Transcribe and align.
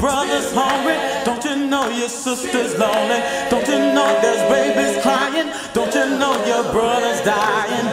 brother's 0.00 0.50
hungry? 0.52 0.96
Don't 1.24 1.44
you 1.44 1.68
know 1.68 1.88
your 1.90 2.08
sister's 2.08 2.78
lonely? 2.78 3.20
Don't 3.50 3.68
you 3.68 3.78
know 3.78 4.18
there's 4.22 4.42
babies 4.50 5.02
crying? 5.02 5.52
Don't 5.74 5.94
you 5.94 6.18
know 6.18 6.32
your 6.46 6.64
brother's 6.72 7.20
dying? 7.20 7.86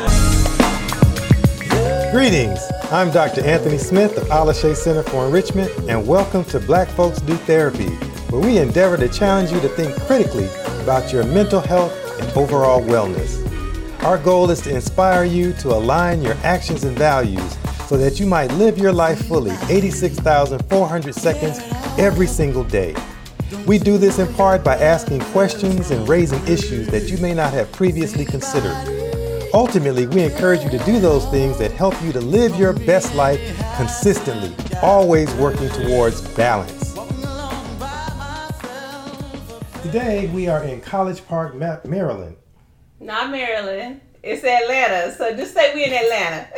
Greetings. 2.12 2.60
I'm 2.90 3.12
Dr. 3.12 3.44
Anthony 3.44 3.78
Smith 3.78 4.16
of 4.18 4.24
Alashe 4.30 4.74
Center 4.78 5.04
for 5.04 5.26
Enrichment, 5.26 5.70
and 5.90 6.08
welcome 6.08 6.46
to 6.46 6.60
Black 6.62 6.88
Folks 6.88 7.20
Do 7.20 7.36
Therapy, 7.36 7.90
where 8.30 8.42
we 8.42 8.58
endeavor 8.58 8.96
to 8.96 9.10
challenge 9.10 9.52
you 9.52 9.60
to 9.60 9.68
think 9.70 9.94
critically 10.04 10.48
about 10.82 11.12
your 11.12 11.26
mental 11.26 11.60
health 11.60 11.94
and 12.22 12.32
overall 12.38 12.82
wellness. 12.82 13.37
Our 14.02 14.18
goal 14.18 14.50
is 14.52 14.62
to 14.62 14.74
inspire 14.74 15.26
you 15.26 15.54
to 15.54 15.70
align 15.70 16.22
your 16.22 16.36
actions 16.44 16.84
and 16.84 16.98
values 16.98 17.58
so 17.88 17.98
that 17.98 18.20
you 18.20 18.26
might 18.26 18.52
live 18.54 18.78
your 18.78 18.94
life 18.94 19.28
fully 19.28 19.56
86,400 19.70 21.14
seconds 21.14 21.60
every 21.98 22.28
single 22.28 22.64
day. 22.64 22.96
We 23.66 23.78
do 23.78 23.98
this 23.98 24.20
in 24.20 24.34
part 24.36 24.64
by 24.64 24.78
asking 24.78 25.22
questions 25.22 25.92
and 25.92 26.08
raising 26.08 26.46
issues 26.48 26.88
that 26.88 27.10
you 27.10 27.18
may 27.18 27.34
not 27.34 27.54
have 27.54 27.72
previously 27.72 28.24
considered. 28.24 28.76
Ultimately, 29.54 30.08
we 30.08 30.24
encourage 30.24 30.64
you 30.64 30.70
to 30.70 30.80
do 30.80 31.00
those 31.00 31.26
things 31.28 31.58
that 31.58 31.72
help 31.72 32.02
you 32.02 32.12
to 32.14 32.20
live 32.22 32.58
your 32.58 32.74
best 32.74 33.16
life 33.16 33.40
consistently, 33.78 34.54
always 34.82 35.34
working 35.36 35.70
towards 35.70 36.22
balance. 36.36 36.94
Today, 39.82 40.30
we 40.34 40.48
are 40.48 40.64
in 40.64 40.82
College 40.82 41.26
Park, 41.26 41.56
Maryland. 41.56 42.36
Not 43.00 43.32
Maryland. 43.32 44.02
It's 44.24 44.44
Atlanta. 44.44 45.14
So 45.16 45.36
just 45.36 45.54
say 45.54 45.74
we 45.76 45.86
in 45.86 45.94
Atlanta. 45.94 46.48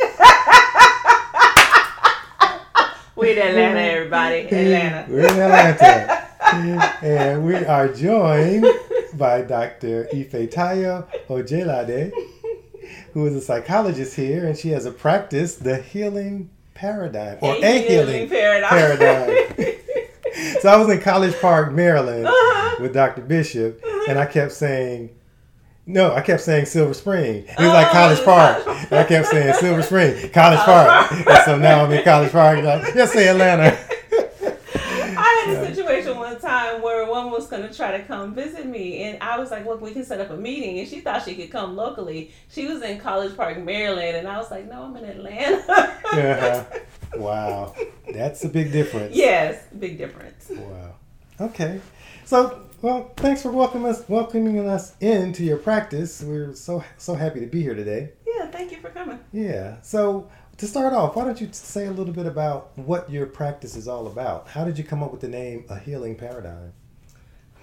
we 3.16 3.32
in 3.32 3.38
Atlanta, 3.38 3.80
everybody. 3.80 4.38
Atlanta. 4.46 5.06
We're 5.10 5.20
in 5.20 5.38
Atlanta. 5.38 6.26
and 7.02 7.44
we 7.44 7.54
are 7.56 7.88
joined 7.92 8.66
by 9.14 9.42
Dr. 9.42 10.08
Ife 10.12 10.32
Tayo 10.50 11.06
Ojelade, 11.28 12.10
who 13.12 13.26
is 13.26 13.34
a 13.36 13.40
psychologist 13.40 14.16
here, 14.16 14.46
and 14.46 14.56
she 14.56 14.70
has 14.70 14.86
a 14.86 14.90
practice, 14.90 15.56
the 15.56 15.76
healing 15.76 16.48
paradigm, 16.74 17.36
or 17.42 17.56
a, 17.62 17.86
healing, 17.86 18.28
paradigm. 18.28 18.70
paradigm. 18.70 19.36
so 20.62 20.68
I 20.70 20.76
was 20.76 20.88
in 20.88 21.00
College 21.00 21.38
Park, 21.40 21.72
Maryland, 21.72 22.26
Uh-huh. 22.26 22.76
with 22.82 22.94
Dr. 22.94 23.20
Bishop, 23.20 23.80
and 24.08 24.18
I 24.18 24.24
kept 24.26 24.52
saying, 24.52 25.10
no, 25.86 26.12
I 26.14 26.20
kept 26.20 26.42
saying 26.42 26.66
Silver 26.66 26.94
Spring. 26.94 27.44
He 27.58 27.64
was 27.64 27.72
like 27.72 27.88
Oh, 27.88 27.92
College 27.92 28.24
Park. 28.24 28.66
And 28.66 28.92
I 29.00 29.04
kept 29.04 29.26
saying 29.28 29.54
Silver 29.54 29.82
Spring, 29.82 30.30
College 30.30 30.60
Park. 30.60 31.12
And 31.12 31.44
so 31.44 31.56
now 31.58 31.84
I'm 31.84 31.92
in 31.92 32.04
College 32.04 32.30
Park. 32.32 32.62
Like, 32.62 32.94
Just 32.94 33.12
say 33.12 33.28
Atlanta. 33.28 33.76
I 35.22 35.44
had 35.46 35.56
a 35.62 35.74
situation 35.74 36.16
one 36.16 36.38
time 36.40 36.80
where 36.82 37.02
a 37.02 37.08
woman 37.08 37.30
was 37.32 37.46
going 37.46 37.62
to 37.66 37.74
try 37.74 37.90
to 37.96 38.02
come 38.04 38.34
visit 38.34 38.66
me, 38.66 39.02
and 39.02 39.22
I 39.22 39.38
was 39.38 39.50
like, 39.50 39.66
"Look, 39.66 39.80
we 39.80 39.92
can 39.92 40.04
set 40.04 40.20
up 40.20 40.30
a 40.30 40.36
meeting." 40.36 40.78
And 40.78 40.88
she 40.88 41.00
thought 41.00 41.24
she 41.24 41.34
could 41.34 41.50
come 41.50 41.76
locally. 41.76 42.32
She 42.50 42.66
was 42.66 42.82
in 42.82 42.98
College 43.00 43.36
Park, 43.36 43.58
Maryland, 43.62 44.16
and 44.16 44.28
I 44.28 44.38
was 44.38 44.50
like, 44.50 44.68
"No, 44.70 44.84
I'm 44.84 44.96
in 44.96 45.04
Atlanta." 45.04 45.94
Yeah. 46.14 46.64
Wow. 47.16 47.74
That's 48.14 48.44
a 48.44 48.48
big 48.48 48.70
difference. 48.70 49.16
yes, 49.16 49.60
big 49.76 49.98
difference. 49.98 50.48
Wow. 50.48 50.94
Okay. 51.40 51.80
So, 52.24 52.62
well, 52.82 53.12
thanks 53.16 53.42
for 53.42 53.50
welcoming 53.50 53.88
us, 53.88 54.08
welcoming 54.08 54.58
us 54.66 54.94
into 55.00 55.44
your 55.44 55.58
practice. 55.58 56.22
We're 56.22 56.54
so 56.54 56.82
so 56.96 57.14
happy 57.14 57.40
to 57.40 57.46
be 57.46 57.62
here 57.62 57.74
today. 57.74 58.12
Yeah, 58.26 58.46
thank 58.46 58.72
you 58.72 58.78
for 58.78 58.88
coming. 58.90 59.18
Yeah. 59.32 59.80
So, 59.82 60.30
to 60.56 60.66
start 60.66 60.94
off, 60.94 61.14
why 61.14 61.24
don't 61.24 61.40
you 61.40 61.48
say 61.52 61.86
a 61.86 61.90
little 61.90 62.14
bit 62.14 62.26
about 62.26 62.76
what 62.78 63.10
your 63.10 63.26
practice 63.26 63.76
is 63.76 63.86
all 63.86 64.06
about? 64.06 64.48
How 64.48 64.64
did 64.64 64.78
you 64.78 64.84
come 64.84 65.02
up 65.02 65.12
with 65.12 65.20
the 65.20 65.28
name 65.28 65.64
A 65.68 65.78
Healing 65.78 66.16
Paradigm? 66.16 66.72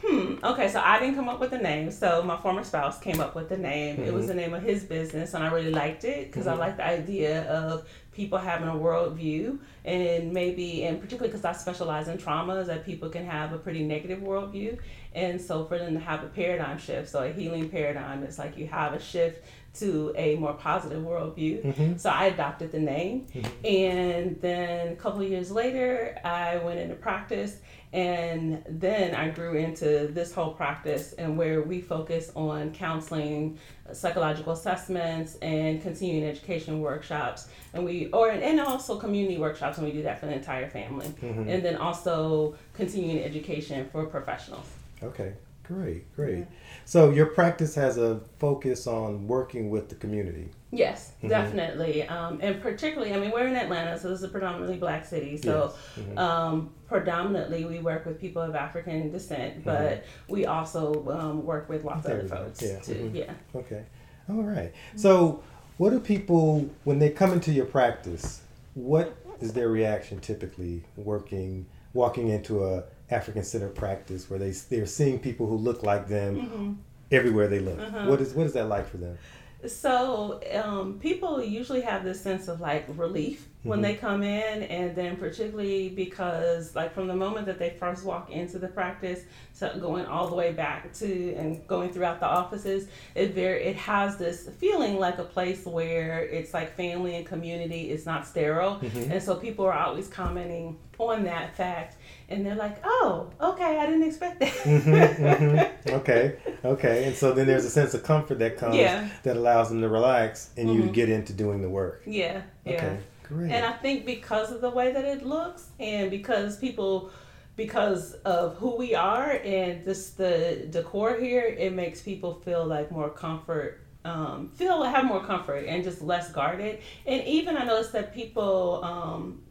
Hmm. 0.05 0.35
Okay, 0.43 0.69
so 0.69 0.79
I 0.79 0.99
didn't 0.99 1.15
come 1.15 1.27
up 1.27 1.39
with 1.39 1.49
the 1.49 1.57
name. 1.57 1.89
So 1.89 2.21
my 2.21 2.37
former 2.37 2.63
spouse 2.63 2.99
came 2.99 3.19
up 3.19 3.33
with 3.33 3.49
the 3.49 3.57
name. 3.57 3.99
It 3.99 4.13
was 4.13 4.27
the 4.27 4.35
name 4.35 4.53
of 4.53 4.61
his 4.61 4.83
business, 4.83 5.33
and 5.33 5.43
I 5.43 5.51
really 5.51 5.71
liked 5.71 6.03
it 6.03 6.27
because 6.27 6.45
I 6.45 6.53
like 6.53 6.77
the 6.77 6.85
idea 6.85 7.43
of 7.49 7.89
people 8.13 8.37
having 8.37 8.67
a 8.67 8.73
worldview, 8.73 9.59
and 9.85 10.31
maybe, 10.31 10.85
and 10.85 10.99
particularly 10.99 11.29
because 11.29 11.45
I 11.45 11.53
specialize 11.53 12.07
in 12.07 12.17
traumas, 12.17 12.67
that 12.67 12.85
people 12.85 13.09
can 13.09 13.25
have 13.25 13.53
a 13.53 13.57
pretty 13.57 13.83
negative 13.83 14.19
worldview, 14.19 14.77
and 15.13 15.41
so 15.41 15.65
for 15.65 15.77
them 15.77 15.93
to 15.93 15.99
have 15.99 16.23
a 16.23 16.27
paradigm 16.27 16.77
shift, 16.77 17.09
so 17.09 17.23
a 17.23 17.31
healing 17.31 17.69
paradigm, 17.69 18.23
it's 18.23 18.37
like 18.37 18.57
you 18.57 18.67
have 18.67 18.93
a 18.93 18.99
shift 18.99 19.45
to 19.75 20.11
a 20.15 20.35
more 20.35 20.53
positive 20.53 21.03
worldview. 21.03 21.63
Mm-hmm. 21.63 21.97
So 21.97 22.09
I 22.09 22.25
adopted 22.25 22.71
the 22.71 22.79
name, 22.79 23.27
mm-hmm. 23.33 23.65
and 23.65 24.41
then 24.41 24.93
a 24.93 24.95
couple 24.95 25.21
of 25.21 25.29
years 25.29 25.51
later, 25.51 26.19
I 26.23 26.57
went 26.57 26.79
into 26.79 26.95
practice. 26.95 27.57
And 27.93 28.63
then 28.67 29.15
I 29.15 29.29
grew 29.29 29.55
into 29.55 30.09
this 30.11 30.33
whole 30.33 30.51
practice 30.51 31.13
and 31.13 31.37
where 31.37 31.61
we 31.61 31.79
focus 31.79 32.33
on 32.35 32.73
counseling, 32.73 33.57
psychological 33.93 34.51
assessments, 34.51 35.35
and 35.35 35.81
continuing 35.81 36.29
education 36.29 36.81
workshops. 36.81 37.47
And 37.73 37.85
we, 37.85 38.07
or, 38.07 38.29
and 38.29 38.59
also 38.59 38.99
community 38.99 39.37
workshops, 39.37 39.77
and 39.77 39.87
we 39.87 39.93
do 39.93 40.03
that 40.03 40.19
for 40.19 40.25
the 40.25 40.33
entire 40.33 40.69
family. 40.69 41.07
Mm-hmm. 41.07 41.47
And 41.47 41.63
then 41.63 41.77
also 41.77 42.57
continuing 42.73 43.23
education 43.23 43.87
for 43.89 44.05
professionals. 44.05 44.67
Okay. 45.03 45.33
Great. 45.67 46.15
Great. 46.15 46.45
So, 46.85 47.09
your 47.09 47.25
practice 47.25 47.75
has 47.75 47.97
a 47.97 48.21
focus 48.39 48.87
on 48.87 49.27
working 49.27 49.69
with 49.69 49.89
the 49.89 49.95
community. 49.95 50.49
Yes, 50.71 51.11
definitely. 51.25 52.03
Um, 52.07 52.39
and 52.41 52.61
particularly, 52.61 53.13
I 53.13 53.19
mean, 53.19 53.31
we're 53.31 53.47
in 53.47 53.55
Atlanta, 53.55 53.99
so 53.99 54.09
this 54.09 54.19
is 54.19 54.23
a 54.23 54.29
predominantly 54.29 54.77
black 54.77 55.05
city. 55.05 55.35
So, 55.35 55.73
um, 56.15 56.71
predominantly, 56.87 57.65
we 57.65 57.79
work 57.79 58.05
with 58.05 58.19
people 58.19 58.41
of 58.41 58.55
African 58.55 59.11
descent, 59.11 59.65
but 59.65 60.05
we 60.29 60.45
also 60.45 61.05
um, 61.09 61.45
work 61.45 61.67
with 61.67 61.83
lots 61.83 62.05
of 62.05 62.13
other 62.13 62.27
folks 62.27 62.61
yeah, 62.61 62.79
too. 62.79 62.93
mhm. 62.93 63.15
Yeah. 63.15 63.33
Okay. 63.53 63.83
All 64.29 64.43
right. 64.43 64.73
So, 64.95 65.43
what 65.77 65.89
do 65.89 65.99
people 65.99 66.69
when 66.85 66.99
they 66.99 67.09
come 67.09 67.33
into 67.33 67.51
your 67.51 67.65
practice? 67.65 68.41
What 68.73 69.17
is 69.41 69.53
their 69.53 69.69
reaction 69.69 70.19
typically 70.19 70.83
working 70.95 71.65
walking 71.93 72.29
into 72.29 72.63
a 72.63 72.83
African 73.09 73.43
centered 73.43 73.75
practice 73.75 74.29
where 74.29 74.39
they 74.39 74.51
they're 74.51 74.85
seeing 74.85 75.19
people 75.19 75.47
who 75.47 75.55
look 75.55 75.83
like 75.83 76.07
them 76.07 76.79
everywhere 77.11 77.47
they 77.47 77.59
look? 77.59 77.79
What 78.07 78.21
is 78.21 78.33
what 78.33 78.45
is 78.45 78.53
that 78.53 78.67
like 78.67 78.87
for 78.87 78.97
them? 78.97 79.17
So 79.65 80.39
um, 80.53 80.99
people 80.99 81.41
usually 81.43 81.81
have 81.81 82.03
this 82.03 82.21
sense 82.21 82.47
of 82.47 82.61
like 82.61 82.85
relief 82.89 83.47
when 83.67 83.81
they 83.81 83.93
mm-hmm. 83.93 84.05
come 84.05 84.23
in, 84.23 84.63
and 84.63 84.95
then 84.95 85.17
particularly 85.17 85.89
because 85.89 86.75
like 86.75 86.93
from 86.93 87.07
the 87.07 87.15
moment 87.15 87.45
that 87.45 87.59
they 87.59 87.71
first 87.71 88.03
walk 88.05 88.29
into 88.31 88.59
the 88.59 88.67
practice, 88.67 89.21
so 89.53 89.77
going 89.79 90.05
all 90.05 90.27
the 90.27 90.35
way 90.35 90.51
back 90.51 90.93
to 90.93 91.33
and 91.35 91.65
going 91.67 91.91
throughout 91.91 92.19
the 92.19 92.25
offices, 92.27 92.87
it 93.15 93.33
very 93.33 93.63
it 93.63 93.75
has 93.75 94.17
this 94.17 94.49
feeling 94.57 94.97
like 94.97 95.17
a 95.17 95.23
place 95.23 95.65
where 95.65 96.19
it's 96.23 96.53
like 96.53 96.75
family 96.75 97.15
and 97.15 97.25
community. 97.25 97.91
It's 97.91 98.05
not 98.05 98.25
sterile, 98.25 98.75
mm-hmm. 98.75 99.11
and 99.11 99.21
so 99.21 99.35
people 99.35 99.65
are 99.65 99.73
always 99.73 100.07
commenting 100.07 100.77
on 100.97 101.23
that 101.25 101.55
fact. 101.55 101.95
And 102.29 102.45
they're 102.45 102.55
like, 102.55 102.77
"Oh, 102.83 103.29
okay, 103.39 103.79
I 103.79 103.85
didn't 103.85 104.03
expect 104.03 104.39
that." 104.41 104.51
Mm-hmm, 104.51 105.89
okay. 105.95 106.37
Okay. 106.65 107.05
And 107.05 107.15
so 107.15 107.31
then 107.31 107.47
there's 107.47 107.65
a 107.65 107.69
sense 107.69 107.93
of 107.93 108.03
comfort 108.03 108.39
that 108.39 108.57
comes 108.57 108.75
Yeah. 108.75 109.07
that 109.23 109.37
allows 109.37 109.69
them 109.69 109.81
to 109.81 109.89
relax 109.89 110.49
and 110.57 110.73
you 110.73 110.83
to 110.83 110.87
get 110.89 111.09
into 111.09 111.33
doing 111.33 111.61
the 111.61 111.69
work. 111.69 112.03
yeah, 112.05 112.41
yeah. 112.65 112.73
Okay. 112.73 112.97
Great. 113.27 113.51
And 113.51 113.65
I 113.65 113.73
think 113.73 114.05
because 114.05 114.51
of 114.51 114.61
the 114.61 114.69
way 114.69 114.91
that 114.91 115.05
it 115.05 115.25
looks, 115.25 115.69
and 115.79 116.09
because 116.09 116.57
people, 116.57 117.11
because 117.55 118.13
of 118.25 118.55
who 118.57 118.75
we 118.75 118.95
are, 118.95 119.31
and 119.43 119.85
this 119.85 120.11
the 120.11 120.67
decor 120.69 121.19
here, 121.19 121.43
it 121.43 121.73
makes 121.73 122.01
people 122.01 122.35
feel 122.45 122.65
like 122.65 122.91
more 122.91 123.09
comfort. 123.09 123.81
Um, 124.05 124.49
feel 124.53 124.83
have 124.83 125.03
more 125.03 125.23
comfort 125.23 125.65
and 125.65 125.83
just 125.83 126.01
less 126.01 126.31
guarded. 126.31 126.79
And 127.05 127.21
even 127.25 127.57
I 127.57 127.65
noticed 127.65 127.91
that 127.91 128.13
people 128.13 128.81
um, 128.83 129.41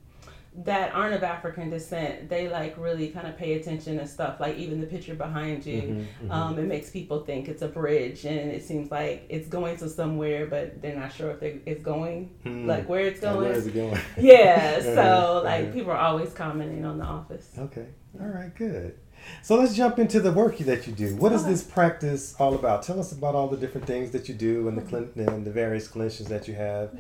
that 0.64 0.94
aren't 0.94 1.14
of 1.14 1.22
African 1.22 1.68
descent, 1.68 2.28
they 2.28 2.48
like 2.48 2.76
really 2.78 3.08
kind 3.08 3.26
of 3.26 3.36
pay 3.36 3.54
attention 3.54 3.98
to 3.98 4.06
stuff. 4.06 4.40
Like 4.40 4.56
even 4.56 4.80
the 4.80 4.86
picture 4.86 5.14
behind 5.14 5.66
you, 5.66 5.82
mm-hmm, 5.82 6.00
mm-hmm. 6.00 6.30
Um, 6.30 6.58
it 6.58 6.66
makes 6.66 6.90
people 6.90 7.24
think 7.24 7.48
it's 7.48 7.62
a 7.62 7.68
bridge, 7.68 8.24
and 8.24 8.50
it 8.50 8.64
seems 8.64 8.90
like 8.90 9.26
it's 9.28 9.48
going 9.48 9.76
to 9.78 9.88
somewhere, 9.88 10.46
but 10.46 10.80
they're 10.80 10.96
not 10.96 11.12
sure 11.12 11.30
if 11.30 11.40
they, 11.40 11.60
it's 11.66 11.82
going, 11.82 12.34
hmm. 12.42 12.66
like 12.66 12.88
where 12.88 13.00
it's 13.00 13.20
going. 13.20 13.36
where 13.40 13.52
is 13.52 13.66
it 13.66 13.74
going? 13.74 14.00
Yeah, 14.18 14.80
so 14.80 15.42
like 15.44 15.72
people 15.72 15.92
are 15.92 15.98
always 15.98 16.32
commenting 16.32 16.84
on 16.84 16.98
the 16.98 17.04
office. 17.04 17.50
Okay. 17.58 17.86
All 18.20 18.28
right. 18.28 18.54
Good. 18.54 18.98
So 19.42 19.56
let's 19.56 19.74
jump 19.74 19.98
into 19.98 20.20
the 20.20 20.32
work 20.32 20.58
that 20.58 20.86
you 20.86 20.92
do. 20.92 21.16
What 21.16 21.32
is 21.32 21.44
this 21.44 21.62
practice 21.62 22.34
all 22.38 22.54
about? 22.54 22.82
Tell 22.82 23.00
us 23.00 23.12
about 23.12 23.34
all 23.34 23.48
the 23.48 23.56
different 23.56 23.86
things 23.86 24.10
that 24.12 24.28
you 24.28 24.34
do 24.34 24.68
and 24.68 24.76
the 24.76 24.82
mm-hmm. 24.82 25.20
clin- 25.20 25.28
and 25.28 25.44
the 25.44 25.50
various 25.50 25.88
clinicians 25.88 26.28
that 26.28 26.48
you 26.48 26.54
have. 26.54 26.92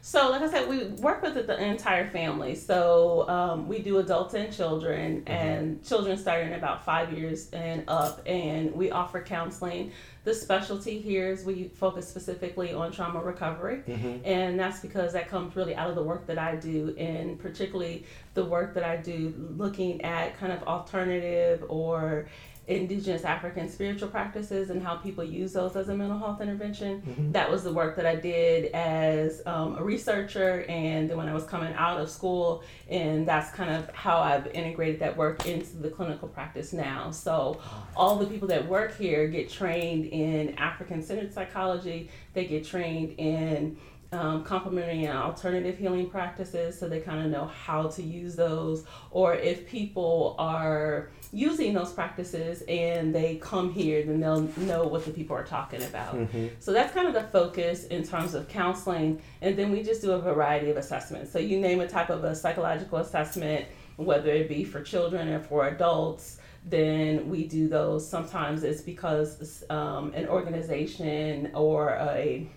So, 0.00 0.30
like 0.30 0.42
I 0.42 0.48
said, 0.50 0.68
we 0.68 0.84
work 1.02 1.22
with 1.22 1.34
the 1.34 1.62
entire 1.62 2.08
family. 2.08 2.54
So, 2.54 3.28
um, 3.28 3.68
we 3.68 3.80
do 3.80 3.98
adults 3.98 4.34
and 4.34 4.52
children, 4.52 5.22
Mm-hmm. 5.22 5.28
and 5.32 5.84
children 5.84 6.16
starting 6.16 6.54
about 6.54 6.84
five 6.84 7.12
years 7.12 7.50
and 7.50 7.84
up, 7.88 8.22
and 8.26 8.72
we 8.74 8.90
offer 8.90 9.20
counseling. 9.20 9.92
The 10.24 10.34
specialty 10.34 11.00
here 11.00 11.30
is 11.30 11.44
we 11.44 11.68
focus 11.74 12.08
specifically 12.08 12.72
on 12.72 12.92
trauma 12.92 13.20
recovery, 13.20 13.82
Mm-hmm. 13.88 14.24
and 14.24 14.58
that's 14.58 14.80
because 14.80 15.12
that 15.14 15.28
comes 15.28 15.56
really 15.56 15.74
out 15.74 15.90
of 15.90 15.96
the 15.96 16.02
work 16.02 16.26
that 16.26 16.38
I 16.38 16.56
do, 16.56 16.94
and 16.96 17.38
particularly 17.38 18.04
the 18.34 18.44
work 18.44 18.74
that 18.74 18.84
I 18.84 18.96
do 18.96 19.34
looking 19.56 20.02
at 20.02 20.38
kind 20.38 20.52
of 20.52 20.62
alternative 20.62 21.64
or 21.68 22.28
indigenous 22.68 23.24
African 23.24 23.68
spiritual 23.68 24.08
practices 24.08 24.68
and 24.68 24.82
how 24.82 24.96
people 24.96 25.24
use 25.24 25.54
those 25.54 25.74
as 25.74 25.88
a 25.88 25.94
mental 25.96 26.18
health 26.18 26.40
intervention. 26.40 27.02
That 27.32 27.50
was 27.50 27.64
the 27.64 27.72
work 27.72 27.96
that 27.96 28.04
I 28.06 28.14
did 28.14 28.72
as 28.72 29.42
um, 29.46 29.76
a 29.78 29.82
researcher, 29.82 30.64
and 30.68 31.08
then 31.08 31.16
when 31.16 31.28
I 31.28 31.34
was 31.34 31.44
coming 31.44 31.72
out 31.74 31.98
of 31.98 32.10
school, 32.10 32.62
and 32.88 33.26
that's 33.26 33.50
kind 33.50 33.70
of 33.70 33.88
how 33.94 34.18
I've 34.18 34.46
integrated 34.48 35.00
that 35.00 35.16
work 35.16 35.46
into 35.46 35.76
the 35.78 35.88
clinical 35.88 36.28
practice 36.28 36.72
now. 36.72 37.10
So, 37.10 37.60
all 37.96 38.16
the 38.16 38.26
people 38.26 38.48
that 38.48 38.68
work 38.68 38.96
here 38.96 39.26
get 39.28 39.48
trained 39.50 40.04
in 40.06 40.54
African 40.58 41.02
centered 41.02 41.32
psychology, 41.32 42.10
they 42.34 42.44
get 42.44 42.64
trained 42.64 43.14
in 43.18 43.78
um, 44.12 44.42
complementary 44.42 45.04
and 45.04 45.18
alternative 45.18 45.76
healing 45.76 46.08
practices 46.08 46.78
so 46.78 46.88
they 46.88 47.00
kind 47.00 47.24
of 47.24 47.30
know 47.30 47.44
how 47.44 47.88
to 47.88 48.02
use 48.02 48.34
those 48.34 48.84
or 49.10 49.34
if 49.34 49.68
people 49.68 50.34
are 50.38 51.10
using 51.32 51.74
those 51.74 51.92
practices 51.92 52.62
and 52.68 53.14
they 53.14 53.36
come 53.36 53.72
here 53.72 54.02
then 54.02 54.20
they'll 54.20 54.40
know 54.58 54.86
what 54.86 55.04
the 55.04 55.10
people 55.10 55.36
are 55.36 55.44
talking 55.44 55.82
about. 55.82 56.14
So 56.58 56.72
that's 56.72 56.92
kind 56.94 57.06
of 57.06 57.14
the 57.14 57.24
focus 57.24 57.84
in 57.84 58.02
terms 58.02 58.34
of 58.34 58.48
counseling. 58.48 59.20
And 59.42 59.56
then 59.56 59.70
we 59.70 59.82
just 59.82 60.00
do 60.00 60.12
a 60.12 60.18
variety 60.18 60.70
of 60.70 60.76
assessments. 60.76 61.32
So 61.32 61.38
you 61.38 61.60
name 61.60 61.80
a 61.80 61.88
type 61.88 62.10
of 62.10 62.24
a 62.24 62.34
psychological 62.34 62.98
assessment 62.98 63.66
whether 63.96 64.30
it 64.30 64.48
be 64.48 64.62
for 64.64 64.80
children 64.80 65.28
or 65.28 65.40
for 65.40 65.68
adults 65.68 66.38
then 66.64 67.28
we 67.28 67.46
do 67.46 67.68
those. 67.68 68.08
Sometimes 68.08 68.62
it's 68.62 68.82
because 68.82 69.64
um, 69.70 70.12
an 70.14 70.28
organization 70.28 71.50
or 71.54 71.90
a 72.00 72.48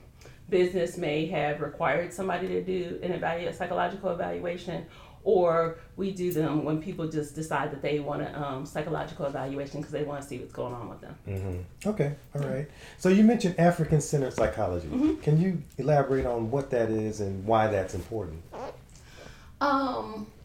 business 0.49 0.97
may 0.97 1.25
have 1.27 1.61
required 1.61 2.11
somebody 2.13 2.47
to 2.47 2.61
do 2.61 2.99
an 3.01 3.11
evaluate 3.11 3.55
psychological 3.55 4.11
evaluation 4.11 4.85
or 5.23 5.77
we 5.97 6.11
do 6.11 6.31
them 6.31 6.63
when 6.63 6.81
people 6.81 7.07
just 7.07 7.35
decide 7.35 7.71
that 7.71 7.81
they 7.81 7.99
want 7.99 8.21
a 8.21 8.41
um, 8.41 8.65
psychological 8.65 9.25
evaluation 9.25 9.79
because 9.81 9.91
they 9.91 10.03
want 10.03 10.21
to 10.21 10.27
see 10.27 10.37
what's 10.37 10.53
going 10.53 10.73
on 10.73 10.89
with 10.89 11.01
them 11.01 11.15
Mm-hmm. 11.27 11.89
Okay, 11.89 12.15
all 12.35 12.41
right. 12.41 12.67
So 12.97 13.09
you 13.09 13.23
mentioned 13.23 13.55
African 13.59 14.01
centered 14.01 14.33
psychology. 14.33 14.87
Mm-hmm. 14.87 15.15
Can 15.21 15.39
you 15.39 15.61
elaborate 15.77 16.25
on 16.25 16.51
what 16.51 16.69
that 16.71 16.89
is 16.89 17.21
and 17.21 17.45
why 17.45 17.67
that's 17.67 17.93
important? 17.93 18.41
Um, 19.59 20.27
yeah. 20.27 20.40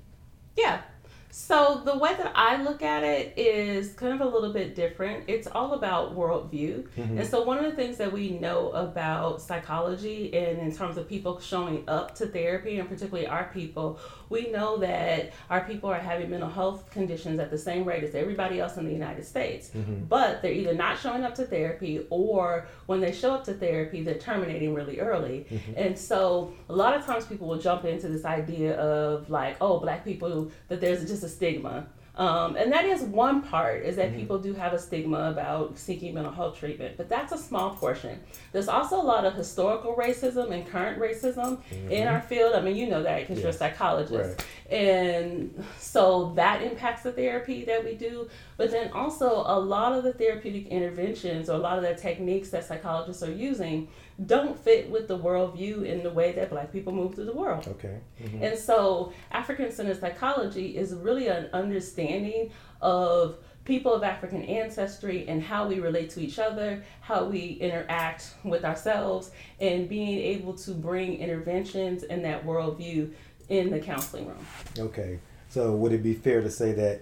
So 1.47 1.81
the 1.85 1.97
way 1.97 2.13
that 2.13 2.33
I 2.35 2.61
look 2.61 2.83
at 2.83 3.05
it 3.05 3.35
is 3.37 3.93
kind 3.93 4.13
of 4.13 4.21
a 4.21 4.29
little 4.29 4.53
bit 4.53 4.75
different. 4.75 5.27
It's 5.29 5.47
all 5.47 5.75
about 5.75 6.17
worldview. 6.17 6.89
Mm-hmm. 6.89 7.19
And 7.19 7.29
so 7.29 7.45
one 7.45 7.59
of 7.59 7.65
the 7.65 7.77
things 7.77 7.99
that 7.99 8.13
we 8.13 8.31
know 8.31 8.71
about 8.71 9.41
psychology 9.41 10.37
and 10.37 10.59
in 10.59 10.75
terms 10.75 10.97
of 10.97 11.09
people 11.09 11.39
showing 11.39 11.85
up 11.87 12.17
to 12.17 12.27
therapy 12.27 12.81
and 12.81 12.89
particularly 12.89 13.29
our 13.29 13.45
people, 13.55 14.01
we 14.29 14.51
know 14.51 14.79
that 14.79 15.35
our 15.49 15.61
people 15.61 15.89
are 15.89 16.01
having 16.01 16.31
mental 16.31 16.51
health 16.51 16.91
conditions 16.91 17.39
at 17.39 17.53
the 17.53 17.59
same 17.59 17.85
rate 17.85 18.03
as 18.03 18.17
everybody 18.17 18.59
else 18.59 18.77
in 18.77 18.85
the 18.85 18.93
United 18.93 19.25
States. 19.25 19.69
Mm-hmm. 19.69 20.07
But 20.07 20.43
they're 20.43 20.51
either 20.51 20.75
not 20.75 20.99
showing 20.99 21.23
up 21.23 21.37
to 21.37 21.45
therapy 21.45 22.09
or 22.11 22.67
when 22.87 23.01
they 23.01 23.13
show 23.13 23.33
up 23.33 23.45
to 23.45 23.55
therapy, 23.55 24.03
they're 24.03 24.19
terminating 24.19 24.75
really 24.75 24.99
early. 24.99 25.47
Mm-hmm. 25.49 25.73
And 25.77 25.97
so 25.97 26.55
a 26.69 26.75
lot 26.75 26.95
of 26.95 27.07
times 27.07 27.25
people 27.25 27.47
will 27.47 27.61
jump 27.61 27.85
into 27.85 28.09
this 28.09 28.25
idea 28.25 28.77
of 28.81 29.31
like, 29.31 29.59
oh, 29.61 29.79
black 29.79 30.05
people, 30.05 30.51
that 30.67 30.81
there's 30.81 31.07
just 31.07 31.23
a 31.23 31.36
stigma. 31.37 31.87
Um, 32.17 32.57
and 32.57 32.73
that 32.73 32.87
is 32.87 33.03
one 33.03 33.43
part 33.43 33.85
is 33.85 33.97
that 33.97 34.17
people 34.17 34.39
do 34.39 34.55
have 34.55 34.73
a 34.73 34.79
stigma 34.79 35.31
about 35.31 35.77
seeking 35.77 36.15
mental 36.15 36.33
health 36.33 36.59
treatment, 36.59 36.97
but 36.97 37.11
that's 37.11 37.31
a 37.31 37.37
small 37.37 37.75
portion. 37.77 38.19
There's 38.53 38.69
also 38.69 38.97
a 38.97 39.05
lot 39.05 39.27
of 39.27 39.35
historical 39.35 39.95
racism 39.95 40.51
and 40.51 40.67
current 40.67 40.99
racism 40.99 41.59
in 41.91 42.09
our 42.09 42.23
field. 42.23 42.55
I 42.55 42.63
mean, 42.63 42.75
you 42.75 42.89
know 42.89 43.03
that 43.03 43.21
because 43.21 43.41
you're 43.41 43.51
a 43.51 43.53
psychologist. 43.53 44.43
And 44.71 45.63
so 45.79 46.33
that 46.37 46.63
impacts 46.63 47.03
the 47.03 47.13
therapy 47.13 47.67
that 47.67 47.85
we 47.85 47.95
do. 47.95 48.31
But 48.57 48.71
then 48.71 48.93
also, 48.93 49.45
a 49.47 49.61
lot 49.61 49.93
of 49.93 50.03
the 50.03 50.15
therapeutic 50.15 50.69
interventions 50.69 51.51
or 51.51 51.57
a 51.57 51.59
lot 51.59 51.77
of 51.77 51.85
the 51.85 51.95
techniques 51.95 52.49
that 52.49 52.65
psychologists 52.65 53.23
are 53.23 53.33
using 53.33 53.89
don't 54.25 54.59
fit 54.59 54.91
with 54.91 55.09
the 55.09 55.19
worldview 55.19 55.85
in 55.85 56.03
the 56.03 56.11
way 56.11 56.33
that 56.33 56.49
black 56.49 56.73
people 56.73 56.93
move 56.93 57.15
through 57.15 57.27
the 57.27 57.35
world. 57.35 57.67
Okay. 57.69 57.99
Mhm. 58.23 58.43
And 58.43 58.59
so, 58.59 59.13
African 59.31 59.71
centered 59.71 60.01
psychology 60.01 60.77
is 60.77 60.95
really 60.95 61.29
an 61.29 61.49
understanding 61.53 62.51
of 62.81 63.37
people 63.65 63.93
of 63.93 64.03
African 64.03 64.43
ancestry 64.45 65.29
and 65.29 65.43
how 65.43 65.69
we 65.69 65.81
relate 65.81 66.09
to 66.11 66.21
each 66.21 66.39
other, 66.39 66.83
how 67.01 67.25
we 67.25 67.59
interact 67.61 68.35
with 68.45 68.65
ourselves, 68.65 69.33
and 69.61 69.89
being 69.89 70.19
able 70.19 70.55
to 70.55 70.71
bring 70.71 71.19
interventions 71.19 72.05
in 72.05 72.23
that 72.23 72.47
worldview 72.47 73.11
in 73.49 73.71
the 73.71 73.81
counseling 73.81 74.27
room. 74.27 74.47
Okay. 74.79 75.19
So 75.51 75.73
would 75.73 75.93
it 75.93 76.03
be 76.03 76.15
fair 76.15 76.41
to 76.41 76.51
say 76.51 76.73
that 76.73 77.01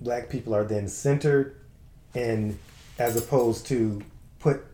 black 0.00 0.28
people 0.28 0.54
are 0.54 0.64
then 0.64 0.88
centered 0.88 1.56
and 2.14 2.58
as 2.98 3.16
opposed 3.16 3.66
to 3.66 4.02
put 4.38 4.64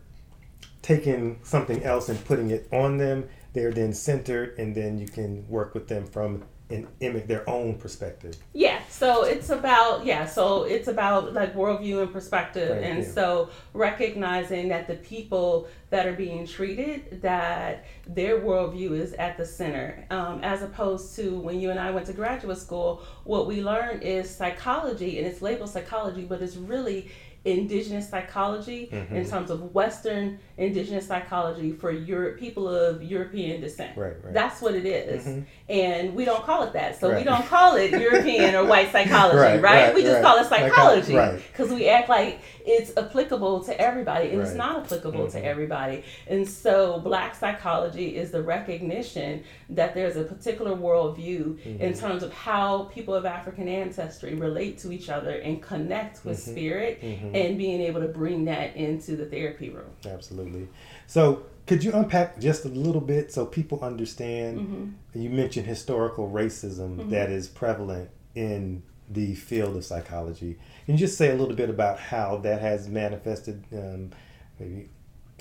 taking 0.89 1.39
something 1.43 1.83
else 1.83 2.09
and 2.09 2.23
putting 2.25 2.49
it 2.49 2.67
on 2.71 2.97
them, 2.97 3.29
they're 3.53 3.71
then 3.71 3.93
centered 3.93 4.57
and 4.57 4.73
then 4.75 4.97
you 4.97 5.07
can 5.07 5.47
work 5.47 5.75
with 5.75 5.87
them 5.87 6.03
from 6.07 6.43
an 6.71 6.87
image 6.99 7.27
their 7.27 7.47
own 7.49 7.75
perspective. 7.75 8.35
Yeah, 8.53 8.79
so 8.89 9.23
it's 9.23 9.49
about 9.49 10.05
yeah, 10.05 10.25
so 10.25 10.63
it's 10.63 10.87
about 10.87 11.33
like 11.33 11.55
worldview 11.55 12.03
and 12.03 12.13
perspective, 12.13 12.69
Right, 12.69 12.83
and 12.83 13.03
yeah. 13.03 13.09
so 13.09 13.49
recognizing 13.73 14.69
that 14.69 14.87
the 14.87 14.95
people 14.95 15.67
that 15.89 16.05
are 16.05 16.13
being 16.13 16.45
treated, 16.45 17.21
that 17.23 17.85
their 18.07 18.39
worldview 18.39 18.91
is 18.91 19.13
at 19.13 19.37
the 19.37 19.45
center, 19.45 20.05
um, 20.11 20.41
as 20.43 20.61
opposed 20.61 21.15
to 21.15 21.39
when 21.39 21.59
you 21.59 21.71
and 21.71 21.79
I 21.79 21.89
went 21.89 22.05
to 22.07 22.13
graduate 22.13 22.57
school, 22.57 23.03
what 23.23 23.47
we 23.47 23.63
learned 23.63 24.03
is 24.03 24.29
psychology, 24.29 25.17
and 25.17 25.25
it's 25.25 25.41
labeled 25.41 25.69
psychology, 25.69 26.23
but 26.23 26.39
it's 26.41 26.55
really 26.55 27.09
indigenous 27.45 28.09
psychology 28.09 28.89
Mm-hmm. 28.91 29.15
in 29.15 29.29
terms 29.29 29.49
of 29.49 29.73
Western 29.73 30.39
indigenous 30.57 31.07
psychology 31.07 31.71
for 31.71 31.91
Europe 31.91 32.37
people 32.39 32.67
of 32.67 33.01
European 33.03 33.61
descent. 33.61 33.95
Right, 33.97 34.13
right. 34.23 34.33
That's 34.33 34.61
what 34.61 34.75
it 34.75 34.85
is. 34.85 35.43
and 35.69 36.13
we 36.15 36.25
don't 36.25 36.43
call 36.43 36.63
it 36.63 36.73
that. 36.73 36.99
So 36.99 37.15
we 37.15 37.23
don't 37.23 37.45
call 37.47 37.75
it 37.75 37.91
European 37.91 38.55
or 38.55 38.65
white 38.65 38.91
psychology, 38.95 39.37
Right, 39.37 39.61
right? 39.61 39.85
right, 39.85 39.95
we 39.95 40.01
just 40.01 40.15
right. 40.15 40.23
call 40.23 40.37
it 40.39 40.47
psychology 40.47 41.15
Right. 41.15 41.41
because 41.51 41.71
we 41.71 41.87
act 41.87 42.09
like 42.09 42.41
it's 42.65 42.91
applicable 42.97 43.63
to 43.63 43.79
everybody, 43.81 44.29
and 44.29 44.41
it's 44.41 44.53
not 44.53 44.83
applicable 44.83 45.25
Mhm. 45.27 45.31
to 45.31 45.45
everybody. 45.45 46.03
And 46.27 46.47
so, 46.47 46.99
black 46.99 47.35
psychology 47.35 48.15
is 48.17 48.31
the 48.31 48.43
recognition 48.43 49.43
that 49.69 49.93
there's 49.95 50.17
a 50.17 50.23
particular 50.23 50.75
worldview 50.75 51.63
in 51.65 51.79
Mm-hmm. 51.79 51.99
terms 51.99 52.21
of 52.23 52.33
how 52.33 52.83
people 52.93 53.15
of 53.15 53.25
African 53.25 53.67
ancestry 53.67 54.35
relate 54.35 54.77
to 54.79 54.91
each 54.91 55.09
other 55.09 55.31
and 55.31 55.61
connect 55.61 56.25
with 56.25 56.37
Mm-hmm. 56.39 56.51
spirit, 56.51 56.99
and 57.47 57.57
being 57.57 57.81
able 57.81 58.01
to 58.01 58.07
bring 58.07 58.45
that 58.45 58.75
into 58.75 59.15
the 59.15 59.25
therapy 59.25 59.69
room. 59.69 59.89
Absolutely. 60.05 60.67
So, 61.07 61.43
could 61.67 61.83
you 61.83 61.91
unpack 61.93 62.39
just 62.39 62.65
a 62.65 62.69
little 62.69 63.01
bit 63.01 63.31
so 63.31 63.45
people 63.45 63.79
understand? 63.81 64.59
Mm-hmm. 64.59 65.21
You 65.21 65.29
mentioned 65.29 65.67
historical 65.67 66.29
racism 66.29 67.09
that 67.09 67.29
is 67.29 67.47
prevalent 67.47 68.09
in 68.35 68.81
the 69.09 69.35
field 69.35 69.75
of 69.75 69.85
psychology. 69.85 70.57
Can 70.85 70.95
you 70.95 70.99
just 70.99 71.17
say 71.17 71.31
a 71.31 71.35
little 71.35 71.55
bit 71.55 71.69
about 71.69 71.99
how 71.99 72.37
that 72.37 72.61
has 72.61 72.87
manifested? 72.87 73.63
Um, 73.71 74.11
maybe 74.59 74.89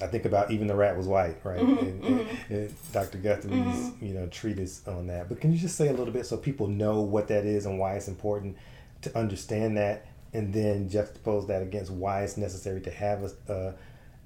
I 0.01 0.07
think 0.07 0.25
about 0.27 0.51
even 0.51 0.67
the 0.69 0.77
rat 0.77 0.97
was 0.97 1.07
white, 1.07 1.39
right? 1.45 1.61
Mm-hmm, 1.61 1.87
and, 1.87 2.05
and- 2.05 2.29
and 2.51 2.75
Dr. 2.93 3.19
Guthrie's 3.19 3.93
you 4.01 4.15
know 4.15 4.27
treatise 4.29 4.87
on 4.87 5.07
that. 5.09 5.29
But 5.29 5.41
can 5.41 5.53
you 5.53 5.59
just 5.59 5.77
say 5.77 5.89
a 5.89 5.93
little 5.93 6.13
bit 6.13 6.25
so 6.27 6.37
people 6.37 6.67
know 6.67 7.01
what 7.01 7.29
that 7.29 7.45
is 7.45 7.67
and 7.67 7.79
why 7.79 7.95
it's 7.95 8.09
important 8.09 8.57
to 9.03 9.17
understand 9.19 9.77
that, 9.77 10.07
and 10.33 10.53
then 10.53 10.89
juxtapose 10.89 11.47
that 11.49 11.63
against 11.63 11.91
why 11.91 12.23
it's 12.23 12.37
necessary 12.37 12.81
to 12.83 12.91
have 12.91 13.23
a, 13.23 13.53
a 13.53 13.75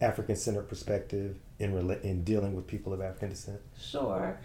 African-centered 0.04 0.68
perspective 0.68 1.36
in 1.58 1.72
rela- 1.72 2.02
in 2.02 2.24
dealing 2.24 2.54
with 2.54 2.66
people 2.66 2.92
of 2.92 3.00
African 3.00 3.30
descent? 3.30 3.60
Sure. 3.80 4.38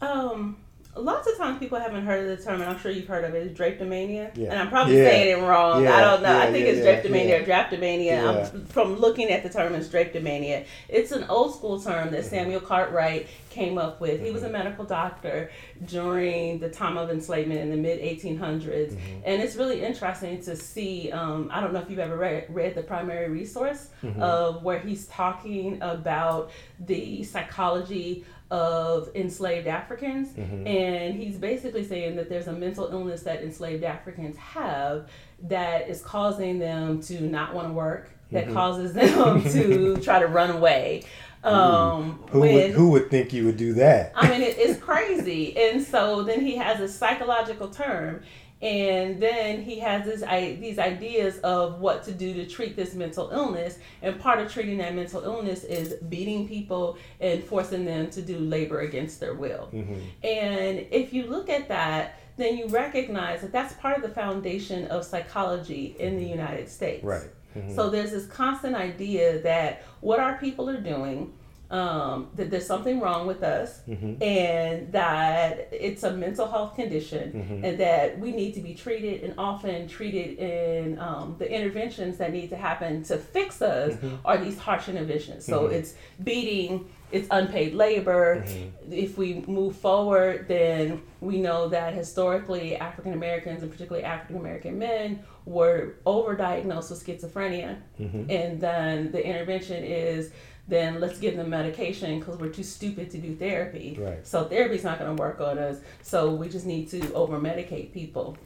Um, 0.00 0.63
lots 0.96 1.28
of 1.28 1.36
times 1.36 1.58
people 1.58 1.78
haven't 1.78 2.04
heard 2.04 2.28
of 2.28 2.38
the 2.38 2.44
term, 2.44 2.60
and 2.60 2.70
I'm 2.70 2.78
sure 2.78 2.90
you've 2.90 3.06
heard 3.06 3.24
of 3.24 3.34
it. 3.34 3.34
it, 3.34 3.50
is 3.50 3.58
drapetomania. 3.58 4.30
Yeah. 4.36 4.50
And 4.50 4.58
I'm 4.58 4.68
probably 4.68 4.98
Yeah. 4.98 5.10
saying 5.10 5.38
it 5.38 5.42
wrong. 5.42 5.82
Yeah, 5.82 5.96
I 5.96 6.00
don't 6.00 6.22
know. 6.22 6.38
I 6.38 6.52
think 6.52 6.66
it's 6.66 6.80
drapetomania 6.80 7.42
or 7.42 7.44
drapetomania. 7.44 8.04
Yeah. 8.04 8.48
I'm, 8.52 8.66
from 8.66 8.96
looking 8.96 9.30
at 9.30 9.42
the 9.42 9.48
term, 9.48 9.74
it's 9.74 9.88
drapetomania. 9.88 10.64
It's 10.88 11.12
an 11.12 11.24
old 11.28 11.54
school 11.54 11.80
term 11.80 12.10
that 12.10 12.24
Samuel 12.24 12.60
Cartwright 12.60 13.28
came 13.54 13.78
up 13.78 14.00
with. 14.00 14.20
He 14.20 14.30
was 14.30 14.42
a 14.42 14.46
mm-hmm. 14.46 14.54
medical 14.54 14.84
doctor 14.84 15.50
during 15.86 16.58
the 16.58 16.68
time 16.68 16.96
of 16.96 17.10
enslavement 17.10 17.60
in 17.60 17.70
the 17.70 17.76
mid 17.76 18.00
1800s. 18.00 18.92
Mm-hmm. 18.92 19.20
And 19.24 19.42
it's 19.42 19.56
really 19.56 19.82
interesting 19.82 20.40
to 20.42 20.56
see. 20.56 21.12
Um, 21.12 21.50
I 21.52 21.60
don't 21.60 21.72
know 21.72 21.80
if 21.80 21.88
you've 21.88 22.00
ever 22.00 22.16
read, 22.16 22.46
read 22.48 22.74
the 22.74 22.82
primary 22.82 23.30
resource 23.30 23.88
mm-hmm. 24.02 24.20
of 24.20 24.62
where 24.62 24.80
he's 24.80 25.06
talking 25.06 25.80
about 25.80 26.50
the 26.80 27.22
psychology 27.22 28.24
of 28.54 29.08
enslaved 29.14 29.66
Africans, 29.66 30.28
Mm-hmm. 30.34 30.66
and 30.66 31.14
he's 31.20 31.36
basically 31.36 31.84
saying 31.84 32.14
that 32.16 32.28
there's 32.28 32.46
a 32.46 32.52
mental 32.52 32.86
illness 32.86 33.22
that 33.24 33.42
enslaved 33.42 33.82
Africans 33.84 34.36
have 34.36 35.08
that 35.42 35.88
is 35.88 36.00
causing 36.02 36.58
them 36.60 37.00
to 37.02 37.20
not 37.20 37.52
want 37.54 37.66
to 37.68 37.72
work, 37.74 38.10
that 38.30 38.44
Mm-hmm. 38.44 38.54
causes 38.54 38.92
them 39.00 39.42
to 39.42 39.96
try 40.08 40.18
to 40.20 40.26
run 40.28 40.50
away. 40.50 41.02
Um, 41.42 42.22
Who 42.30 42.40
when, 42.40 42.54
would 42.54 42.70
who 42.70 42.90
would 42.92 43.10
think 43.10 43.32
you 43.34 43.44
would 43.46 43.56
do 43.58 43.74
that? 43.74 44.12
I 44.14 44.30
mean, 44.30 44.40
it, 44.40 44.56
it's 44.58 44.80
crazy. 44.80 45.54
And 45.58 45.82
so 45.82 46.22
then 46.22 46.40
he 46.40 46.56
has 46.56 46.80
a 46.80 46.88
psychological 46.88 47.68
term, 47.68 48.22
and 48.64 49.22
then 49.22 49.62
he 49.62 49.78
has 49.80 50.06
this 50.06 50.22
I, 50.22 50.56
these 50.58 50.78
ideas 50.78 51.36
of 51.40 51.80
what 51.80 52.02
to 52.04 52.12
do 52.12 52.32
to 52.32 52.46
treat 52.46 52.76
this 52.76 52.94
mental 52.94 53.28
illness. 53.30 53.78
And 54.00 54.18
part 54.18 54.40
of 54.40 54.50
treating 54.50 54.78
that 54.78 54.94
mental 54.94 55.22
illness 55.22 55.64
is 55.64 55.96
beating 56.08 56.48
people 56.48 56.96
and 57.20 57.44
forcing 57.44 57.84
them 57.84 58.08
to 58.10 58.22
do 58.22 58.38
labor 58.38 58.80
against 58.80 59.20
their 59.20 59.34
will. 59.34 59.68
Mm-hmm. 59.70 60.00
And 60.26 60.86
if 60.90 61.12
you 61.12 61.26
look 61.26 61.50
at 61.50 61.68
that, 61.68 62.18
then 62.38 62.56
you 62.56 62.66
recognize 62.68 63.42
that 63.42 63.52
that's 63.52 63.74
part 63.74 63.98
of 63.98 64.02
the 64.02 64.08
foundation 64.08 64.86
of 64.86 65.04
psychology 65.04 65.94
in 65.98 66.16
the 66.16 66.24
United 66.24 66.70
States. 66.70 67.04
Right. 67.04 67.28
Mhm. 67.54 67.74
So 67.76 67.90
there's 67.90 68.12
this 68.12 68.26
constant 68.26 68.74
idea 68.74 69.40
that 69.42 69.82
what 70.00 70.20
our 70.20 70.38
people 70.38 70.70
are 70.70 70.80
doing, 70.80 71.34
um, 71.78 72.28
that 72.36 72.50
there's 72.50 72.66
something 72.74 72.96
wrong 73.04 73.22
with 73.26 73.42
us, 73.42 73.68
Mm-hmm. 73.88 74.22
and 74.22 74.92
that 74.92 75.50
it's 75.88 76.02
a 76.10 76.12
mental 76.24 76.46
health 76.54 76.72
condition, 76.80 77.24
Mm-hmm. 77.32 77.64
and 77.66 77.74
that 77.86 78.06
we 78.24 78.30
need 78.40 78.52
to 78.58 78.62
be 78.68 78.74
treated 78.84 79.16
and 79.24 79.32
often 79.50 79.78
treated 79.96 80.28
in 80.38 80.98
um, 81.08 81.26
the 81.40 81.48
interventions 81.58 82.14
that 82.20 82.30
need 82.38 82.48
to 82.54 82.56
happen 82.68 82.92
to 83.10 83.16
fix 83.34 83.60
us 83.62 83.92
Mm-hmm. 83.94 84.14
are 84.28 84.38
these 84.46 84.58
harsh 84.66 84.86
interventions. 84.88 85.40
So 85.52 85.56
it's 85.76 85.90
beating, 86.22 86.72
it's 87.16 87.28
unpaid 87.38 87.70
labor. 87.84 88.26
Mm-hmm. 88.46 88.92
If 89.06 89.12
we 89.22 89.28
move 89.60 89.74
forward, 89.88 90.36
then 90.56 90.84
we 91.20 91.36
know 91.46 91.60
that 91.76 91.90
historically 92.02 92.68
African 92.88 93.12
Americans 93.20 93.58
and 93.62 93.70
particularly 93.74 94.04
African 94.04 94.36
American 94.44 94.74
men 94.78 95.08
were 95.56 95.80
overdiagnosed 96.06 96.88
with 96.90 97.00
schizophrenia, 97.04 97.72
Mm-hmm. 98.00 98.30
and 98.40 98.60
then 98.66 98.96
the 99.14 99.22
intervention 99.32 99.80
is 100.08 100.22
then 100.66 101.00
let's 101.00 101.18
give 101.18 101.36
them 101.36 101.50
medication 101.50 102.18
because 102.18 102.38
we're 102.38 102.48
too 102.48 102.62
stupid 102.62 103.10
to 103.10 103.18
do 103.18 103.34
therapy. 103.34 103.98
Right. 104.00 104.26
So 104.26 104.44
therapy's 104.44 104.84
not 104.84 104.98
going 104.98 105.14
to 105.14 105.20
work 105.20 105.40
on 105.40 105.58
us. 105.58 105.78
So 106.02 106.34
we 106.34 106.48
just 106.48 106.64
need 106.64 106.88
to 106.90 107.12
over 107.12 107.38
medicate 107.38 107.92
people. 107.92 108.36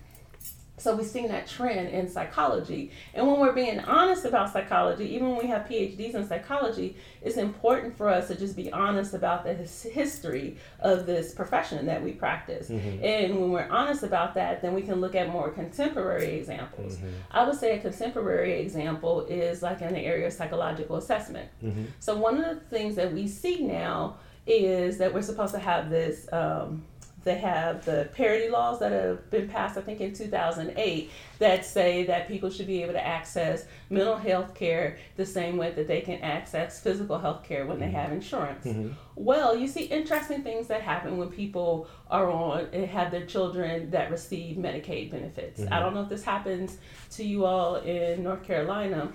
So 0.78 0.97
we've 0.97 1.06
seen 1.06 1.28
that 1.28 1.47
trend 1.47 1.88
in 1.88 2.08
psychology. 2.08 2.90
And 3.14 3.26
when 3.26 3.40
we're 3.40 3.52
being 3.52 3.80
honest 3.80 4.25
about 4.25 4.52
psychology, 4.52 5.06
even 5.14 5.30
when 5.30 5.38
we 5.38 5.47
have 5.49 5.66
PhDs 5.66 6.14
in 6.14 6.26
psychology, 6.26 6.97
it's 7.23 7.37
important 7.37 7.97
for 7.97 8.08
us 8.08 8.28
to 8.28 8.37
just 8.37 8.56
be 8.56 8.73
honest 8.73 9.14
about 9.14 9.44
the 9.44 9.54
his- 9.54 9.82
history 9.82 10.56
of 10.80 11.06
this 11.06 11.35
profession 11.35 11.87
that 11.87 12.02
we 12.02 12.12
practice. 12.12 12.68
Mm-hmm. 12.68 13.04
And 13.04 13.40
when 13.40 13.50
we're 13.50 13.68
honest 13.68 14.02
about 14.02 14.35
that, 14.35 14.62
then 14.62 14.75
we 14.75 14.82
can 14.82 15.00
look 15.00 15.14
at 15.14 15.28
more 15.28 15.50
contemporary 15.50 16.37
examples. 16.37 16.97
Mm-hmm. 16.97 17.08
I 17.30 17.47
would 17.47 17.58
say 17.58 17.76
a 17.76 17.80
contemporary 17.80 18.61
example 18.61 19.23
is 19.23 19.62
like 19.62 19.82
in 19.82 19.92
the 19.92 20.00
area 20.00 20.26
of 20.26 20.32
psychological 20.32 20.97
assessment. 20.97 21.49
Mm-hmm. 21.62 21.85
So 21.99 22.16
one 22.16 22.42
of 22.42 22.56
the 22.56 22.61
things 22.66 22.94
that 22.97 23.12
we 23.12 23.26
see 23.26 23.64
now 23.64 24.16
is 24.47 24.99
that 24.99 25.12
we're 25.12 25.23
supposed 25.23 25.54
to 25.54 25.61
have 25.61 25.90
this. 25.90 26.28
Um, 26.32 26.85
they 27.28 27.38
have 27.38 27.85
the 27.85 28.08
parity 28.14 28.49
laws 28.49 28.80
that 28.80 28.90
have 28.90 29.30
been 29.30 29.49
passed, 29.49 29.76
I 29.76 29.82
think, 29.82 30.00
in 30.00 30.14
2008, 30.14 31.11
that 31.38 31.64
say 31.64 32.04
that 32.04 32.26
people 32.26 32.49
should 32.49 32.66
be 32.66 32.82
able 32.82 32.94
to 32.94 33.06
access 33.06 33.66
mental 33.90 34.16
health 34.16 34.54
care 34.54 34.97
the 35.16 35.26
same 35.26 35.58
way 35.58 35.70
that 35.73 35.87
they 35.87 36.00
can 36.00 36.20
access 36.23 36.80
physical 36.80 37.18
health 37.18 37.44
care 37.44 37.66
when 37.66 37.78
they 37.78 37.90
have 37.90 38.12
insurance. 38.12 38.64
Mm-hmm. 38.64 38.92
Well, 39.14 39.54
you 39.54 39.68
see 39.68 39.85
interesting 39.85 40.42
things 40.42 40.68
that 40.68 40.80
happen 40.80 41.18
when 41.18 41.28
people 41.28 41.88
are 42.11 42.30
on 42.30 42.68
and 42.73 42.87
have 42.87 43.11
their 43.11 43.26
children 43.26 43.90
that 43.90 44.11
receive 44.11 44.56
Medicaid 44.56 45.11
benefits. 45.11 45.61
Mm-hmm. 45.61 45.73
I 45.73 45.80
don't 45.80 45.94
know 45.94 46.02
if 46.02 46.08
this 46.08 46.25
happens 46.25 46.78
to 47.11 47.25
you 47.25 47.44
all 47.44 47.76
in 47.76 48.23
North 48.23 48.42
Carolina 48.42 49.12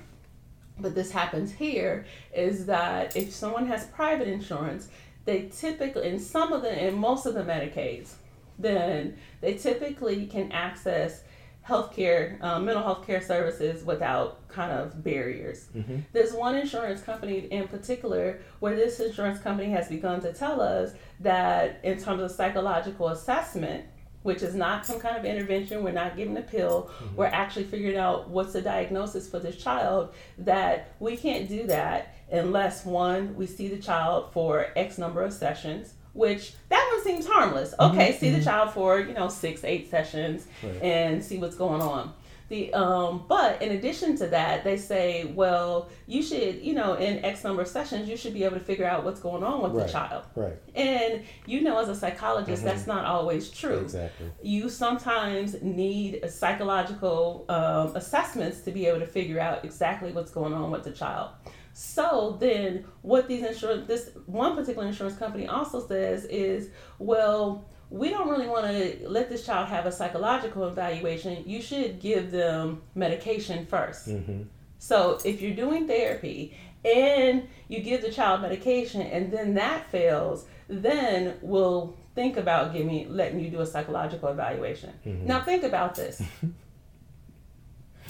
but 0.80 0.96
this 0.96 1.12
happens 1.12 1.52
here 1.52 2.06
is 2.34 2.66
that 2.66 3.16
if 3.16 3.32
someone 3.32 3.68
has 3.68 3.86
private 3.88 4.28
insurance, 4.28 4.90
they 5.26 5.50
typically, 5.56 6.08
in 6.08 6.20
some 6.20 6.52
of 6.54 6.62
the, 6.62 6.88
in 6.88 6.96
most 6.96 7.26
of 7.26 7.34
the 7.34 7.44
Medicaids, 7.44 8.14
then 8.60 9.18
they 9.42 9.56
typically 9.56 10.28
can 10.28 10.52
access 10.52 11.24
healthcare, 11.68 12.42
um, 12.44 12.66
mental 12.66 12.84
health 12.84 13.08
care 13.08 13.22
services 13.22 13.86
without 13.86 14.46
kind 14.50 14.72
of 14.72 15.02
barriers. 15.04 15.70
There's 16.12 16.34
one 16.34 16.56
insurance 16.56 17.02
company 17.02 17.48
in 17.52 17.68
particular 17.70 18.42
where 18.60 18.76
this 18.76 19.00
insurance 19.00 19.40
company 19.40 19.70
has 19.72 19.88
begun 19.88 20.20
to 20.22 20.34
tell 20.34 20.60
us 20.60 20.92
that 21.22 21.80
in 21.84 21.98
terms 21.98 22.22
of 22.22 22.32
psychological 22.32 23.08
assessment, 23.10 23.86
which 24.24 24.42
is 24.42 24.56
not 24.56 24.86
some 24.86 25.00
kind 25.00 25.16
of 25.16 25.26
intervention. 25.26 25.84
We're 25.84 25.92
not 25.92 26.18
giving 26.18 26.38
a 26.38 26.42
pill. 26.42 26.90
Mm-hmm. 27.04 27.16
We're 27.16 27.26
actually 27.28 27.66
figuring 27.66 27.98
out 27.98 28.30
what's 28.30 28.54
the 28.54 28.62
diagnosis 28.62 29.30
for 29.30 29.40
this 29.40 29.58
child. 29.58 30.14
That 30.40 30.96
we 31.00 31.16
can't 31.16 31.48
do 31.48 31.68
that 31.68 32.16
unless 32.32 32.86
one, 32.86 33.36
we 33.36 33.46
see 33.46 33.68
the 33.68 33.78
child 33.78 34.34
for 34.34 34.68
X 34.76 34.98
number 34.98 35.22
of 35.22 35.34
sessions, 35.34 35.94
which 36.14 36.54
that 36.70 36.90
one 36.94 37.04
seems 37.04 37.28
harmless. 37.28 37.74
Mm-hmm. 37.80 37.96
Okay, 37.96 38.18
see 38.18 38.30
the 38.30 38.38
mm-hmm. 38.38 38.46
child 38.46 38.74
for 38.74 39.00
you 39.00 39.14
know 39.14 39.30
six, 39.30 39.64
eight 39.64 39.90
sessions, 39.90 40.48
Right. 40.64 40.82
and 40.82 41.24
see 41.24 41.38
what's 41.38 41.56
going 41.56 41.82
on. 41.82 42.14
The 42.50 42.74
um, 42.74 43.24
but 43.28 43.62
in 43.62 43.72
addition 43.72 44.18
to 44.18 44.28
that, 44.28 44.64
they 44.64 44.78
say, 44.78 45.26
well, 45.34 45.90
you 46.08 46.22
should, 46.22 46.62
you 46.62 46.74
know, 46.74 46.96
in 46.96 47.24
X 47.24 47.44
number 47.44 47.62
of 47.62 47.68
sessions, 47.68 48.08
you 48.10 48.18
should 48.18 48.34
be 48.34 48.44
able 48.44 48.58
to 48.58 48.64
figure 48.64 48.86
out 48.86 49.06
what's 49.06 49.20
going 49.22 49.44
on 49.44 49.62
with 49.62 49.72
Right. 49.74 49.88
the 49.88 49.92
child. 49.92 50.26
Right. 50.36 50.54
And 50.76 51.24
you 51.46 51.62
know, 51.62 51.80
as 51.80 51.90
a 51.90 51.96
psychologist, 51.96 52.64
that's 52.64 52.86
not 52.86 53.06
always 53.06 53.50
true. 53.50 53.80
Exactly. 53.80 54.30
You 54.42 54.70
sometimes 54.70 55.62
need 55.62 56.16
a 56.24 56.30
psychological 56.30 57.46
um, 57.50 57.96
assessments 57.96 58.62
to 58.62 58.72
be 58.72 58.86
able 58.88 59.00
to 59.00 59.08
figure 59.08 59.40
out 59.40 59.64
exactly 59.64 60.12
what's 60.12 60.32
going 60.32 60.54
on 60.54 60.70
with 60.72 60.84
the 60.84 60.92
child. 60.92 61.32
So 61.74 62.38
then, 62.40 62.86
what 63.02 63.28
these 63.28 63.44
insurance, 63.44 63.88
this 63.88 64.12
one 64.28 64.56
particular 64.56 64.88
insurance 64.88 65.18
company 65.18 65.48
also 65.48 65.86
says 65.88 66.26
is, 66.26 66.70
well, 67.00 67.66
we 68.00 68.10
don't 68.10 68.28
really 68.28 68.48
want 68.48 68.66
to 68.66 69.08
let 69.08 69.30
this 69.30 69.46
child 69.46 69.68
have 69.70 69.86
a 69.86 69.92
psychological 69.92 70.68
evaluation. 70.68 71.44
You 71.46 71.62
should 71.62 72.00
give 72.02 72.32
them 72.32 72.82
medication 72.96 73.68
1st 73.68 74.04
Mm-hmm. 74.14 74.42
so 74.80 74.98
if 75.24 75.36
you're 75.42 75.56
doing 75.66 75.88
therapy 75.88 76.58
and 76.84 77.48
you 77.68 77.80
give 77.90 78.02
the 78.02 78.12
child 78.12 78.42
medication 78.42 79.02
and 79.02 79.32
then 79.32 79.54
that 79.64 79.90
fails, 79.92 80.46
then 80.68 81.36
we'll 81.42 81.96
think 82.16 82.36
about 82.38 82.74
giving 82.74 83.14
letting 83.20 83.40
you 83.40 83.50
do 83.56 83.62
a 83.62 83.66
psychological 83.74 84.30
evaluation. 84.30 84.92
Now 85.32 85.40
think 85.44 85.64
about 85.64 85.96
this. 85.96 86.22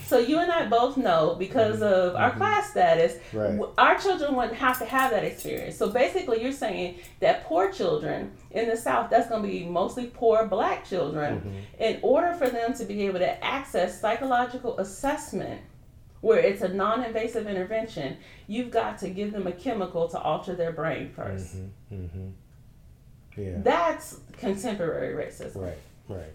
so 0.05 0.19
you 0.19 0.39
and 0.39 0.51
I 0.51 0.67
both 0.67 0.97
know 0.97 1.35
because 1.37 1.75
mm-hmm. 1.75 1.83
of 1.83 2.15
our 2.15 2.29
mm-hmm. 2.29 2.39
class 2.39 2.71
status, 2.71 3.17
Right. 3.31 3.59
our 3.77 3.97
children 3.99 4.35
wouldn't 4.35 4.55
have 4.57 4.79
to 4.79 4.85
have 4.85 5.11
that 5.11 5.23
experience. 5.23 5.77
So 5.77 5.89
basically, 5.89 6.41
you're 6.41 6.51
saying 6.51 6.99
that 7.19 7.45
poor 7.45 7.71
children 7.71 8.31
in 8.51 8.69
the 8.69 8.77
South, 8.77 9.09
that's 9.09 9.29
going 9.29 9.43
to 9.43 9.47
be 9.47 9.65
mostly 9.65 10.07
poor 10.07 10.45
black 10.47 10.85
children, 10.85 11.39
mm-hmm. 11.39 11.83
in 11.83 11.99
order 12.01 12.33
for 12.33 12.49
them 12.49 12.73
to 12.75 12.85
be 12.85 13.05
able 13.07 13.19
to 13.19 13.43
access 13.43 13.99
psychological 13.99 14.77
assessment 14.79 15.61
where 16.21 16.39
it's 16.39 16.61
a 16.61 16.69
non-invasive 16.69 17.47
intervention, 17.47 18.15
you've 18.47 18.71
got 18.71 18.97
to 18.97 19.09
give 19.09 19.33
them 19.33 19.45
a 19.45 19.51
chemical 19.51 20.07
to 20.07 20.17
alter 20.17 20.55
their 20.55 20.71
brain 20.71 21.13
1st 21.17 21.67
Mm-hmm. 21.91 22.29
Yeah. 23.35 23.57
That's 23.57 24.19
contemporary 24.37 25.15
racism. 25.15 25.55
Right, 25.61 25.77
right. 26.07 26.33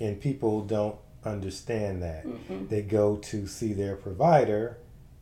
And 0.00 0.20
people 0.20 0.62
don't 0.62 0.96
understand 1.24 2.02
that. 2.02 2.26
Mm-hmm. 2.26 2.68
They 2.68 2.82
go 2.82 3.16
to 3.16 3.46
see 3.46 3.72
their 3.72 3.96
provider 3.96 4.78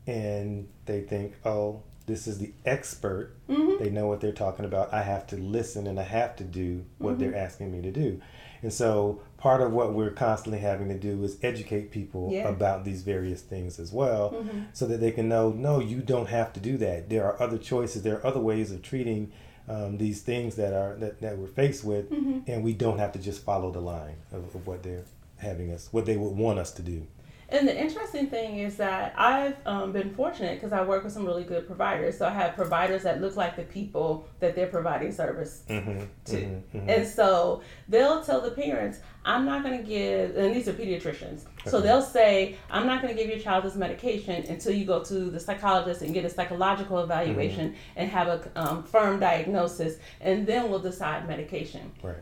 and 0.06 0.68
they 0.86 1.00
think, 1.00 1.34
oh, 1.44 1.82
this 2.06 2.26
is 2.28 2.38
the 2.38 2.52
expert. 2.64 3.34
Mm-hmm. 3.48 3.82
They 3.82 3.90
know 3.90 4.06
what 4.06 4.20
they're 4.20 4.32
talking 4.32 4.64
about. 4.64 4.92
I 4.92 5.02
have 5.02 5.26
to 5.28 5.36
listen 5.36 5.86
and 5.86 5.98
I 5.98 6.04
have 6.04 6.36
to 6.36 6.44
do 6.44 6.84
what 6.98 7.18
they're 7.18 7.30
mm-hmm. 7.30 7.38
asking 7.38 7.72
me 7.72 7.82
to 7.82 7.90
do. 7.90 8.20
And 8.62 8.72
so 8.72 9.20
part 9.36 9.60
of 9.60 9.72
what 9.72 9.92
we're 9.92 10.10
constantly 10.10 10.60
having 10.60 10.88
to 10.88 10.98
do 10.98 11.22
is 11.24 11.36
educate 11.42 11.90
people 11.90 12.30
Yeah. 12.32 12.48
about 12.48 12.84
these 12.84 13.02
various 13.02 13.42
things 13.42 13.78
as 13.78 13.92
well 13.92 14.44
so 14.72 14.86
that 14.86 15.00
they 15.00 15.10
can 15.10 15.28
know, 15.28 15.50
no, 15.50 15.78
you 15.80 16.00
don't 16.00 16.28
have 16.28 16.52
to 16.54 16.60
do 16.60 16.76
that. 16.78 17.08
There 17.10 17.24
are 17.24 17.40
other 17.42 17.58
choices. 17.58 18.02
There 18.02 18.16
are 18.16 18.26
other 18.26 18.40
ways 18.40 18.72
of 18.72 18.82
treating 18.82 19.32
um, 19.68 19.98
these 19.98 20.22
things 20.22 20.54
that 20.56 20.72
are 20.72 20.94
that, 20.96 21.20
that 21.20 21.38
we're 21.38 21.48
faced 21.48 21.82
with 21.84 22.10
and 22.46 22.62
we 22.62 22.72
don't 22.72 22.98
have 22.98 23.12
to 23.12 23.18
just 23.18 23.44
follow 23.44 23.72
the 23.72 23.80
line 23.80 24.16
of, 24.32 24.54
of 24.54 24.66
what 24.66 24.82
they're 24.84 25.04
having 25.38 25.70
us 25.72 25.88
what 25.92 26.06
they 26.06 26.16
would 26.16 26.36
want 26.36 26.58
us 26.58 26.70
to 26.72 26.82
do 26.82 27.06
And 27.48 27.68
the 27.68 27.80
interesting 27.80 28.26
thing 28.26 28.58
is 28.58 28.76
that 28.78 29.14
I've 29.16 29.54
um, 29.66 29.92
been 29.92 30.12
fortunate 30.14 30.54
because 30.56 30.72
I 30.72 30.82
work 30.82 31.04
with 31.04 31.12
some 31.12 31.24
really 31.24 31.44
good 31.44 31.64
providers. 31.66 32.18
So 32.18 32.26
I 32.26 32.30
have 32.30 32.56
providers 32.56 33.04
that 33.04 33.20
look 33.20 33.36
like 33.36 33.54
the 33.54 33.62
people 33.62 34.26
that 34.40 34.56
they're 34.56 34.66
providing 34.66 35.12
service 35.12 35.62
Mm-hmm. 35.68 36.04
to. 36.24 36.62
And 36.88 37.06
so 37.06 37.62
they'll 37.88 38.24
tell 38.24 38.40
the 38.40 38.50
parents, 38.50 38.98
I'm 39.24 39.44
not 39.44 39.62
going 39.62 39.78
to 39.80 39.86
give, 39.86 40.36
and 40.36 40.54
these 40.54 40.66
are 40.66 40.72
pediatricians. 40.72 41.42
So 41.66 41.80
they'll 41.80 42.02
say, 42.02 42.56
I'm 42.68 42.86
not 42.86 43.00
going 43.02 43.14
to 43.14 43.20
give 43.20 43.30
your 43.30 43.38
child 43.40 43.64
this 43.64 43.76
medication 43.76 44.44
until 44.48 44.72
you 44.72 44.84
go 44.84 45.04
to 45.04 45.30
the 45.30 45.38
psychologist 45.38 46.02
and 46.02 46.12
get 46.12 46.24
a 46.24 46.30
psychological 46.30 46.98
evaluation 46.98 47.74
and 47.94 48.10
have 48.10 48.26
a 48.26 48.38
um, 48.56 48.82
firm 48.82 49.20
diagnosis, 49.20 49.98
and 50.20 50.46
then 50.46 50.68
we'll 50.68 50.80
decide 50.80 51.28
medication 51.28 51.92
Right. 52.02 52.16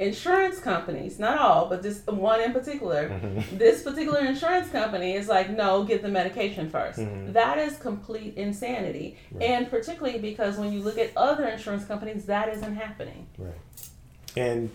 Insurance 0.00 0.58
companies, 0.58 1.18
not 1.18 1.38
all, 1.38 1.68
but 1.68 1.82
just 1.82 2.06
one 2.06 2.40
in 2.40 2.52
particular, 2.52 3.10
mm-hmm. 3.10 3.58
this 3.58 3.82
particular 3.82 4.20
insurance 4.20 4.70
company 4.70 5.14
is 5.14 5.28
like, 5.28 5.50
no, 5.50 5.84
get 5.84 6.02
the 6.02 6.08
medication 6.08 6.70
1st 6.70 6.98
mm-hmm. 6.98 7.32
That 7.32 7.58
is 7.58 7.76
complete 7.76 8.34
insanity. 8.36 9.18
And 9.40 9.70
particularly 9.70 10.18
because 10.18 10.56
when 10.56 10.72
you 10.72 10.82
look 10.82 10.98
at 10.98 11.14
other 11.16 11.46
insurance 11.46 11.84
companies, 11.84 12.24
that 12.24 12.48
isn't 12.48 12.74
happening. 12.74 13.26
Right. 13.36 13.54
And 14.36 14.70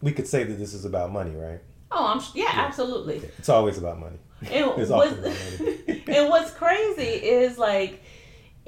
we 0.00 0.12
could 0.12 0.26
say 0.26 0.44
that 0.44 0.54
this 0.54 0.72
is 0.72 0.86
about 0.86 1.12
money, 1.12 1.36
right? 1.36 1.60
Oh, 1.90 2.06
I'm 2.06 2.20
sh- 2.20 2.34
yeah, 2.34 2.52
absolutely. 2.52 3.16
It's 3.38 3.48
always 3.50 3.76
about 3.76 3.98
money. 3.98 4.18
And 4.40 4.80
It's 4.80 4.90
what's, 4.90 5.12
about 5.12 5.24
money. 5.24 6.02
and 6.06 6.30
what's 6.30 6.52
crazy 6.52 7.02
is 7.02 7.58
like 7.58 8.02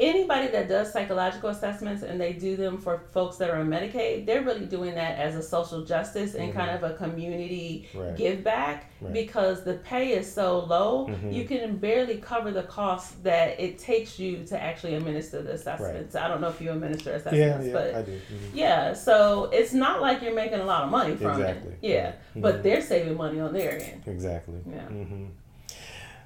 anybody 0.00 0.48
that 0.48 0.68
does 0.68 0.92
psychological 0.92 1.50
assessments 1.50 2.02
and 2.02 2.20
they 2.20 2.32
do 2.32 2.56
them 2.56 2.78
for 2.78 3.02
folks 3.12 3.36
that 3.36 3.50
are 3.50 3.56
on 3.56 3.68
Medicaid, 3.68 4.24
they're 4.26 4.42
really 4.42 4.64
doing 4.66 4.94
that 4.94 5.18
as 5.18 5.36
a 5.36 5.42
social 5.42 5.84
justice 5.84 6.34
and 6.34 6.52
kind 6.54 6.70
of 6.70 6.82
a 6.82 6.94
community 6.94 7.88
Right. 7.94 8.16
give 8.16 8.42
back 8.42 8.86
Right. 9.00 9.12
because 9.12 9.62
the 9.62 9.74
pay 9.74 10.12
is 10.12 10.32
so 10.32 10.60
low, 10.60 11.06
Mhm. 11.08 11.32
you 11.32 11.44
can 11.44 11.76
barely 11.76 12.16
cover 12.16 12.50
the 12.50 12.62
costs 12.62 13.12
that 13.22 13.60
it 13.60 13.78
takes 13.78 14.18
you 14.18 14.44
to 14.44 14.60
actually 14.60 14.94
administer 14.94 15.42
the 15.42 15.52
assessments. 15.52 16.16
I 16.16 16.28
don't 16.28 16.40
know 16.40 16.48
if 16.48 16.60
you 16.60 16.70
administer 16.72 17.12
assessments, 17.12 17.66
yeah, 17.66 17.72
but 17.72 17.94
I 17.94 18.02
do. 18.02 18.12
Mhm. 18.12 18.20
yeah, 18.54 18.92
so 18.94 19.50
it's 19.52 19.72
not 19.72 20.00
like 20.00 20.22
you're 20.22 20.34
making 20.34 20.60
a 20.60 20.64
lot 20.64 20.84
of 20.84 20.90
money 20.90 21.14
from 21.16 21.30
Exactly. 21.40 21.72
it. 21.72 21.78
Yeah, 21.82 22.12
but 22.36 22.62
they're 22.62 22.80
saving 22.82 23.16
money 23.16 23.38
on 23.40 23.52
their 23.52 23.72
end. 23.80 24.02
Exactly. 24.06 24.60
Yeah. 24.70 24.80
hmm 24.82 25.26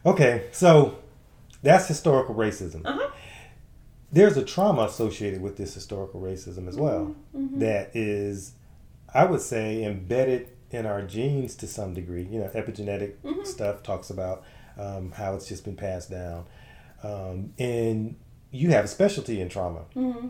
Okay, 0.06 0.44
so 0.52 0.96
that's 1.62 1.88
historical 1.88 2.34
racism. 2.34 2.82
Uh-huh. 2.84 3.08
There's 4.14 4.36
a 4.36 4.44
trauma 4.44 4.82
associated 4.82 5.42
with 5.42 5.56
this 5.56 5.74
historical 5.74 6.20
racism 6.20 6.68
as 6.68 6.76
well 6.76 7.14
Mm-hmm. 7.36 7.58
that 7.58 7.90
is, 7.94 8.52
I 9.12 9.24
would 9.24 9.40
say, 9.40 9.84
embedded 9.84 10.48
in 10.70 10.86
our 10.86 11.02
genes 11.02 11.54
to 11.56 11.66
some 11.66 11.94
degree. 11.94 12.22
You 12.30 12.40
know, 12.40 12.48
epigenetic 12.54 13.14
Mm-hmm. 13.24 13.44
stuff 13.44 13.82
talks 13.82 14.10
about 14.10 14.44
um, 14.78 15.12
how 15.12 15.34
it's 15.34 15.48
just 15.48 15.64
been 15.64 15.76
passed 15.76 16.10
down. 16.10 16.44
Um, 17.02 17.52
and 17.58 18.16
you 18.50 18.70
have 18.70 18.84
a 18.84 18.88
specialty 18.88 19.40
in 19.40 19.48
trauma. 19.48 19.80
Mm-hmm. 19.96 20.28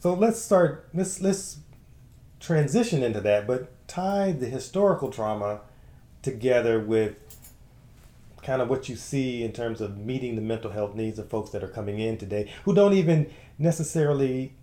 So 0.00 0.14
let's 0.14 0.38
start. 0.40 0.88
Let's 0.94 1.20
let's 1.20 1.58
transition 2.38 3.02
into 3.02 3.20
that, 3.22 3.46
but 3.46 3.86
tie 3.88 4.32
the 4.32 4.46
historical 4.46 5.10
trauma 5.10 5.60
together 6.22 6.78
with 6.80 7.16
kind 8.42 8.62
of 8.62 8.68
what 8.68 8.88
you 8.88 8.96
see 8.96 9.42
in 9.42 9.52
terms 9.52 9.80
of 9.80 9.98
meeting 9.98 10.36
the 10.36 10.42
mental 10.42 10.70
health 10.70 10.94
needs 10.94 11.18
of 11.18 11.28
folks 11.28 11.50
that 11.50 11.62
are 11.62 11.68
coming 11.68 11.98
in 11.98 12.16
today 12.16 12.50
who 12.64 12.74
don't 12.74 12.94
even 12.94 13.30
necessarily 13.58 14.54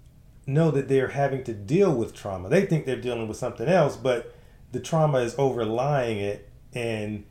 know 0.46 0.72
that 0.72 0.88
they're 0.88 1.10
having 1.10 1.44
to 1.44 1.54
deal 1.54 1.94
with 1.94 2.14
trauma. 2.14 2.50
They 2.50 2.66
think 2.66 2.86
they're 2.86 2.96
dealing 3.02 3.28
with 3.28 3.38
something 3.38 3.68
else, 3.68 3.98
but 3.98 4.34
the 4.72 4.80
trauma 4.80 5.20
is 5.20 5.36
overlying 5.38 6.20
it 6.20 6.50
and 6.74 7.24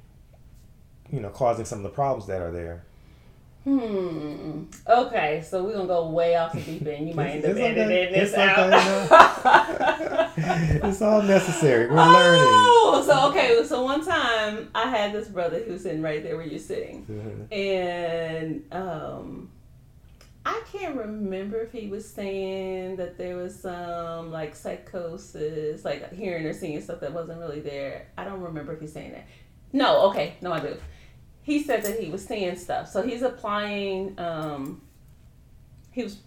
you 1.11 1.21
know 1.21 1.31
causing 1.31 1.65
some 1.65 1.79
of 1.79 1.83
the 1.85 1.91
problems 1.91 2.27
that 2.27 2.43
are 2.43 2.53
there. 2.53 2.85
Hmm. 3.67 4.63
Okay, 4.89 5.43
so 5.45 5.65
we're 5.65 5.73
gonna 5.73 5.89
go 5.89 6.09
way 6.11 6.37
off 6.37 6.53
the 6.53 6.61
deep 6.61 6.87
end. 6.87 7.09
You 7.09 7.15
might 7.17 7.31
end 7.31 7.45
up 7.47 7.51
It's 7.51 7.59
okay. 7.59 7.81
editing 7.81 8.13
this 8.13 8.31
It's 8.31 8.39
out. 8.39 8.73
okay, 10.39 10.81
it's 10.89 11.03
all 11.03 11.21
necessary. 11.23 11.89
We're 11.89 11.97
learning. 11.97 12.43
Oh, 12.45 13.03
so 13.05 13.29
okay. 13.31 13.65
So 13.67 13.83
one 13.83 14.05
time 14.05 14.71
I 14.73 14.89
had 14.89 15.13
this 15.13 15.27
brother 15.27 15.59
who 15.59 15.73
was 15.73 15.83
sitting 15.83 16.01
right 16.01 16.23
there 16.23 16.37
where 16.37 16.47
you're 16.47 16.61
sitting, 16.61 17.05
and 17.51 18.63
um, 18.71 19.51
I 20.45 20.63
can't 20.73 20.95
remember 20.97 21.59
if 21.59 21.73
he 21.73 21.89
was 21.89 22.09
saying 22.09 22.95
that 22.97 23.19
there 23.19 23.37
was 23.37 23.59
some 23.61 24.31
like 24.31 24.55
psychosis, 24.55 25.85
like 25.85 26.13
hearing 26.15 26.47
or 26.47 26.53
seeing 26.53 26.81
stuff 26.83 27.01
that 27.01 27.13
wasn't 27.13 27.41
really 27.41 27.61
there. 27.61 28.07
I 28.17 28.23
don't 28.23 28.43
remember 28.43 28.75
if 28.75 28.81
he's 28.81 28.93
saying 28.93 29.11
that. 29.11 29.27
No, 29.73 30.03
okay, 30.11 30.35
no, 30.41 30.53
I 30.53 30.61
do. 30.61 30.77
He 31.47 31.63
said 31.63 31.85
that 31.85 32.01
he 32.01 32.11
was 32.11 32.27
seeing 32.27 32.57
stuff, 32.57 32.89
so 32.91 33.03
he's 33.03 33.23
applying. 33.23 34.19
Um, 34.19 34.83
he 35.93 36.03
was 36.03 36.19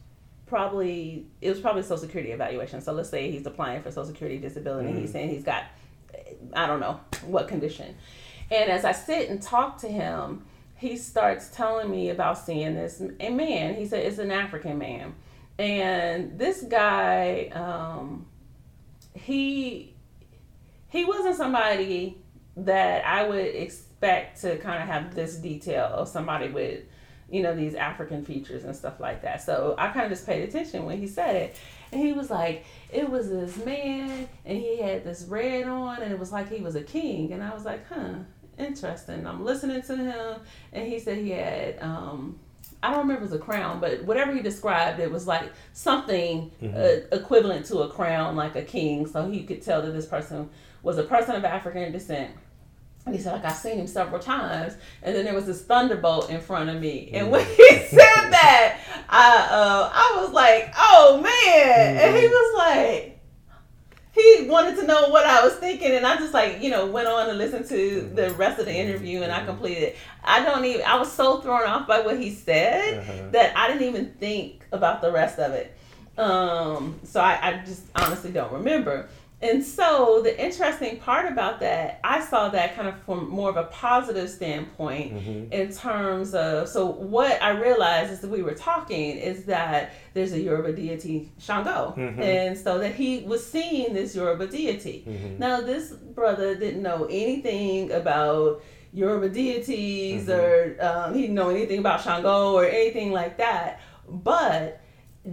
probably 0.45 1.27
it 1.41 1.49
was 1.49 1.59
probably 1.59 1.81
social 1.81 1.97
security 1.97 2.31
evaluation. 2.31 2.79
So 2.79 2.93
let's 2.93 3.09
say 3.09 3.29
he's 3.29 3.45
applying 3.45 3.83
for 3.83 3.91
social 3.91 4.05
security 4.05 4.38
disability. 4.38 4.88
and 4.88 4.97
He's 4.97 5.12
saying 5.12 5.27
he's 5.27 5.43
got 5.43 5.65
I 6.53 6.67
don't 6.67 6.79
know 6.79 7.01
what 7.25 7.49
condition. 7.49 7.97
And 8.49 8.71
as 8.71 8.86
I 8.86 8.93
sit 8.93 9.29
and 9.29 9.41
talk 9.41 9.79
to 9.79 9.89
him, 9.89 10.45
he 10.77 10.95
starts 10.95 11.49
telling 11.49 11.91
me 11.91 12.12
about 12.12 12.38
seeing 12.38 12.75
this 12.75 13.03
a 13.19 13.29
man. 13.29 13.75
He 13.75 13.88
said 13.88 14.05
it's 14.05 14.19
an 14.19 14.32
African 14.32 14.77
man, 14.77 15.15
and 15.58 16.39
this 16.39 16.62
guy, 16.62 17.49
um, 17.53 18.25
he 19.13 19.93
he 20.88 21.03
wasn't 21.03 21.36
somebody 21.36 22.19
that 22.55 23.05
I 23.05 23.27
would 23.27 23.47
expect 23.99 24.41
to 24.41 24.57
kind 24.59 24.81
of 24.81 24.88
have 24.88 25.13
this 25.13 25.35
detail 25.35 25.85
of 25.85 26.07
somebody 26.07 26.49
with 26.49 26.83
you 27.29 27.43
know 27.43 27.55
these 27.55 27.75
African 27.75 28.25
features 28.25 28.63
and 28.63 28.75
stuff 28.75 28.99
like 28.99 29.21
that. 29.21 29.41
So 29.41 29.75
I 29.77 29.89
kind 29.89 30.05
of 30.05 30.12
just 30.12 30.25
paid 30.25 30.47
attention 30.47 30.85
when 30.85 30.97
he 30.99 31.07
said 31.07 31.35
it, 31.35 31.55
and 31.91 32.01
he 32.01 32.13
was 32.13 32.29
like, 32.29 32.65
it 32.91 33.09
was 33.09 33.29
this 33.29 33.57
man, 33.63 34.27
and 34.45 34.57
he 34.57 34.77
had 34.77 35.03
this 35.03 35.25
red 35.25 35.67
on, 35.67 36.01
and 36.01 36.12
it 36.12 36.17
was 36.17 36.31
like 36.31 36.49
he 36.49 36.62
was 36.62 36.75
a 36.75 36.81
king, 36.81 37.33
and 37.33 37.43
I 37.43 37.53
was 37.53 37.65
like, 37.65 37.88
huh, 37.88 38.15
interesting. 38.57 39.27
I'm 39.27 39.43
listening 39.43 39.81
to 39.83 39.95
him, 39.95 40.39
and 40.73 40.88
he 40.88 40.99
said 40.99 41.17
he 41.17 41.31
had. 41.31 41.79
um 41.81 42.39
I 42.81 42.91
don't 42.91 42.99
remember 42.99 43.25
if 43.25 43.31
it 43.31 43.33
was 43.33 43.41
a 43.41 43.43
crown, 43.43 43.81
but 43.81 44.05
whatever 44.05 44.33
he 44.33 44.41
described, 44.41 45.01
it 45.01 45.12
was 45.12 45.27
like 45.27 45.51
something 45.73 46.49
uh, 46.73 46.99
equivalent 47.12 47.65
to 47.65 47.79
a 47.79 47.89
crown, 47.89 48.38
like 48.38 48.55
a 48.55 48.62
king. 48.62 49.05
So 49.05 49.29
he 49.29 49.43
could 49.43 49.62
tell 49.62 49.81
that 49.81 49.91
this 49.91 50.05
person 50.05 50.49
was 50.81 50.97
a 50.97 51.03
person 51.03 51.35
of 51.35 51.43
African 51.43 51.91
descent. 51.91 52.31
And 53.10 53.15
he 53.17 53.22
said, 53.24 53.34
like, 53.34 53.45
I've 53.45 53.56
seen 53.58 53.78
him 53.80 53.88
several 53.88 54.19
times. 54.22 54.74
And 55.04 55.15
then 55.15 55.26
there 55.26 55.34
was 55.34 55.45
this 55.48 55.63
thunderbolt 55.63 56.30
in 56.30 56.39
front 56.39 56.69
of 56.69 56.80
me. 56.80 57.10
And 57.13 57.32
when 57.32 57.43
he 57.45 57.69
said 57.89 58.30
that, 58.30 58.80
I 59.10 59.48
uh, 59.50 59.91
I 59.93 60.22
was 60.22 60.32
like, 60.32 60.74
oh, 60.78 61.19
man. 61.22 61.98
And 61.98 62.15
he 62.15 62.28
was 62.28 62.58
like, 62.58 63.19
he 64.12 64.48
wanted 64.50 64.76
to 64.78 64.86
know 64.88 65.10
what 65.10 65.26
I 65.26 65.43
was 65.43 65.54
thinking, 65.56 65.91
and 65.91 66.06
I 66.06 66.17
just 66.17 66.34
like 66.34 66.62
you 66.62 66.69
know 66.72 66.88
went 66.88 67.08
on 67.08 67.30
and 67.30 67.38
listened 67.38 67.67
to 67.69 68.12
the 68.15 68.32
rest 68.32 68.60
of 68.60 68.65
the 68.65 68.74
interview, 68.74 69.22
and 69.22 69.32
I 69.32 69.45
completed. 69.45 69.95
I 70.24 70.43
don't 70.43 70.65
even. 70.65 70.86
I 70.86 70.98
was 70.98 71.12
so 71.12 71.39
thrown 71.41 71.63
off 71.63 71.88
by 71.88 72.02
what 72.02 72.19
he 72.19 72.32
said 72.32 73.00
Uh-huh. 73.00 73.30
that 73.32 73.56
I 73.56 73.67
didn't 73.67 73.88
even 73.88 74.12
think 74.19 74.65
about 74.72 75.02
the 75.02 75.12
rest 75.12 75.39
of 75.39 75.54
it. 75.54 75.76
Um, 76.17 77.00
so 77.04 77.22
I, 77.22 77.39
I 77.41 77.54
just 77.65 77.84
honestly 77.95 78.32
don't 78.32 78.52
remember. 78.52 79.08
And 79.41 79.63
so 79.63 80.21
the 80.21 80.38
interesting 80.43 80.97
part 80.97 81.32
about 81.32 81.62
that, 81.62 82.02
I 82.04 82.19
saw 82.19 82.49
that 82.49 82.75
kind 82.75 82.89
of 82.89 82.95
from 83.04 83.30
more 83.30 83.49
of 83.49 83.56
a 83.56 83.63
positive 83.63 84.30
standpoint 84.30 85.13
Mhm. 85.13 85.52
in 85.54 85.71
terms 85.73 86.34
of 86.36 86.67
so 86.67 86.88
what 86.88 87.41
I 87.41 87.52
realized 87.52 88.12
as 88.12 88.21
we 88.30 88.41
were 88.41 88.54
talking 88.54 89.17
is 89.17 89.45
that 89.45 89.91
there's 90.13 90.34
a 90.34 90.39
Yoruba 90.39 90.73
deity 90.73 91.30
Shango, 91.39 91.93
Mhm. 91.97 92.19
and 92.21 92.58
so 92.58 92.80
that 92.80 92.95
he 92.95 93.19
was 93.25 93.45
seeing 93.45 93.93
this 93.93 94.13
Yoruba 94.13 94.47
deity. 94.47 95.06
Mhm. 95.08 95.39
Now 95.39 95.62
this 95.62 95.91
brother 95.91 96.56
didn't 96.56 96.82
know 96.82 97.08
anything 97.10 97.91
about 97.93 98.62
Yoruba 98.91 99.30
deities 99.30 100.28
Mhm. 100.28 100.38
or 100.38 100.75
um, 100.86 101.13
he 101.13 101.21
didn't 101.21 101.36
know 101.36 101.49
anything 101.49 101.80
about 101.80 102.02
Shango 102.02 102.54
or 102.56 102.65
anything 102.65 103.13
like 103.13 103.38
that, 103.38 103.80
but 104.10 104.82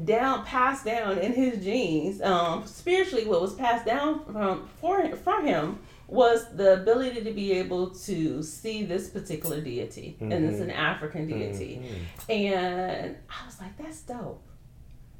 down 0.04 0.44
passed 0.44 0.84
down 0.84 1.18
in 1.18 1.32
his 1.32 1.62
genes 1.64 2.20
um, 2.20 2.66
spiritually 2.66 3.24
what 3.26 3.40
was 3.40 3.54
passed 3.54 3.86
down 3.86 4.24
from 4.32 4.68
for, 4.80 5.14
from 5.16 5.46
him 5.46 5.78
was 6.08 6.48
the 6.56 6.74
ability 6.82 7.22
to 7.22 7.32
be 7.32 7.52
able 7.52 7.90
to 7.90 8.42
see 8.42 8.84
this 8.84 9.08
particular 9.08 9.60
deity 9.60 10.16
and 10.20 10.32
it's 10.32 10.60
an 10.60 10.70
african 10.70 11.26
deity. 11.26 11.80
Mhm. 12.28 12.30
and 12.34 13.16
i 13.30 13.46
was 13.46 13.60
like 13.60 13.76
that's 13.78 14.00
dope 14.02 14.42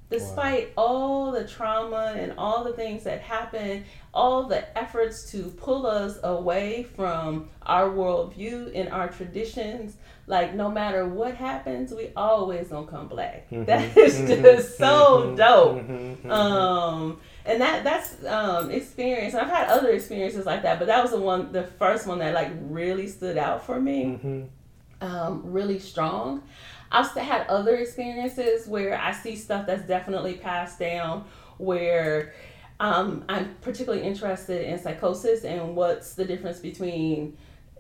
despite 0.09 0.73
all 0.77 1.33
the 1.33 1.47
trauma 1.47 2.15
and 2.17 2.33
all 2.39 2.63
the 2.65 2.73
things 2.73 3.03
that 3.05 3.21
happen 3.21 3.85
all 4.15 4.45
the 4.45 4.79
efforts 4.79 5.31
to 5.33 5.45
pull 5.59 5.87
us 5.87 6.19
away 6.23 6.85
from 6.97 7.49
our 7.63 7.91
worldview 7.91 8.71
and 8.75 8.89
our 8.89 9.09
traditions 9.09 9.97
like 10.29 10.55
no 10.55 10.71
matter 10.71 11.07
what 11.09 11.35
happens 11.35 11.93
we 11.93 12.11
always 12.17 12.69
gonna 12.69 12.87
come 12.87 13.09
black 13.09 13.49
Mhm. 13.51 13.67
that 13.71 13.97
is 13.97 14.15
Mhm. 14.21 14.43
just 14.43 14.79
so 14.79 15.33
Mhm. 15.33 15.37
dope 15.37 15.77
Mhm. 15.89 16.17
Mhm. 16.23 16.31
um 16.31 17.21
and 17.45 17.61
that 17.61 17.85
that's 17.85 18.25
um, 18.25 18.73
experience. 18.73 19.35
And 19.35 19.43
I've 19.45 19.57
had 19.57 19.69
other 19.69 19.91
experiences 19.91 20.47
like 20.47 20.63
that, 20.63 20.81
but 20.81 20.87
that 20.89 21.01
was 21.01 21.13
the 21.13 21.21
one, 21.21 21.53
the 21.53 21.63
first 21.63 22.05
one 22.09 22.19
that 22.19 22.35
like 22.35 22.51
really 22.69 23.07
stood 23.07 23.39
out 23.39 23.65
for 23.65 23.81
me, 23.81 24.05
Mm-hmm. 24.05 24.43
um, 25.01 25.43
really 25.45 25.79
strong. 25.79 26.43
I've 26.97 27.11
had 27.11 27.47
other 27.49 27.77
experiences 27.77 28.67
where 28.67 28.99
I 28.99 29.13
see 29.13 29.37
stuff 29.37 29.67
that's 29.67 29.87
definitely 29.87 30.35
passed 30.35 30.79
down, 30.79 31.27
where 31.59 32.33
um, 32.81 33.25
I'm 33.29 33.55
particularly 33.61 34.03
interested 34.03 34.67
in 34.67 34.79
psychosis 34.79 35.45
and 35.45 35.77
what's 35.77 36.15
the 36.15 36.25
difference 36.25 36.59
between 36.59 37.37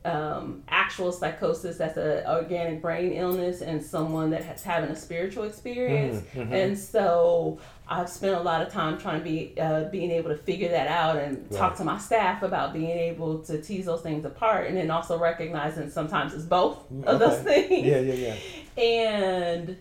um, 0.07 0.62
actual 0.69 1.11
psychosis 1.11 1.79
that's 1.79 1.97
an 1.97 2.25
organic 2.27 2.81
brain 2.81 3.12
illness 3.12 3.61
and 3.61 3.83
someone 3.83 4.31
that 4.31 4.45
has 4.45 4.62
having 4.62 4.90
a 4.90 4.97
spiritual 4.97 5.45
experience. 5.45 6.25
Mhm, 6.35 6.49
mhm. 6.49 6.53
And 6.53 6.79
so 6.79 7.59
I've 7.88 8.09
spent 8.09 8.35
a 8.37 8.40
lot 8.40 8.62
of 8.62 8.73
time 8.73 8.99
trying 8.99 9.19
to 9.19 9.25
be 9.25 9.55
uh, 9.59 9.85
being 9.85 10.11
able 10.12 10.31
to 10.31 10.37
figure 10.37 10.69
that 10.69 10.87
out 10.87 11.16
and 11.16 11.51
talk 11.51 11.77
to 11.77 11.85
my 11.85 11.99
staff 11.99 12.42
about 12.42 12.73
being 12.73 12.90
able 12.90 13.40
to 13.40 13.61
tease 13.61 13.87
those 13.87 14.03
things 14.03 14.25
apart 14.25 14.69
and 14.69 14.77
then 14.77 14.90
also 14.90 15.19
recognizing 15.19 15.90
sometimes 15.90 16.35
it's 16.35 16.45
both 16.45 16.79
of 17.05 17.19
those 17.19 17.40
things. 17.42 17.87
Yeah, 17.87 18.01
yeah, 18.01 18.14
yeah. 18.14 18.35
And 18.77 19.79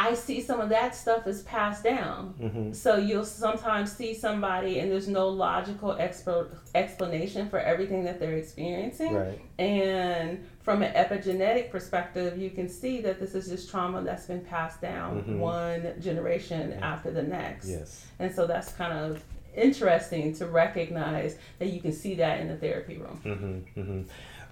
I 0.00 0.14
see 0.14 0.40
some 0.40 0.60
of 0.60 0.68
that 0.68 0.94
stuff 0.94 1.26
is 1.26 1.42
passed 1.42 1.82
down. 1.82 2.32
Mm-hmm. 2.40 2.72
So 2.72 2.98
you'll 2.98 3.24
sometimes 3.24 3.90
see 3.90 4.14
somebody 4.14 4.78
and 4.78 4.88
there's 4.92 5.08
no 5.08 5.28
logical 5.28 5.90
expo- 5.96 6.54
explanation 6.76 7.48
for 7.48 7.58
everything 7.58 8.04
that 8.04 8.20
they're 8.20 8.36
experiencing. 8.36 9.12
Right. 9.14 9.40
And 9.58 10.46
from 10.62 10.82
an 10.84 10.92
epigenetic 10.94 11.72
perspective, 11.72 12.38
you 12.38 12.50
can 12.50 12.68
see 12.68 13.00
that 13.00 13.18
this 13.18 13.34
is 13.34 13.48
just 13.48 13.68
trauma 13.70 14.02
that's 14.02 14.26
been 14.26 14.42
passed 14.42 14.80
down 14.80 15.24
Mhm. 15.24 15.38
one 15.40 15.94
generation 16.00 16.74
after 16.80 17.10
the 17.10 17.24
next. 17.24 17.66
Yes. 17.66 18.06
And 18.20 18.32
so 18.32 18.46
that's 18.46 18.70
kind 18.70 18.92
of 18.92 19.24
interesting 19.56 20.32
to 20.34 20.46
recognize 20.46 21.36
that 21.58 21.70
you 21.70 21.80
can 21.80 21.92
see 21.92 22.14
that 22.14 22.38
in 22.38 22.46
the 22.46 22.56
therapy 22.56 22.98
room. 22.98 23.20
Mm-hmm, 23.24 23.80
mm-hmm. 23.80 24.02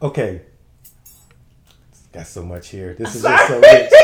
Okay. 0.02 0.42
Got 2.12 2.26
so 2.26 2.42
much 2.42 2.68
here. 2.70 2.94
This 2.98 3.14
is 3.14 3.22
Sorry. 3.22 3.36
just 3.36 3.48
so 3.48 3.60
rich. 3.60 3.92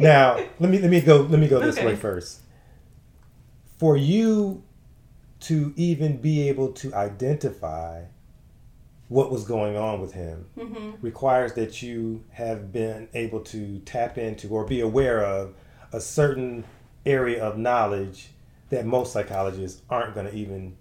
now, 0.00 0.36
let 0.58 0.70
me 0.70 0.78
let 0.78 0.90
me 0.90 1.00
go 1.00 1.18
let 1.22 1.38
me 1.40 1.48
go 1.48 1.60
this 1.60 1.76
Okay. 1.76 1.86
way 1.86 1.96
first. 1.96 2.40
For 3.78 3.96
you 3.96 4.62
to 5.40 5.74
even 5.76 6.18
be 6.18 6.48
able 6.48 6.72
to 6.72 6.94
identify 6.94 8.04
what 9.08 9.30
was 9.30 9.44
going 9.44 9.76
on 9.76 10.00
with 10.00 10.12
him 10.12 10.46
Mm-hmm. 10.56 10.90
requires 11.02 11.52
that 11.54 11.82
you 11.82 12.24
have 12.30 12.72
been 12.72 13.08
able 13.14 13.40
to 13.40 13.78
tap 13.80 14.16
into 14.16 14.48
or 14.48 14.64
be 14.64 14.80
aware 14.80 15.22
of 15.22 15.54
a 15.92 16.00
certain 16.00 16.64
area 17.04 17.44
of 17.44 17.58
knowledge 17.58 18.28
that 18.70 18.86
most 18.86 19.12
psychologists 19.12 19.82
aren't 19.90 20.14
going 20.14 20.26
to 20.26 20.34
even 20.34 20.76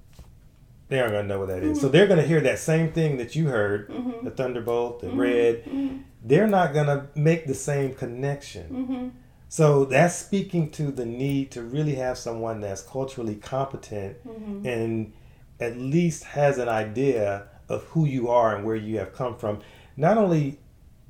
they 0.89 0.99
aren't 0.99 1.11
going 1.13 1.23
to 1.25 1.27
know 1.27 1.39
what 1.39 1.47
that 1.47 1.63
is. 1.63 1.79
So 1.79 1.87
mm-hmm. 1.87 1.93
they're 1.93 2.07
going 2.07 2.19
to 2.19 2.27
hear 2.27 2.41
that 2.41 2.59
same 2.59 2.91
thing 2.91 3.17
that 3.17 3.35
you 3.35 3.47
heard, 3.47 3.89
mm-hmm. 3.89 4.25
the 4.25 4.31
thunderbolt, 4.31 5.01
the 5.01 5.07
mm-hmm. 5.07 5.19
red. 5.19 6.03
They're 6.23 6.47
not 6.47 6.73
going 6.73 6.87
to 6.87 7.07
make 7.15 7.47
the 7.47 7.53
same 7.53 7.93
connection. 7.93 8.69
Mm-hmm. 8.71 9.07
So 9.49 9.85
that's 9.85 10.15
speaking 10.15 10.71
to 10.71 10.91
the 10.91 11.05
need 11.05 11.51
to 11.51 11.61
really 11.61 11.95
have 11.95 12.17
someone 12.17 12.61
that's 12.61 12.81
culturally 12.81 13.35
competent 13.35 14.17
Mm-hmm. 14.27 14.65
and 14.67 15.13
at 15.59 15.77
least 15.77 16.23
has 16.23 16.57
an 16.57 16.67
idea 16.69 17.47
of 17.69 17.83
who 17.85 18.05
you 18.05 18.29
are 18.29 18.55
and 18.55 18.65
where 18.65 18.75
you 18.75 18.97
have 18.99 19.13
come 19.13 19.35
from, 19.37 19.59
not 19.95 20.17
only 20.17 20.59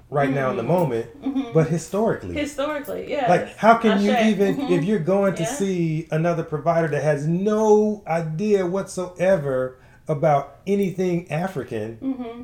right 0.10 0.30
now 0.30 0.52
in 0.52 0.58
the 0.58 0.64
moment, 0.64 1.08
but 1.54 1.68
historically. 1.70 2.36
Historically, 2.36 3.10
yeah. 3.10 3.28
like, 3.30 3.56
how 3.58 3.76
can 3.78 4.00
you 4.02 4.12
Ashe. 4.12 4.28
even, 4.32 4.58
Mhm. 4.58 4.70
if 4.72 4.84
you're 4.84 5.00
going 5.00 5.34
to 5.36 5.42
Yeah. 5.44 5.48
see 5.50 6.08
another 6.12 6.44
provider 6.44 6.88
that 6.90 7.02
has 7.02 7.26
no 7.26 8.04
idea 8.06 8.66
whatsoever 8.68 9.78
about 10.08 10.58
anything 10.68 11.32
African, 11.32 11.98
Mm-hmm. 12.02 12.42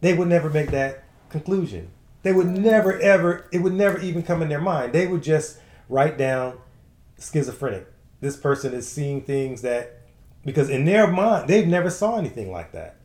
they 0.00 0.12
would 0.14 0.28
never 0.28 0.48
make 0.50 0.70
that 0.70 1.02
conclusion. 1.32 1.90
They 2.22 2.32
would 2.32 2.46
never, 2.46 3.00
ever, 3.00 3.46
it 3.50 3.58
would 3.58 3.72
never 3.72 3.98
even 3.98 4.22
come 4.22 4.42
in 4.42 4.48
their 4.48 4.60
mind. 4.60 4.92
They 4.92 5.08
would 5.08 5.22
just 5.24 5.58
write 5.88 6.16
down 6.16 6.58
schizophrenic. 7.18 7.86
This 8.20 8.36
person 8.36 8.72
is 8.74 8.88
seeing 8.88 9.22
things 9.22 9.62
that, 9.62 10.02
because 10.44 10.70
in 10.70 10.84
their 10.84 11.08
mind, 11.08 11.48
they've 11.48 11.66
never 11.66 11.90
saw 11.90 12.16
anything 12.18 12.52
like 12.52 12.70
that. 12.72 12.96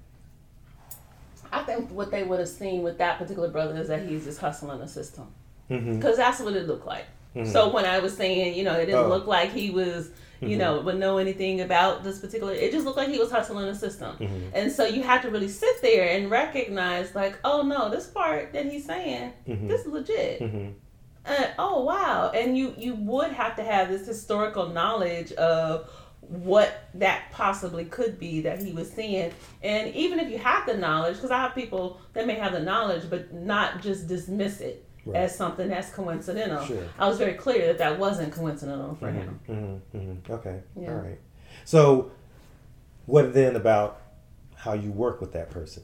I 1.51 1.63
think 1.63 1.89
what 1.91 2.11
they 2.11 2.23
would 2.23 2.39
have 2.39 2.49
seen 2.49 2.83
with 2.83 2.97
that 2.99 3.17
particular 3.17 3.47
brother 3.49 3.75
is 3.77 3.87
that 3.87 4.07
he's 4.07 4.25
just 4.25 4.39
hustling 4.39 4.79
the 4.79 4.87
system. 4.87 5.27
Mm-hmm. 5.71 5.95
Because 5.95 6.17
that's 6.17 6.39
what 6.39 6.53
it 6.55 6.67
looked 6.67 6.85
like. 6.85 7.05
So 7.45 7.69
when 7.71 7.85
I 7.85 7.99
was 7.99 8.17
saying, 8.17 8.55
you 8.55 8.63
know, 8.63 8.73
it 8.73 8.87
didn't 8.87 9.05
Oh. 9.05 9.09
look 9.09 9.27
like 9.27 9.51
he 9.51 9.69
was, 9.69 10.09
you 10.41 10.49
Mhm. 10.55 10.57
know, 10.59 10.81
would 10.81 10.97
know 10.99 11.17
anything 11.17 11.61
about 11.61 12.03
this 12.03 12.19
particular. 12.19 12.53
It 12.53 12.71
just 12.71 12.85
looked 12.85 12.97
like 12.97 13.09
he 13.09 13.19
was 13.19 13.31
hustling 13.31 13.65
the 13.65 13.75
system. 13.75 14.15
Mhm. 14.19 14.41
And 14.53 14.71
so 14.71 14.85
you 14.85 15.03
have 15.03 15.21
to 15.23 15.29
really 15.29 15.47
sit 15.47 15.81
there 15.81 16.07
and 16.09 16.29
recognize, 16.29 17.15
like, 17.15 17.37
oh 17.43 17.61
no, 17.61 17.89
this 17.89 18.07
part 18.07 18.53
that 18.53 18.65
he's 18.65 18.85
saying, 18.85 19.33
Mhm. 19.47 19.67
this 19.67 19.81
is 19.81 19.87
legit. 19.87 20.41
Mm-hmm. 20.41 20.67
Uh, 21.25 21.47
oh 21.59 21.83
wow! 21.83 22.31
And 22.33 22.57
you 22.57 22.73
you 22.77 22.95
would 22.95 23.31
have 23.31 23.55
to 23.57 23.63
have 23.63 23.89
this 23.89 24.07
historical 24.07 24.69
knowledge 24.69 25.33
of 25.33 25.89
what 26.21 26.83
that 26.93 27.23
possibly 27.31 27.85
could 27.85 28.19
be 28.19 28.41
that 28.41 28.61
he 28.61 28.71
was 28.73 28.89
seeing. 28.91 29.31
And 29.63 29.93
even 29.95 30.19
if 30.19 30.29
you 30.29 30.37
have 30.37 30.65
the 30.65 30.75
knowledge, 30.75 31.15
because 31.15 31.31
I 31.31 31.37
have 31.39 31.55
people 31.55 31.99
that 32.13 32.27
may 32.27 32.35
have 32.35 32.51
the 32.53 32.59
knowledge 32.61 33.09
but 33.09 33.33
not 33.33 33.81
just 33.81 34.07
dismiss 34.07 34.59
it 34.61 34.83
Right. 35.07 35.23
as 35.23 35.35
something 35.35 35.67
that's 35.69 35.89
coincidental. 35.89 36.65
Sure. 36.65 36.83
I 36.99 37.07
was 37.07 37.17
very 37.17 37.33
clear 37.33 37.67
that 37.67 37.77
that 37.79 37.97
wasn't 37.99 38.33
coincidental 38.33 38.95
for 38.95 39.09
him. 39.11 39.39
Mm-hmm. 39.49 39.97
Mm-hmm. 39.97 40.31
Okay. 40.33 40.59
Yeah. 40.79 40.89
All 40.91 40.95
right. 40.97 41.19
So, 41.65 42.11
what 43.05 43.33
then 43.33 43.55
about 43.55 44.01
how 44.55 44.73
you 44.73 44.91
work 44.91 45.21
with 45.21 45.33
that 45.33 45.49
person? 45.49 45.83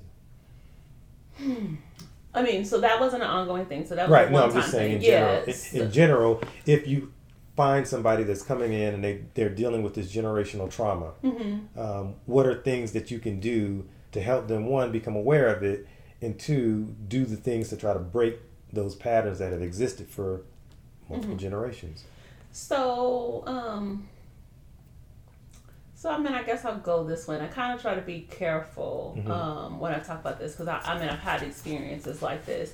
I 2.35 2.41
mean, 2.41 2.65
so 2.65 2.79
that 2.81 2.99
wasn't 2.99 3.23
an 3.23 3.29
ongoing 3.29 3.65
thing. 3.65 3.85
So 3.85 3.95
that 3.95 4.03
was 4.09 4.11
Right. 4.11 4.31
No, 4.31 4.43
I'm 4.45 4.53
just 4.53 4.71
saying 4.71 4.93
in 4.93 5.01
general. 5.01 5.43
Yeah, 5.47 5.53
in, 5.73 5.81
in 5.81 5.91
general, 5.91 6.41
if 6.65 6.87
you 6.87 7.11
find 7.55 7.87
somebody 7.87 8.23
that's 8.23 8.41
coming 8.41 8.73
in 8.73 8.95
and 8.95 9.03
they 9.03 9.25
they're 9.35 9.49
dealing 9.49 9.83
with 9.83 9.93
this 9.93 10.11
generational 10.13 10.69
trauma, 10.71 11.13
Mm-hmm. 11.23 11.79
um, 11.79 12.15
what 12.25 12.45
are 12.45 12.55
things 12.61 12.91
that 12.93 13.11
you 13.11 13.19
can 13.19 13.39
do 13.39 13.85
to 14.11 14.21
help 14.21 14.47
them 14.47 14.65
one 14.67 14.91
become 14.91 15.15
aware 15.15 15.47
of 15.55 15.63
it, 15.63 15.87
and 16.21 16.39
two 16.39 16.95
do 17.07 17.25
the 17.25 17.35
things 17.35 17.69
to 17.69 17.77
try 17.77 17.93
to 17.93 17.99
break 17.99 18.39
those 18.73 18.95
patterns 18.95 19.39
that 19.39 19.51
have 19.53 19.61
existed 19.61 20.07
for 20.09 20.41
multiple 21.09 21.35
Mm-hmm. 21.35 21.41
generations. 21.43 22.03
So, 22.51 23.43
um, 23.47 24.07
so 25.95 26.09
I 26.09 26.17
mean, 26.17 26.33
I 26.33 26.43
guess 26.43 26.65
I'll 26.65 26.79
go 26.79 27.03
this 27.03 27.27
way. 27.27 27.35
And 27.35 27.43
I 27.45 27.47
kind 27.47 27.73
of 27.73 27.81
try 27.81 27.95
to 27.95 28.01
be 28.01 28.27
careful 28.29 29.17
Mhm. 29.17 29.29
um, 29.29 29.79
when 29.79 29.93
I 29.93 29.99
talk 29.99 30.19
about 30.19 30.39
this 30.39 30.53
because 30.53 30.67
I, 30.67 30.79
I 30.83 30.99
mean, 30.99 31.09
I've 31.09 31.19
had 31.19 31.43
experiences 31.43 32.21
like 32.21 32.45
this. 32.45 32.73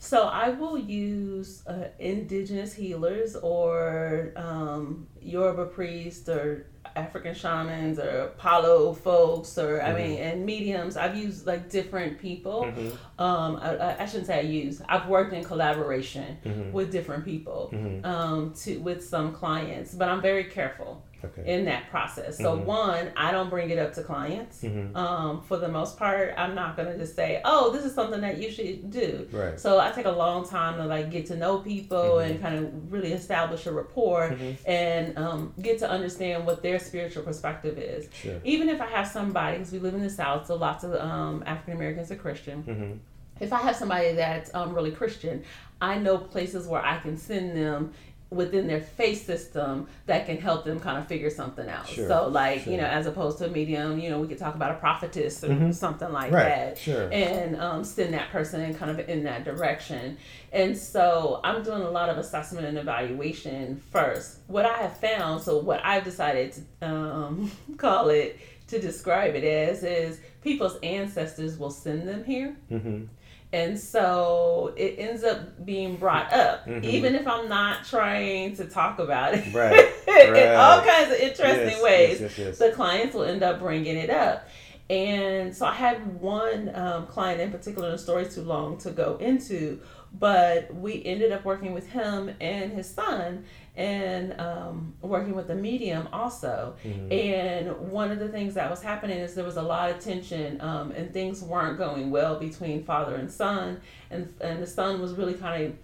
So 0.00 0.28
I 0.28 0.50
will 0.50 0.78
use 0.78 1.66
uh, 1.66 1.88
indigenous 1.98 2.72
healers 2.72 3.34
or 3.34 4.32
um, 4.36 5.08
Yoruba 5.20 5.66
priests 5.66 6.28
or 6.28 6.66
African 6.98 7.34
shamans 7.34 7.98
or 7.98 8.32
Palo 8.38 8.92
folks 8.92 9.56
or 9.58 9.80
I 9.82 9.92
mean 9.94 10.18
and 10.18 10.44
mediums. 10.44 10.96
I've 10.96 11.16
used 11.16 11.46
like 11.46 11.70
different 11.70 12.18
people. 12.18 12.58
Mhm. 12.64 12.92
Um, 13.18 13.56
I- 13.56 13.96
I, 14.02 14.06
shouldn't 14.06 14.26
say 14.26 14.38
I 14.38 14.46
use. 14.64 14.82
I've 14.88 15.06
worked 15.08 15.32
in 15.32 15.42
collaboration 15.44 16.28
Mhm. 16.44 16.72
with 16.72 16.90
different 16.92 17.24
people 17.24 17.70
Mhm. 17.72 18.04
um, 18.04 18.52
to 18.62 18.78
with 18.78 19.00
some 19.04 19.32
clients, 19.32 19.94
but 19.94 20.08
I'm 20.08 20.22
very 20.22 20.44
careful 20.44 21.02
Okay. 21.24 21.52
in 21.52 21.64
that 21.64 21.90
process. 21.90 22.36
So 22.38 22.56
Mhm. 22.56 22.64
one, 22.64 23.10
I 23.16 23.32
don't 23.32 23.50
bring 23.50 23.70
it 23.70 23.78
up 23.78 23.92
to 23.94 24.02
clients. 24.04 24.62
Mhm. 24.62 24.94
Um, 24.94 25.42
for 25.42 25.56
the 25.56 25.66
most 25.68 25.98
part, 25.98 26.32
I'm 26.36 26.54
not 26.54 26.76
gonna 26.76 26.96
just 26.96 27.16
say, 27.16 27.40
"Oh, 27.44 27.72
this 27.72 27.84
is 27.84 27.92
something 27.92 28.20
that 28.20 28.38
you 28.38 28.50
should 28.52 28.90
do." 28.90 29.26
Right. 29.32 29.58
So 29.58 29.80
I 29.80 29.90
take 29.90 30.06
a 30.06 30.12
long 30.12 30.48
time 30.48 30.76
to 30.76 30.84
like 30.84 31.10
get 31.10 31.26
to 31.26 31.36
know 31.36 31.58
people 31.58 31.98
Mhm. 32.18 32.24
and 32.30 32.40
kind 32.40 32.54
of 32.58 32.92
really 32.92 33.12
establish 33.12 33.66
a 33.66 33.72
rapport 33.72 34.30
Mhm. 34.30 34.56
and 34.64 35.18
um, 35.18 35.52
get 35.60 35.78
to 35.80 35.90
understand 35.90 36.46
what 36.46 36.62
their 36.62 36.78
spiritual 36.78 37.24
perspective 37.24 37.78
is. 37.78 38.08
Sure. 38.12 38.36
Even 38.44 38.68
if 38.68 38.80
I 38.80 38.86
have 38.86 39.06
somebody, 39.08 39.58
because 39.58 39.72
we 39.72 39.80
live 39.80 39.94
in 39.94 40.02
the 40.02 40.10
South, 40.10 40.46
so 40.46 40.54
lots 40.54 40.84
of 40.84 40.94
um, 40.94 41.42
African 41.46 41.74
Americans 41.74 42.12
are 42.12 42.16
Christian 42.16 42.62
hmm 42.62 42.92
if 43.40 43.52
I 43.52 43.58
have 43.58 43.76
somebody 43.76 44.14
that's 44.14 44.52
um, 44.52 44.74
really 44.74 44.90
Christian, 44.90 45.44
I 45.80 45.96
know 45.98 46.18
places 46.18 46.66
where 46.66 46.84
I 46.84 46.98
can 46.98 47.16
send 47.16 47.56
them 47.56 47.92
within 48.30 48.66
their 48.66 48.80
faith 48.80 49.24
system 49.24 49.86
that 50.04 50.26
can 50.26 50.36
help 50.38 50.64
them 50.64 50.78
kind 50.78 50.98
of 50.98 51.06
figure 51.06 51.30
something 51.30 51.66
out. 51.68 51.86
Sure, 51.88 52.06
So, 52.08 52.28
like, 52.28 52.62
sure. 52.64 52.72
you 52.74 52.78
know, 52.78 52.86
as 52.86 53.06
opposed 53.06 53.38
to 53.38 53.46
a 53.46 53.48
medium, 53.48 53.98
you 53.98 54.10
know, 54.10 54.20
we 54.20 54.28
could 54.28 54.36
talk 54.38 54.54
about 54.54 54.70
a 54.72 54.74
prophetess 54.74 55.42
or 55.42 55.48
Mhm. 55.48 55.72
something 55.74 56.12
like 56.12 56.30
Right, 56.30 56.44
that. 56.44 56.78
sure. 56.78 57.08
And 57.10 57.56
um, 57.58 57.84
send 57.84 58.12
that 58.12 58.28
person 58.30 58.74
kind 58.74 58.90
of 58.90 59.08
in 59.08 59.24
that 59.24 59.44
direction. 59.44 60.18
And 60.52 60.76
so 60.76 61.40
I'm 61.42 61.62
doing 61.62 61.80
a 61.82 61.90
lot 61.90 62.10
of 62.10 62.18
assessment 62.18 62.66
and 62.66 62.76
evaluation 62.76 63.80
first. 63.90 64.38
What 64.46 64.66
I 64.66 64.76
have 64.78 64.96
found, 64.98 65.40
so 65.42 65.58
what 65.58 65.80
I've 65.84 66.04
decided 66.04 66.52
to 66.80 66.86
um, 66.86 67.50
call 67.78 68.10
it, 68.10 68.38
to 68.68 68.78
describe 68.78 69.34
it 69.34 69.44
as, 69.44 69.82
is 69.82 70.20
people's 70.42 70.76
ancestors 70.82 71.58
will 71.58 71.70
send 71.70 72.06
them 72.06 72.22
here 72.24 72.54
hmm 72.68 73.04
And 73.52 73.78
so 73.78 74.74
it 74.76 74.96
ends 74.98 75.24
up 75.24 75.64
being 75.64 75.96
brought 75.96 76.32
up, 76.34 76.66
Mhm. 76.66 76.84
even 76.84 77.14
if 77.14 77.26
I'm 77.26 77.48
not 77.48 77.84
trying 77.86 78.54
to 78.56 78.66
talk 78.66 78.98
about 78.98 79.32
it. 79.34 79.54
Right, 79.54 79.88
in 80.06 80.54
all 80.54 80.82
kinds 80.82 81.10
of 81.12 81.18
interesting 81.18 81.68
Yes, 81.70 81.82
ways 81.82 82.20
yes, 82.20 82.38
yes. 82.38 82.58
the 82.58 82.72
clients 82.72 83.14
will 83.14 83.22
end 83.24 83.42
up 83.42 83.58
bringing 83.58 83.96
it 83.96 84.10
up. 84.10 84.46
And 84.90 85.54
so 85.56 85.66
I 85.66 85.72
had 85.74 86.20
one 86.20 86.70
um, 86.74 87.06
client 87.06 87.40
in 87.40 87.50
particular, 87.50 87.90
the 87.90 87.98
story's 87.98 88.34
too 88.34 88.42
long 88.42 88.76
to 88.78 88.90
go 88.90 89.16
into, 89.18 89.80
but 90.18 90.74
we 90.74 91.02
ended 91.04 91.32
up 91.32 91.44
working 91.44 91.72
with 91.74 91.88
him 91.90 92.34
and 92.40 92.72
his 92.72 92.88
son 92.88 93.44
and 93.78 94.38
um, 94.40 94.92
working 95.00 95.36
with 95.36 95.46
the 95.46 95.54
medium 95.54 96.08
also. 96.12 96.74
Mm-hmm. 96.84 97.12
And 97.12 97.90
one 97.92 98.10
of 98.10 98.18
the 98.18 98.28
things 98.28 98.54
that 98.54 98.68
was 98.68 98.82
happening 98.82 99.18
is 99.18 99.34
there 99.34 99.44
was 99.44 99.56
a 99.56 99.62
lot 99.62 99.90
of 99.90 100.00
tension 100.00 100.60
um, 100.60 100.90
and 100.90 101.12
things 101.12 101.42
weren't 101.42 101.78
going 101.78 102.10
well 102.10 102.40
between 102.40 102.82
father 102.82 103.14
and 103.14 103.30
son. 103.30 103.80
And, 104.10 104.34
and 104.40 104.60
the 104.60 104.66
son 104.66 105.00
was 105.00 105.12
really 105.12 105.34
kind 105.34 105.76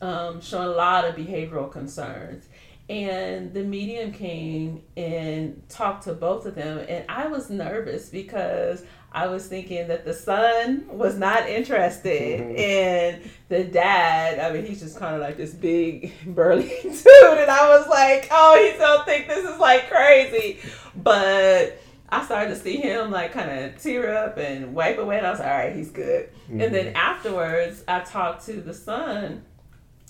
of 0.00 0.06
um, 0.06 0.40
showing 0.42 0.68
a 0.68 0.72
lot 0.72 1.06
of 1.06 1.16
behavioral 1.16 1.72
concerns. 1.72 2.44
And 2.90 3.54
the 3.54 3.62
medium 3.62 4.12
came 4.12 4.82
and 4.96 5.62
talked 5.70 6.04
to 6.04 6.12
both 6.12 6.44
of 6.44 6.56
them. 6.56 6.84
And 6.90 7.06
I 7.08 7.26
was 7.28 7.48
nervous 7.48 8.10
because 8.10 8.84
I 9.12 9.26
was 9.26 9.46
thinking 9.46 9.88
that 9.88 10.04
the 10.04 10.14
son 10.14 10.84
was 10.88 11.18
not 11.18 11.48
interested. 11.48 12.40
Mhm. 12.40 12.58
And 12.58 13.30
the 13.48 13.64
dad, 13.64 14.38
I 14.38 14.52
mean, 14.52 14.64
he's 14.64 14.80
just 14.80 14.98
kind 14.98 15.14
of 15.16 15.20
like 15.20 15.36
this 15.36 15.52
big, 15.52 16.12
burly 16.26 16.68
dude. 16.82 17.38
And 17.38 17.50
I 17.50 17.76
was 17.76 17.88
like, 17.88 18.28
oh, 18.30 18.56
he's 18.62 18.78
going 18.78 18.98
to 19.00 19.04
think 19.04 19.26
this 19.26 19.48
is 19.48 19.58
like 19.58 19.90
crazy. 19.90 20.58
But 20.94 21.80
I 22.08 22.24
started 22.24 22.50
to 22.50 22.56
see 22.56 22.76
him 22.76 23.10
like 23.10 23.32
kind 23.32 23.50
of 23.50 23.82
tear 23.82 24.16
up 24.16 24.36
and 24.38 24.74
wipe 24.74 24.98
away. 24.98 25.18
And 25.18 25.26
I 25.26 25.30
was 25.30 25.40
like, 25.40 25.48
all 25.48 25.58
right, 25.58 25.74
he's 25.74 25.90
good. 25.90 26.28
And 26.48 26.74
then 26.74 26.94
afterwards, 26.96 27.84
I 27.88 28.00
talked 28.00 28.46
to 28.46 28.60
the 28.60 28.74
son. 28.74 29.44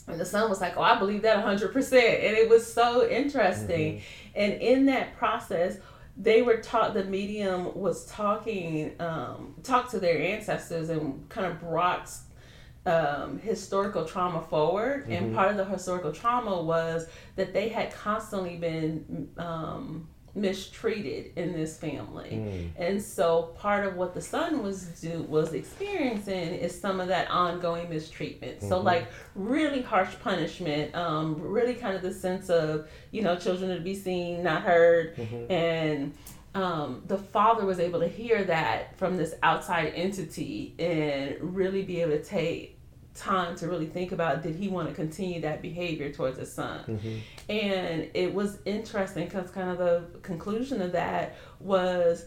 And 0.08 0.18
the 0.18 0.24
son 0.24 0.48
was 0.48 0.60
like, 0.60 0.76
"Oh, 0.76 0.82
I 0.82 0.98
believe 0.98 1.22
that 1.22 1.40
hundred 1.44 1.72
percent," 1.72 2.24
and 2.24 2.36
it 2.36 2.48
was 2.48 2.66
so 2.66 3.08
interesting. 3.08 4.02
And 4.34 4.54
in 4.54 4.86
that 4.86 5.16
process, 5.16 5.76
they 6.22 6.42
were 6.42 6.58
taught 6.58 6.92
the 6.92 7.04
medium 7.04 7.74
was 7.74 8.04
talking, 8.06 8.92
um, 9.00 9.54
talked 9.62 9.90
to 9.92 9.98
their 9.98 10.20
ancestors 10.20 10.90
and 10.90 11.26
kind 11.30 11.46
of 11.46 11.58
brought 11.60 12.10
um, 12.84 13.38
historical 13.38 14.04
trauma 14.04 14.42
forward. 14.42 15.08
And 15.08 15.34
part 15.34 15.50
of 15.50 15.56
the 15.56 15.64
historical 15.64 16.12
trauma 16.12 16.62
was 16.62 17.06
that 17.36 17.52
they 17.52 17.68
had 17.68 17.92
constantly 17.92 18.56
been 18.56 19.30
um, 19.38 20.08
mistreated 20.34 21.32
in 21.36 21.52
this 21.52 21.76
family. 21.76 22.30
Mm. 22.30 22.70
And 22.78 23.02
so 23.02 23.54
part 23.58 23.86
of 23.86 23.96
what 23.96 24.14
the 24.14 24.20
son 24.20 24.62
was 24.62 24.84
do 25.00 25.22
was 25.28 25.52
experiencing 25.52 26.54
is 26.54 26.78
some 26.78 27.00
of 27.00 27.08
that 27.08 27.30
ongoing 27.30 27.88
mistreatment. 27.90 28.62
So 28.62 28.80
like 28.80 29.08
really 29.34 29.82
harsh 29.82 30.14
punishment, 30.22 30.94
um, 30.94 31.36
really 31.40 31.74
kind 31.74 31.96
of 31.96 32.02
the 32.02 32.14
sense 32.14 32.48
of, 32.50 32.88
you 33.10 33.22
know, 33.22 33.36
children 33.36 33.74
to 33.74 33.80
be 33.82 33.94
seen, 33.94 34.42
not 34.42 34.62
heard. 34.62 35.18
And 35.50 36.14
um, 36.54 37.02
the 37.06 37.18
father 37.18 37.64
was 37.64 37.78
able 37.78 38.00
to 38.00 38.08
hear 38.08 38.44
that 38.44 38.96
from 38.96 39.16
this 39.16 39.34
outside 39.42 39.92
entity 39.94 40.74
and 40.78 41.36
really 41.56 41.82
be 41.82 42.00
able 42.00 42.12
to 42.12 42.24
take 42.24 42.79
time 43.20 43.56
to 43.56 43.68
really 43.68 43.86
think 43.86 44.12
about 44.12 44.42
did 44.42 44.56
he 44.56 44.68
want 44.68 44.88
to 44.88 44.94
continue 44.94 45.40
that 45.42 45.62
behavior 45.62 46.10
towards 46.10 46.38
his 46.38 46.52
son? 46.52 46.84
Mm-hmm. 46.86 47.18
And 47.50 48.10
it 48.14 48.32
was 48.32 48.58
interesting 48.64 49.26
because 49.26 49.50
kind 49.50 49.70
of 49.70 49.78
the 49.78 50.18
conclusion 50.20 50.80
of 50.80 50.92
that 50.92 51.36
was 51.60 52.24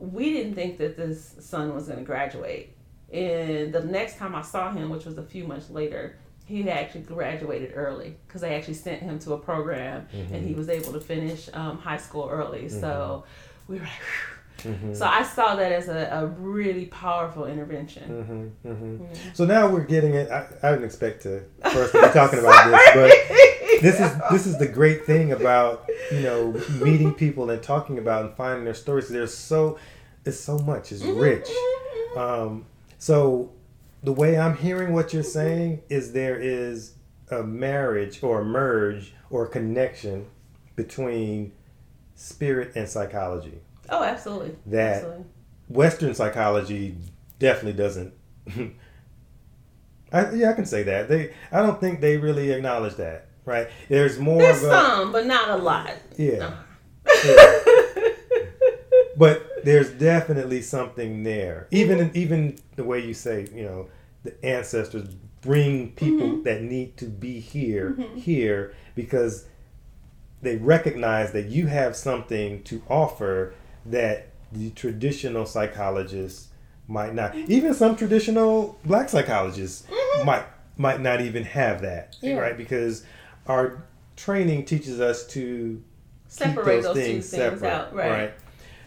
we 0.00 0.32
didn't 0.32 0.54
think 0.54 0.78
that 0.78 0.96
this 0.96 1.36
son 1.40 1.74
was 1.74 1.86
going 1.86 1.98
to 1.98 2.04
graduate. 2.04 2.76
And 3.12 3.72
the 3.72 3.84
next 3.84 4.16
time 4.16 4.34
i 4.34 4.42
saw 4.42 4.72
him 4.72 4.90
which 4.90 5.04
was 5.04 5.16
a 5.16 5.22
few 5.22 5.46
months 5.46 5.70
later 5.70 6.18
he 6.44 6.62
had 6.62 6.76
actually 6.76 7.02
graduated 7.02 7.72
early 7.74 8.16
because 8.26 8.40
they 8.40 8.54
actually 8.54 8.74
sent 8.74 9.00
him 9.02 9.18
to 9.20 9.34
a 9.34 9.38
program 9.38 10.08
and 10.12 10.28
he 10.28 10.50
mm-hmm. 10.50 10.58
was 10.58 10.68
able 10.68 10.92
to 10.92 11.00
finish 11.00 11.48
um, 11.52 11.78
high 11.78 11.96
school 11.96 12.28
early. 12.30 12.68
So 12.68 13.24
mm-hmm. 13.24 13.72
we 13.72 13.78
were 13.78 13.84
like 13.84 13.92
"Whew." 13.92 14.35
So 14.94 15.04
i 15.06 15.22
saw 15.22 15.54
that 15.54 15.70
as 15.70 15.88
a, 15.88 16.08
a 16.12 16.26
really 16.26 16.86
powerful 16.86 17.44
intervention 17.46 18.52
hmm 18.64 18.72
hmm 18.72 18.96
So 19.34 19.44
now 19.44 19.68
we're 19.68 19.84
getting 19.84 20.14
it. 20.14 20.30
I, 20.30 20.46
I 20.62 20.70
didn't 20.70 20.84
expect 20.84 21.22
to 21.22 21.42
first 21.72 21.92
be 21.92 22.00
talking 22.12 22.38
about 22.38 22.70
this, 22.70 22.90
but 22.94 23.80
this 23.82 24.00
is 24.00 24.10
this 24.30 24.46
is 24.46 24.58
the 24.58 24.66
great 24.66 25.04
thing 25.04 25.32
about 25.32 25.88
you 26.10 26.20
know 26.20 26.52
meeting 26.82 27.12
people 27.14 27.50
and 27.50 27.62
talking 27.62 27.98
about 27.98 28.24
and 28.24 28.34
finding 28.34 28.64
their 28.64 28.74
stories. 28.74 29.08
There's 29.08 29.34
so 29.34 29.78
it's 30.24 30.40
so 30.40 30.58
much. 30.58 30.90
It's 30.92 31.02
rich. 31.02 31.48
Um, 32.16 32.64
so 32.98 33.52
the 34.02 34.12
way 34.12 34.38
I'm 34.38 34.56
hearing 34.56 34.92
what 34.94 35.12
you're 35.12 35.22
saying 35.22 35.82
is 35.88 36.12
there 36.12 36.38
is 36.38 36.94
a 37.30 37.42
marriage 37.42 38.22
or 38.22 38.40
a 38.40 38.44
merge 38.44 39.12
or 39.30 39.44
a 39.44 39.48
connection 39.48 40.26
between 40.76 41.52
spirit 42.14 42.72
and 42.74 42.88
psychology. 42.88 43.60
Oh 43.88 44.02
absolutely 44.02 44.56
That- 44.66 44.96
absolutely. 44.96 45.24
Western 45.68 46.14
psychology 46.14 46.96
definitely 47.40 47.72
doesn't. 47.72 48.14
I, 50.12 50.32
yeah, 50.32 50.50
I 50.50 50.52
can 50.52 50.64
say 50.64 50.84
that. 50.84 51.08
They, 51.08 51.34
I 51.50 51.60
don't 51.60 51.80
think 51.80 52.00
they 52.00 52.16
really 52.16 52.52
acknowledge 52.52 52.94
that. 52.96 53.26
Right? 53.44 53.68
There's 53.88 54.18
more 54.18 54.38
there's 54.38 54.62
of 54.62 54.70
a 54.70 54.72
some 54.72 55.12
but 55.12 55.26
not 55.26 55.50
a 55.50 55.56
lot 55.56 55.94
yeah, 56.16 56.38
No. 56.38 56.52
but 59.16 59.64
there's 59.64 59.90
definitely 59.90 60.62
something 60.62 61.22
there. 61.22 61.68
Even 61.70 62.10
even 62.14 62.58
the 62.74 62.84
way 62.84 63.04
you 63.04 63.14
say, 63.14 63.46
you 63.54 63.62
know, 63.62 63.88
the 64.24 64.44
ancestors 64.44 65.08
bring 65.42 65.92
people 65.92 66.26
mm-hmm. 66.26 66.42
that 66.42 66.62
need 66.62 66.96
to 66.96 67.06
be 67.06 67.38
here 67.38 67.94
mm-hmm. 67.98 68.16
here 68.16 68.74
because 68.94 69.46
they 70.42 70.56
recognize 70.56 71.32
that 71.32 71.46
you 71.46 71.66
have 71.66 71.94
something 71.94 72.62
to 72.64 72.82
offer 72.88 73.54
that 73.90 74.28
the 74.52 74.70
traditional 74.70 75.46
psychologists 75.46 76.48
might 76.88 77.14
not. 77.14 77.34
Even 77.34 77.74
some 77.74 77.96
traditional 77.96 78.78
black 78.84 79.08
psychologists 79.08 79.86
might 80.24 80.44
might 80.78 81.00
not 81.00 81.20
even 81.20 81.42
have 81.44 81.80
that, 81.82 82.16
Yeah. 82.20 82.34
right? 82.36 82.56
Because 82.56 83.02
our 83.46 83.82
training 84.16 84.64
teaches 84.66 85.00
us 85.00 85.26
to 85.28 85.82
separate 86.28 86.76
keep 86.76 86.82
those, 86.84 86.94
two 86.96 87.22
things 87.22 87.62
out 87.62 87.94
right, 87.94 88.32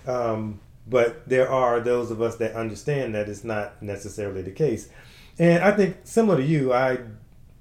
right? 0.05 0.13
Um, 0.15 0.59
but 0.87 1.27
there 1.27 1.49
are 1.49 1.79
those 1.79 2.11
of 2.11 2.21
us 2.21 2.35
that 2.37 2.53
understand 2.55 3.15
that 3.15 3.27
it's 3.27 3.43
not 3.43 3.81
necessarily 3.81 4.41
the 4.43 4.51
case, 4.51 4.89
and 5.37 5.63
I 5.63 5.71
think 5.71 5.97
similar 6.03 6.37
to 6.37 6.43
you, 6.43 6.71
I 6.73 6.99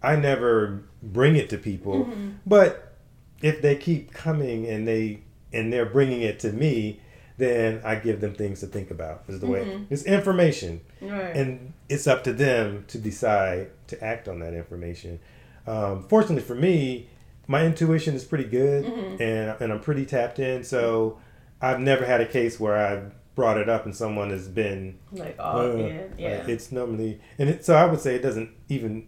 I 0.02 0.16
never 0.16 0.82
bring 1.02 1.36
it 1.36 1.48
to 1.50 1.58
people, 1.58 2.04
Mm-hmm. 2.04 2.28
but 2.46 2.96
if 3.42 3.60
they 3.62 3.76
keep 3.76 4.12
coming 4.12 4.66
and 4.66 4.86
they 4.86 5.20
and 5.52 5.72
they're 5.72 5.86
bringing 5.86 6.20
it 6.22 6.38
to 6.40 6.52
me, 6.52 7.00
then 7.38 7.80
I 7.84 7.94
give 7.96 8.20
them 8.20 8.34
things 8.34 8.60
to 8.60 8.66
think 8.66 8.90
about. 8.90 9.22
Is 9.28 9.40
the 9.40 9.46
way 9.46 9.64
Mm-hmm. 9.64 9.84
it's 9.92 10.02
information, 10.02 10.80
right. 11.00 11.34
and 11.34 11.72
it's 11.88 12.06
up 12.06 12.22
to 12.24 12.32
them 12.32 12.84
to 12.88 12.98
decide 12.98 13.70
to 13.88 14.04
act 14.04 14.28
on 14.28 14.40
that 14.40 14.54
information. 14.54 15.18
Um, 15.66 16.02
fortunately 16.08 16.42
for 16.42 16.54
me, 16.54 17.08
my 17.46 17.64
intuition 17.64 18.14
is 18.14 18.24
pretty 18.24 18.44
good, 18.44 18.84
Mm-hmm. 18.84 19.22
and 19.22 19.56
and 19.60 19.72
I'm 19.72 19.80
pretty 19.80 20.04
tapped 20.04 20.38
in. 20.38 20.64
So 20.64 21.18
I've 21.62 21.80
never 21.80 22.04
had 22.04 22.20
a 22.20 22.26
case 22.26 22.60
where 22.60 22.76
I've 22.76 23.12
brought 23.34 23.56
it 23.56 23.68
up 23.68 23.84
and 23.84 23.94
someone 23.94 24.30
has 24.30 24.48
been. 24.48 24.98
like 25.12 25.36
oh, 25.38 25.70
uh, 25.70 25.74
in, 25.76 26.12
yeah. 26.18 26.38
like, 26.38 26.48
it's 26.48 26.72
normally 26.72 27.20
and 27.38 27.48
it, 27.50 27.64
so 27.64 27.74
I 27.76 27.84
would 27.86 28.00
say 28.00 28.14
it 28.16 28.22
doesn't 28.22 28.50
even. 28.68 29.06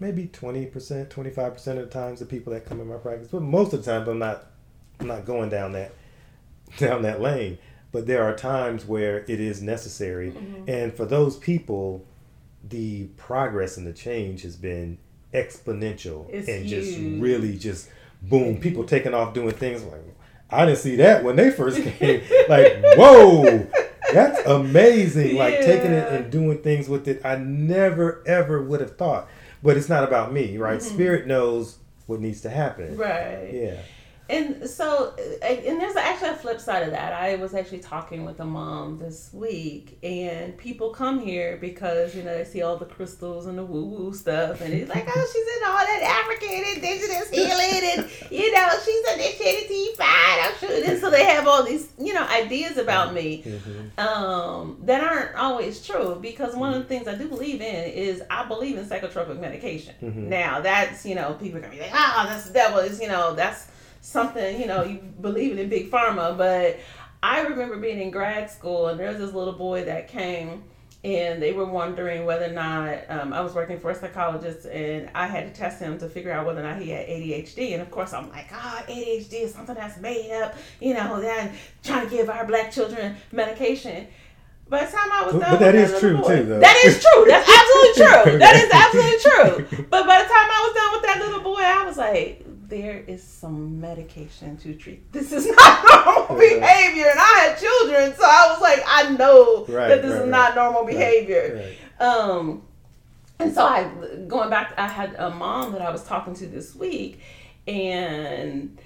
Maybe 0.00 0.26
twenty 0.26 0.66
percent, 0.66 1.08
twenty 1.10 1.30
five 1.30 1.52
percent 1.52 1.78
of 1.78 1.86
the 1.86 1.92
times 1.92 2.18
the 2.18 2.26
people 2.26 2.52
that 2.52 2.66
come 2.66 2.80
in 2.80 2.88
my 2.88 2.96
practice, 2.96 3.28
but 3.30 3.42
most 3.42 3.72
of 3.72 3.84
the 3.84 3.90
times 3.92 4.08
I'm 4.08 4.18
not, 4.18 4.46
I'm 4.98 5.06
not 5.06 5.24
going 5.24 5.50
down 5.50 5.70
that, 5.72 5.92
down 6.78 7.02
that 7.02 7.20
lane. 7.20 7.58
But 7.92 8.06
there 8.06 8.24
are 8.24 8.34
times 8.34 8.84
where 8.86 9.18
it 9.28 9.40
is 9.40 9.62
necessary, 9.62 10.32
Mm-hmm. 10.32 10.68
and 10.68 10.92
for 10.92 11.04
those 11.04 11.36
people, 11.36 12.04
the 12.68 13.04
progress 13.16 13.76
and 13.76 13.86
the 13.86 13.92
change 13.92 14.42
has 14.42 14.56
been 14.56 14.98
exponential 15.32 16.28
It's 16.30 16.48
and 16.48 16.66
just 16.66 16.98
really 17.20 17.56
just 17.58 17.88
boom 18.22 18.58
people 18.58 18.84
taking 18.84 19.12
off 19.12 19.34
doing 19.34 19.50
things 19.50 19.82
like 19.82 20.00
i 20.50 20.64
didn't 20.64 20.78
see 20.78 20.96
that 20.96 21.22
when 21.24 21.36
they 21.36 21.50
first 21.50 21.82
came. 21.82 22.22
Like 22.48 22.82
whoa 22.96 23.66
that's 24.12 24.46
amazing. 24.46 25.36
Like 25.36 25.60
taking 25.60 25.90
it 25.90 26.10
and 26.12 26.30
doing 26.30 26.58
things 26.62 26.88
with 26.88 27.08
it 27.08 27.20
i 27.24 27.36
never 27.36 28.22
ever 28.26 28.62
would 28.62 28.80
have 28.80 28.96
thought. 28.96 29.28
But 29.62 29.76
it's 29.76 29.88
not 29.88 30.04
about 30.04 30.32
me 30.32 30.56
right? 30.56 30.80
Spirit 30.80 31.26
knows 31.26 31.78
what 32.06 32.20
needs 32.20 32.40
to 32.42 32.50
happen. 32.50 32.96
Right. 32.96 33.50
yeah 33.52 33.76
and 34.30 34.66
so 34.68 35.12
uh, 35.42 35.44
and 35.46 35.78
there's 35.80 35.96
actually 35.96 36.30
a 36.30 36.34
flip 36.34 36.58
side 36.58 36.82
of 36.82 36.90
that 36.92 37.12
i 37.12 37.34
was 37.36 37.52
actually 37.54 37.78
talking 37.78 38.24
with 38.24 38.40
a 38.40 38.44
mom 38.44 38.98
this 38.98 39.28
week 39.34 39.98
and 40.02 40.56
people 40.56 40.90
come 40.90 41.20
here 41.20 41.58
because 41.60 42.14
you 42.14 42.22
know 42.22 42.34
they 42.36 42.44
see 42.44 42.62
all 42.62 42.76
the 42.78 42.86
crystals 42.86 43.44
and 43.46 43.58
the 43.58 43.62
woo 43.64 43.84
woo 43.84 44.14
stuff 44.14 44.62
and 44.62 44.72
it's 44.72 44.88
like 44.88 45.06
oh 45.06 45.30
she's 45.30 45.56
in 45.56 45.68
all 45.68 45.76
that 45.76 46.22
african 46.22 46.74
indigenous 46.74 47.28
healing 47.28 47.82
and 47.98 48.32
you 48.32 48.50
know 48.54 48.68
she's 48.82 49.12
initiated 49.14 49.68
to 49.68 49.94
fine 49.98 50.38
i'm 50.42 50.54
sure 50.58 50.84
and 50.90 50.98
so 51.00 51.10
they 51.10 51.24
have 51.24 51.46
all 51.46 51.62
these 51.62 51.92
you 51.98 52.14
know 52.14 52.26
ideas 52.28 52.78
about 52.78 53.12
me 53.12 53.42
Mm-hmm. 53.44 54.00
um, 54.00 54.78
that 54.84 55.02
aren't 55.02 55.34
always 55.36 55.84
true 55.86 56.18
because 56.20 56.54
one 56.56 56.72
of 56.72 56.78
the 56.82 56.88
things 56.88 57.06
I 57.08 57.14
do 57.14 57.28
believe 57.28 57.60
in 57.60 57.84
is 57.92 58.22
I 58.30 58.46
believe 58.46 58.76
in 58.78 58.84
psychotropic 58.86 59.38
medication. 59.38 59.94
Mhm. 60.02 60.14
Now 60.28 60.60
that's 60.60 61.04
you 61.04 61.14
know 61.14 61.34
people 61.34 61.58
are 61.58 61.62
gonna 61.62 61.74
be 61.74 61.80
like, 61.80 61.90
ah, 61.92 62.26
that's 62.28 62.46
the 62.46 62.52
devil. 62.54 62.78
Is 62.78 63.00
you 63.00 63.08
know 63.08 63.34
that's 63.34 63.66
something 64.04 64.60
you 64.60 64.66
know 64.66 64.84
you 64.84 64.98
believe 65.20 65.58
in 65.58 65.68
big 65.68 65.90
pharma. 65.90 66.36
But 66.36 66.78
I 67.22 67.40
remember 67.42 67.76
being 67.78 68.00
in 68.00 68.10
grad 68.10 68.50
school 68.50 68.88
and 68.88 69.00
there 69.00 69.08
was 69.08 69.18
this 69.18 69.32
little 69.32 69.54
boy 69.54 69.84
that 69.84 70.08
came. 70.08 70.64
And 71.02 71.42
they 71.42 71.52
were 71.52 71.66
wondering 71.66 72.24
whether 72.24 72.46
or 72.46 72.52
not 72.54 72.98
um, 73.10 73.34
I 73.34 73.42
was 73.42 73.52
working 73.52 73.78
for 73.78 73.90
a 73.90 73.94
psychologist, 73.94 74.64
and 74.64 75.10
I 75.14 75.26
had 75.26 75.52
to 75.52 75.60
test 75.60 75.78
him 75.78 75.98
to 75.98 76.08
figure 76.08 76.32
out 76.32 76.46
whether 76.46 76.60
or 76.60 76.62
not 76.62 76.80
he 76.80 76.88
had 76.88 77.06
ADHD. 77.06 77.74
And 77.74 77.82
of 77.82 77.90
course, 77.90 78.14
I'm 78.14 78.30
like, 78.30 78.46
ah, 78.52 78.82
ADHD 78.88 79.42
is 79.42 79.52
something 79.52 79.74
that's 79.74 80.00
made 80.00 80.32
up, 80.32 80.54
you 80.80 80.94
know, 80.94 81.20
that 81.20 81.52
trying 81.82 82.08
to 82.08 82.10
give 82.10 82.30
our 82.30 82.46
black 82.46 82.72
children 82.72 83.16
medication. 83.32 84.06
By 84.70 84.86
the 84.86 84.92
time 84.92 85.12
I 85.12 85.22
was 85.26 85.32
done, 85.34 85.50
but 85.50 85.60
that 85.60 85.74
is 85.74 86.00
true, 86.00 86.16
boy- 86.16 86.36
too, 86.38 86.44
though. 86.44 86.60
That 86.60 86.76
is 86.86 87.04
true. 87.04 87.24
That's 87.28 87.50
absolutely 87.60 88.30
true. 88.32 88.38
That 88.38 88.56
is 88.56 88.70
absolutely 88.82 89.76
true. 89.76 89.84
But 89.90 90.06
by 90.06 90.22
the 90.22 90.28
time 90.28 90.48
I 90.56 90.60
was 90.66 90.74
done 90.74 90.92
with 90.92 91.02
that 91.02 91.18
little 91.20 91.42
boy, 91.42 91.60
I 91.60 91.84
was 91.84 91.98
like, 91.98 92.46
there 92.74 92.98
is 93.06 93.22
some 93.22 93.80
medication 93.80 94.56
to 94.58 94.74
treat. 94.74 95.00
This 95.12 95.32
is 95.32 95.46
not 95.58 95.84
normal 96.06 96.42
Yeah. 96.42 96.58
behavior, 96.58 97.06
and 97.10 97.20
I 97.20 97.32
had 97.42 97.58
children, 97.58 98.14
so 98.18 98.24
I 98.24 98.42
was 98.52 98.60
like, 98.60 98.82
I 98.86 99.10
know 99.16 99.64
Right, 99.68 99.88
that 99.88 100.02
this 100.02 100.10
right, 100.12 100.16
is 100.16 100.20
right. 100.22 100.28
not 100.38 100.54
normal 100.56 100.84
behavior. 100.84 101.72
Um, 102.00 102.62
and 103.38 103.54
so 103.54 103.62
I 103.64 103.90
going 104.26 104.50
back, 104.50 104.74
I 104.76 104.88
had 104.88 105.14
a 105.18 105.30
mom 105.30 105.72
that 105.72 105.82
I 105.82 105.90
was 105.90 106.02
talking 106.04 106.34
to 106.34 106.46
this 106.46 106.74
week, 106.74 107.20
and 107.68 108.78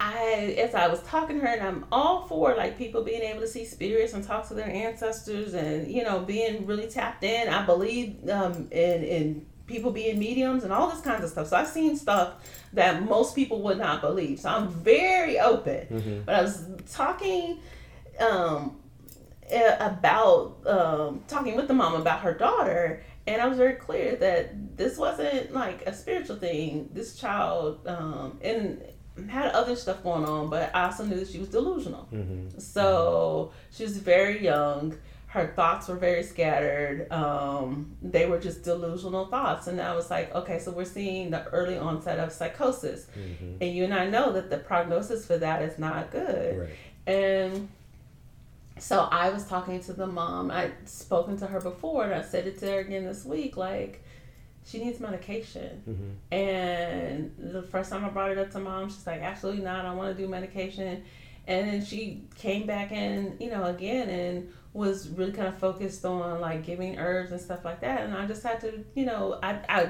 I 0.00 0.56
as 0.64 0.74
I 0.74 0.86
was 0.88 1.00
talking 1.02 1.40
to 1.40 1.46
her, 1.46 1.52
and 1.52 1.62
I'm 1.68 1.84
all 1.90 2.26
for 2.28 2.54
like 2.56 2.78
people 2.78 3.02
being 3.02 3.22
able 3.22 3.40
to 3.40 3.48
see 3.48 3.64
spirits 3.64 4.12
and 4.14 4.22
talk 4.24 4.46
to 4.48 4.54
their 4.54 4.68
ancestors, 4.70 5.54
and 5.54 5.90
you 5.90 6.02
know 6.04 6.20
being 6.20 6.66
really 6.66 6.86
tapped 6.88 7.24
in. 7.24 7.48
I 7.48 7.64
believe 7.66 8.28
um, 8.28 8.68
in 8.70 9.02
in 9.04 9.46
people 9.68 9.92
being 9.92 10.18
mediums 10.18 10.64
and 10.64 10.72
all 10.72 10.88
this 10.88 11.00
kinds 11.02 11.22
of 11.22 11.30
stuff. 11.30 11.46
So 11.48 11.56
I've 11.56 11.68
seen 11.68 11.96
stuff 11.96 12.34
that 12.72 13.02
most 13.04 13.36
people 13.36 13.62
would 13.62 13.78
not 13.78 14.00
believe. 14.00 14.40
So 14.40 14.48
I'm 14.48 14.68
very 14.68 15.38
open. 15.38 15.86
Mhm. 15.90 16.24
But 16.26 16.34
I 16.34 16.42
was 16.42 16.64
talking 16.90 17.60
um, 18.18 18.76
about 19.80 20.56
um, 20.66 21.22
talking 21.28 21.54
with 21.56 21.68
the 21.68 21.74
mom 21.74 21.94
about 21.94 22.20
her 22.20 22.34
daughter, 22.34 23.02
and 23.26 23.40
I 23.40 23.46
was 23.46 23.58
very 23.58 23.74
clear 23.74 24.16
that 24.16 24.76
this 24.76 24.98
wasn't 24.98 25.52
like 25.54 25.86
a 25.86 25.94
spiritual 25.94 26.36
thing. 26.36 26.88
This 26.92 27.16
child 27.16 27.86
um, 27.86 28.38
and 28.42 28.82
had 29.28 29.50
other 29.52 29.74
stuff 29.76 30.02
going 30.02 30.24
on, 30.24 30.48
but 30.48 30.70
I 30.74 30.84
also 30.84 31.04
knew 31.04 31.16
that 31.16 31.28
she 31.28 31.38
was 31.38 31.48
delusional. 31.48 32.08
Mhm. 32.12 32.60
So 32.60 33.52
she 33.70 33.82
was 33.84 33.96
very 33.98 34.42
young. 34.42 34.94
Her 35.28 35.46
thoughts 35.54 35.88
were 35.88 35.96
very 35.96 36.22
scattered. 36.22 37.06
Um, 37.12 37.96
they 38.00 38.24
were 38.26 38.38
just 38.38 38.62
delusional 38.62 39.26
thoughts. 39.26 39.66
And 39.66 39.78
I 39.80 39.94
was 39.94 40.10
like, 40.10 40.34
okay, 40.34 40.58
so 40.58 40.70
we're 40.72 40.86
seeing 40.86 41.30
the 41.30 41.44
early 41.48 41.76
onset 41.76 42.18
of 42.18 42.32
psychosis. 42.32 43.06
Mhm. 43.16 43.58
And 43.60 43.74
you 43.76 43.84
and 43.84 43.92
I 43.92 44.06
know 44.06 44.32
that 44.32 44.48
the 44.48 44.56
prognosis 44.56 45.26
for 45.26 45.36
that 45.36 45.60
is 45.62 45.78
not 45.78 46.10
good. 46.10 46.58
Right. 46.60 46.68
And 47.06 47.68
so 48.78 49.00
I 49.10 49.28
was 49.28 49.44
talking 49.44 49.80
to 49.80 49.92
the 49.92 50.06
mom. 50.06 50.50
I'd 50.50 50.88
spoken 50.88 51.36
to 51.38 51.46
her 51.46 51.60
before, 51.60 52.04
and 52.04 52.14
I 52.14 52.22
said 52.22 52.46
it 52.46 52.58
to 52.60 52.66
her 52.70 52.78
again 52.78 53.04
this 53.04 53.24
week. 53.26 53.56
Like, 53.58 54.02
she 54.64 54.82
needs 54.82 54.98
medication. 54.98 55.82
Mhm. 55.86 56.34
And 56.36 57.34
the 57.38 57.62
first 57.62 57.90
time 57.90 58.02
I 58.04 58.08
brought 58.08 58.30
it 58.30 58.38
up 58.38 58.50
to 58.52 58.60
mom, 58.60 58.88
she's 58.88 59.06
like, 59.06 59.20
absolutely 59.20 59.62
not. 59.62 59.84
I 59.84 59.92
want 59.94 60.16
to 60.16 60.22
do 60.22 60.26
medication. 60.28 61.02
And 61.46 61.66
then 61.68 61.84
she 61.84 62.24
came 62.36 62.66
back 62.66 62.92
in, 62.92 63.36
you 63.40 63.50
know, 63.50 63.64
again 63.64 64.08
and 64.10 64.52
was 64.78 65.08
really 65.08 65.32
kind 65.32 65.48
of 65.48 65.58
focused 65.58 66.04
on 66.04 66.40
like 66.40 66.64
giving 66.64 66.98
herbs 66.98 67.32
and 67.32 67.40
stuff 67.40 67.64
like 67.64 67.80
that. 67.80 68.02
And 68.02 68.14
I 68.14 68.26
just 68.26 68.42
had 68.44 68.60
to, 68.60 68.84
you 68.94 69.04
know, 69.06 69.38
I, 69.42 69.58
I, 69.68 69.88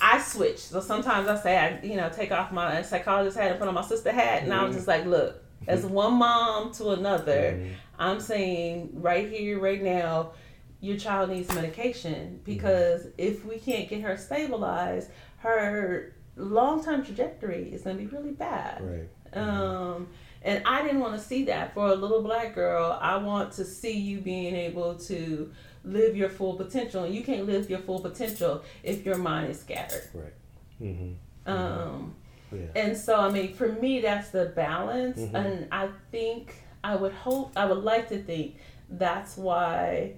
I 0.00 0.20
switched. 0.22 0.60
So 0.60 0.80
sometimes 0.80 1.28
I 1.28 1.36
say, 1.38 1.58
I, 1.58 1.84
you 1.84 1.96
know, 1.96 2.08
take 2.08 2.32
off 2.32 2.50
my 2.50 2.80
psychologist 2.82 3.36
hat 3.36 3.50
and 3.50 3.58
put 3.60 3.68
on 3.68 3.74
my 3.74 3.84
sister 3.84 4.10
hat. 4.10 4.42
And 4.42 4.52
I 4.52 4.64
was 4.64 4.74
just 4.74 4.88
like, 4.88 5.04
look, 5.04 5.42
as 5.68 5.84
one 5.84 6.14
mom 6.14 6.72
to 6.74 6.90
another, 6.90 7.58
Mhm. 7.60 7.72
I'm 7.98 8.20
saying 8.20 8.90
right 8.94 9.28
here, 9.28 9.60
right 9.60 9.82
now, 9.82 10.32
your 10.80 10.96
child 10.96 11.30
needs 11.30 11.54
medication 11.54 12.40
because 12.44 13.06
if 13.18 13.44
we 13.44 13.58
can't 13.58 13.88
get 13.88 14.00
her 14.00 14.16
stabilized, 14.16 15.10
her 15.36 16.14
long 16.36 16.82
term 16.82 17.04
trajectory 17.04 17.70
is 17.72 17.82
going 17.82 17.98
to 17.98 18.02
be 18.02 18.08
really 18.08 18.32
bad. 18.32 18.80
Right. 18.82 19.38
Um, 19.38 20.08
and 20.44 20.62
I 20.66 20.82
didn't 20.82 21.00
want 21.00 21.14
to 21.14 21.20
see 21.24 21.44
that 21.44 21.74
for 21.74 21.88
a 21.88 21.94
little 21.94 22.22
black 22.22 22.54
girl. 22.54 22.98
I 23.00 23.16
want 23.16 23.52
to 23.54 23.64
see 23.64 23.98
you 23.98 24.20
being 24.20 24.54
able 24.54 24.94
to 24.96 25.52
live 25.84 26.16
your 26.16 26.28
full 26.28 26.54
potential. 26.54 27.04
And 27.04 27.14
you 27.14 27.22
can't 27.22 27.46
live 27.46 27.68
your 27.70 27.80
full 27.80 28.00
potential 28.00 28.62
if 28.82 29.04
your 29.04 29.16
mind 29.18 29.50
is 29.50 29.60
scattered. 29.60 30.08
Right. 30.14 30.32
Mm-hmm. 30.80 31.50
Um, 31.50 32.14
Yeah. 32.52 32.66
and 32.76 32.96
so, 32.96 33.16
I 33.18 33.30
mean, 33.30 33.54
for 33.54 33.68
me, 33.68 34.00
that's 34.00 34.30
the 34.30 34.46
balance. 34.46 35.18
Mhm. 35.18 35.34
And 35.34 35.68
I 35.72 35.88
think, 36.10 36.54
I 36.84 36.96
would 36.96 37.12
hope, 37.12 37.52
I 37.56 37.64
would 37.64 37.82
like 37.84 38.08
to 38.10 38.22
think 38.22 38.56
that's 38.90 39.36
why 39.36 40.12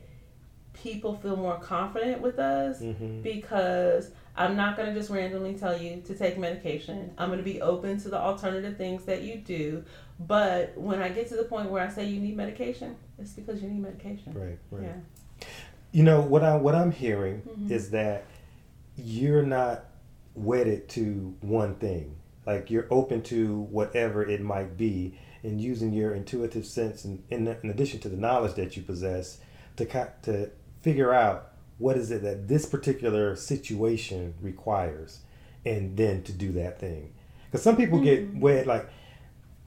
people 0.72 1.14
feel 1.14 1.36
more 1.36 1.58
confident 1.58 2.20
with 2.20 2.38
us 2.38 2.80
Mhm. 2.80 3.22
because 3.22 4.10
I'm 4.36 4.56
not 4.56 4.76
going 4.76 4.92
to 4.92 4.98
just 4.98 5.10
randomly 5.10 5.54
tell 5.54 5.76
you 5.80 6.02
to 6.06 6.14
take 6.14 6.38
medication. 6.38 7.12
I'm 7.18 7.28
going 7.28 7.38
to 7.38 7.44
be 7.44 7.60
open 7.60 8.00
to 8.00 8.08
the 8.08 8.18
alternative 8.18 8.76
things 8.76 9.04
that 9.04 9.22
you 9.22 9.36
do. 9.36 9.84
But 10.18 10.76
when 10.76 11.00
I 11.00 11.08
get 11.08 11.28
to 11.28 11.36
the 11.36 11.44
point 11.44 11.70
where 11.70 11.82
I 11.82 11.88
say 11.88 12.06
you 12.06 12.20
need 12.20 12.36
medication, 12.36 12.96
it's 13.18 13.32
because 13.32 13.62
you 13.62 13.68
need 13.68 13.80
medication. 13.82 14.32
Right. 14.32 14.58
Right. 14.70 14.84
Yeah. 14.84 15.46
You 15.92 16.02
know 16.02 16.20
what 16.20 16.42
I 16.42 16.56
what 16.56 16.74
I'm 16.74 16.90
hearing 16.90 17.42
Mhm. 17.42 17.70
is 17.70 17.90
that 17.90 18.24
you're 18.96 19.44
not 19.44 19.84
wedded 20.34 20.88
to 20.90 21.36
one 21.40 21.76
thing. 21.76 22.16
Like 22.46 22.70
you're 22.70 22.88
open 22.90 23.22
to 23.22 23.60
whatever 23.70 24.22
it 24.24 24.40
might 24.40 24.76
be, 24.76 25.16
and 25.44 25.60
using 25.60 25.92
your 25.92 26.12
intuitive 26.14 26.66
sense, 26.66 27.04
and 27.04 27.22
in, 27.30 27.46
in 27.62 27.70
addition 27.70 28.00
to 28.00 28.08
the 28.08 28.16
knowledge 28.16 28.54
that 28.54 28.76
you 28.76 28.82
possess, 28.82 29.38
to 29.76 29.84
to 30.22 30.50
figure 30.82 31.12
out 31.14 31.52
what 31.78 31.96
is 31.96 32.10
it 32.10 32.22
that 32.22 32.48
this 32.48 32.66
particular 32.66 33.36
situation 33.36 34.34
requires, 34.40 35.20
and 35.64 35.96
then 35.96 36.22
to 36.22 36.32
do 36.32 36.52
that 36.52 36.78
thing. 36.78 37.12
Because 37.50 37.62
some 37.62 37.76
people 37.76 38.00
get 38.00 38.20
mm-hmm. 38.20 38.40
wed 38.40 38.66
like, 38.66 38.88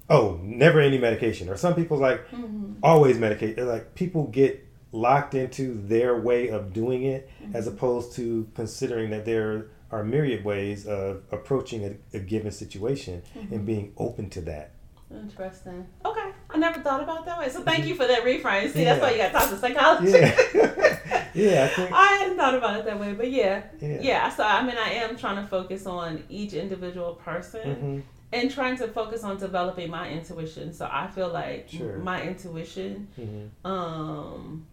oh, 0.10 0.40
never 0.44 0.80
any 0.80 0.98
medication, 0.98 1.50
or 1.50 1.58
some 1.58 1.76
people 1.76 1.98
like 1.98 2.30
Mm-hmm. 2.30 2.74
always 2.84 3.18
medicate. 3.18 3.56
They're 3.56 3.66
Like 3.66 3.96
people 3.96 4.28
get 4.28 4.66
locked 4.92 5.36
into 5.36 5.74
their 5.88 6.20
way 6.20 6.50
of 6.50 6.74
doing 6.74 7.04
it, 7.04 7.30
as 7.54 7.66
mm-hmm. 7.66 7.76
opposed 7.76 8.14
to 8.14 8.48
considering 8.56 9.10
that 9.12 9.26
there 9.26 9.68
are 9.92 10.04
myriad 10.04 10.44
ways 10.44 10.86
of 10.86 11.24
approaching 11.32 11.86
a, 11.86 12.18
a 12.18 12.20
given 12.20 12.52
situation 12.52 13.22
and 13.36 13.50
mm-hmm. 13.50 13.66
being 13.66 13.94
open 13.98 14.30
to 14.32 14.42
that. 14.42 14.72
Interesting. 15.10 15.88
Okay. 16.06 16.32
I 16.50 16.58
never 16.58 16.80
thought 16.82 17.02
about 17.02 17.26
that 17.26 17.40
way. 17.40 17.50
So 17.50 17.62
thank 17.62 17.86
you 17.86 17.96
for 17.96 18.06
that 18.08 18.24
reframe. 18.24 18.72
See, 18.72 18.84
that's 18.84 19.02
why 19.02 19.12
you 19.12 19.18
got 19.18 19.28
to 19.28 19.34
talk 19.34 19.50
to 19.50 19.58
psychology. 19.58 20.12
Yeah, 20.12 21.28
yeah. 21.34 21.64
I 21.64 21.68
think. 21.76 21.92
I 21.94 22.06
hadn't 22.20 22.38
thought 22.38 22.56
about 22.56 22.80
it 22.80 22.86
that 22.86 23.00
way, 23.00 23.14
but 23.14 23.32
yeah. 23.32 23.64
Yeah. 23.80 23.98
yeah. 24.02 24.30
So, 24.30 24.44
I 24.44 24.62
mean, 24.66 24.76
I 24.78 24.90
am 24.92 25.16
trying 25.18 25.38
to 25.42 25.48
focus 25.48 25.86
on 25.86 26.24
each 26.30 26.54
individual 26.54 27.16
person. 27.16 27.76
Mhm. 27.76 28.04
and 28.34 28.52
trying 28.52 28.76
to 28.76 28.90
focus 28.90 29.24
on 29.24 29.38
developing 29.38 29.90
my 29.90 30.10
intuition. 30.10 30.74
So 30.74 30.86
I 30.92 31.08
feel 31.08 31.30
like 31.30 31.70
Sure. 31.70 31.98
my 32.00 32.22
intuition 32.22 33.08
Mhm. 33.18 33.50
um, 33.66 34.68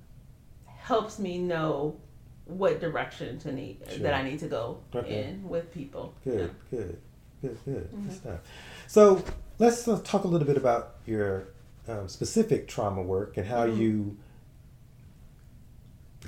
helps 0.67 1.21
me 1.21 1.39
know 1.39 1.97
what 2.47 2.81
direction 2.81 3.39
to 3.39 3.53
need 3.53 3.79
Sure. 3.89 3.99
that 4.01 4.13
I 4.15 4.23
need 4.23 4.41
to 4.41 4.49
go 4.49 4.79
Okay. 4.93 5.23
in 5.29 5.49
with 5.49 5.73
people. 5.73 6.15
Good, 6.25 6.51
good, 6.69 6.99
good, 7.41 7.57
good, 7.65 7.89
Mm-hmm. 7.93 8.03
good 8.09 8.13
stuff. 8.17 8.41
So 8.89 9.23
let's 9.59 9.87
uh, 9.89 10.01
talk 10.05 10.25
a 10.25 10.29
little 10.29 10.47
bit 10.47 10.57
about 10.57 10.95
your 11.07 11.49
um, 11.89 12.09
specific 12.09 12.67
trauma 12.69 13.03
work 13.03 13.37
and 13.37 13.47
how 13.47 13.67
Mhm. 13.67 13.77
you 13.79 14.17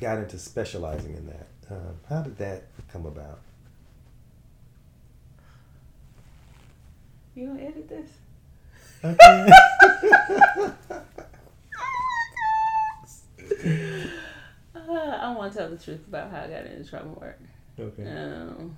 got 0.00 0.18
into 0.18 0.38
specializing 0.38 1.14
in 1.14 1.26
that. 1.26 1.46
Um, 1.70 1.96
how 2.08 2.22
did 2.22 2.36
that 2.38 2.64
come 2.92 3.06
about? 3.06 3.40
You 7.34 7.48
gonna 7.48 7.62
edit 7.62 7.88
this? 7.88 8.10
Okay. 9.04 9.52
Uh, 14.88 14.92
I 15.20 15.34
want 15.34 15.52
to 15.52 15.58
tell 15.58 15.68
the 15.70 15.76
truth 15.76 16.06
about 16.06 16.30
how 16.30 16.42
I 16.42 16.48
got 16.48 16.66
into 16.66 16.88
trauma 16.88 17.08
work. 17.14 17.40
okay. 17.78 18.04
Um, 18.06 18.76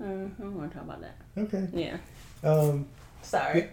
Uh, 0.00 0.04
I 0.04 0.08
don't 0.42 0.54
want 0.56 0.70
to 0.70 0.76
talk 0.78 0.84
about 0.86 1.00
that. 1.00 1.16
Okay. 1.36 1.68
Yeah. 1.72 1.96
Um, 2.48 2.86
Sorry. 3.22 3.68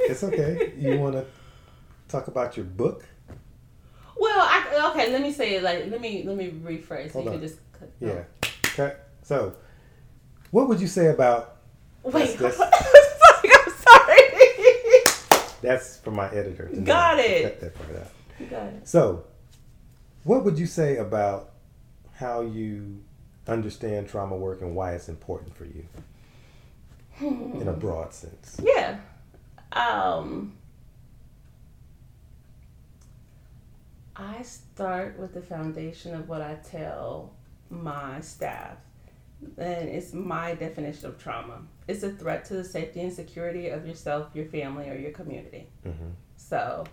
it's 0.00 0.24
okay. 0.24 0.72
you 0.78 0.98
want 0.98 1.14
to 1.14 1.26
talk 2.08 2.28
about 2.28 2.56
your 2.56 2.64
book? 2.66 3.04
well, 4.18 4.38
I, 4.40 4.90
okay. 4.92 5.12
Let 5.12 5.20
me 5.20 5.32
say 5.32 5.56
it. 5.56 5.62
Like, 5.62 5.90
let 5.90 6.00
me 6.00 6.22
let 6.26 6.36
me 6.36 6.50
rephrase. 6.50 7.08
So 7.12 7.12
Hold 7.14 7.24
you 7.26 7.30
on. 7.32 7.38
can 7.40 7.48
just. 7.48 7.58
cut- 7.72 7.90
Yeah. 8.00 8.24
Okay. 8.72 8.94
So, 9.22 9.54
what 10.50 10.68
would 10.68 10.80
you 10.80 10.86
say 10.86 11.08
about 11.08 11.56
Wait. 12.04 12.38
That's- 12.38 12.60
I'm 13.44 13.72
sorry. 13.72 14.22
that's 15.60 15.98
for 15.98 16.10
my 16.12 16.28
editor? 16.30 16.70
know. 16.72 16.82
Got 16.84 17.18
it. 17.18 17.42
Cut 17.42 17.60
that 17.60 17.74
part 17.74 17.96
out. 18.02 18.10
you 18.38 18.46
got 18.46 18.62
it. 18.68 18.88
So, 18.88 19.24
what 20.24 20.44
would 20.44 20.58
you 20.58 20.66
say 20.66 20.96
about 20.96 21.50
how 22.14 22.40
you 22.40 23.02
understand 23.48 24.08
trauma 24.08 24.36
work 24.36 24.60
and 24.60 24.74
why 24.74 24.92
it's 24.92 25.08
important 25.08 25.56
for 25.56 25.64
you 25.64 25.86
in 27.20 27.68
a 27.68 27.72
broad 27.72 28.12
sense? 28.12 28.60
Yeah. 28.62 28.98
Um 29.72 30.52
I 34.16 34.42
start 34.42 35.18
with 35.18 35.34
the 35.34 35.42
foundation 35.42 36.14
of 36.14 36.28
what 36.28 36.40
I 36.40 36.54
tell 36.54 37.32
my 37.68 38.20
staff. 38.20 38.78
And 39.58 39.88
it's 39.90 40.14
my 40.14 40.54
definition 40.54 41.06
of 41.06 41.18
trauma. 41.18 41.60
It's 41.86 42.02
a 42.02 42.10
threat 42.10 42.46
to 42.46 42.54
the 42.54 42.64
safety 42.64 43.00
and 43.02 43.12
security 43.12 43.68
of 43.68 43.86
yourself, 43.86 44.30
your 44.34 44.46
family, 44.46 44.88
or 44.88 44.94
your 44.96 45.10
community. 45.10 45.68
Mhm. 45.84 46.12
So, 46.38 46.84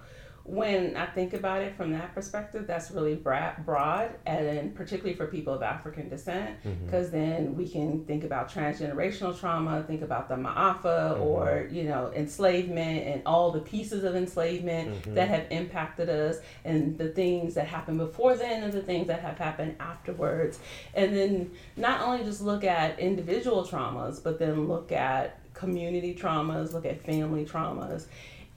when 0.45 0.97
I 0.97 1.05
think 1.05 1.33
about 1.33 1.61
it 1.61 1.73
from 1.77 1.93
that 1.93 2.13
perspective, 2.13 2.67
that's 2.67 2.91
really 2.91 3.15
broad, 3.15 4.15
and 4.25 4.75
particularly 4.75 5.15
for 5.15 5.25
people 5.27 5.53
of 5.53 5.61
African 5.61 6.09
descent, 6.09 6.61
mm-hmm. 6.65 6.85
because 6.85 7.11
then 7.11 7.55
we 7.55 7.65
can 7.65 8.03
think 8.03 8.25
about 8.25 8.51
transgenerational 8.51 9.39
trauma, 9.39 9.83
think 9.83 10.01
about 10.01 10.27
the 10.27 10.35
Ma'afa, 10.35 11.13
mm-hmm. 11.13 11.21
or 11.21 11.69
you 11.71 11.83
know 11.83 12.11
enslavement, 12.13 13.07
and 13.07 13.21
all 13.25 13.51
the 13.51 13.61
pieces 13.61 14.03
of 14.03 14.15
enslavement 14.15 14.89
mm-hmm. 14.89 15.13
that 15.13 15.29
have 15.29 15.45
impacted 15.49 16.09
us, 16.09 16.39
and 16.65 16.97
the 16.97 17.07
things 17.07 17.53
that 17.53 17.65
happened 17.65 17.99
before 17.99 18.35
then, 18.35 18.63
and 18.63 18.73
the 18.73 18.81
things 18.81 19.07
that 19.07 19.21
have 19.21 19.37
happened 19.37 19.77
afterwards, 19.79 20.59
and 20.93 21.15
then 21.15 21.51
not 21.77 22.01
only 22.01 22.25
just 22.25 22.41
look 22.41 22.65
at 22.65 22.99
individual 22.99 23.63
traumas, 23.63 24.21
but 24.21 24.39
then 24.39 24.67
look 24.67 24.91
at 24.91 25.39
community 25.53 26.13
traumas, 26.13 26.73
look 26.73 26.85
at 26.85 27.01
family 27.05 27.45
traumas, 27.45 28.07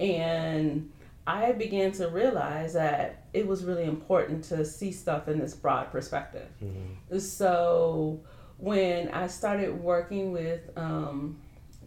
and 0.00 0.90
I 1.26 1.52
began 1.52 1.92
to 1.92 2.08
realize 2.08 2.74
that 2.74 3.24
it 3.32 3.46
was 3.46 3.64
really 3.64 3.84
important 3.84 4.44
to 4.44 4.64
see 4.64 4.92
stuff 4.92 5.26
in 5.28 5.38
this 5.38 5.54
broad 5.54 5.90
perspective. 5.90 6.48
So 7.18 8.20
when 8.58 9.08
I 9.10 9.26
started 9.26 9.82
working 9.82 10.32
with 10.32 10.70
um, 10.76 11.38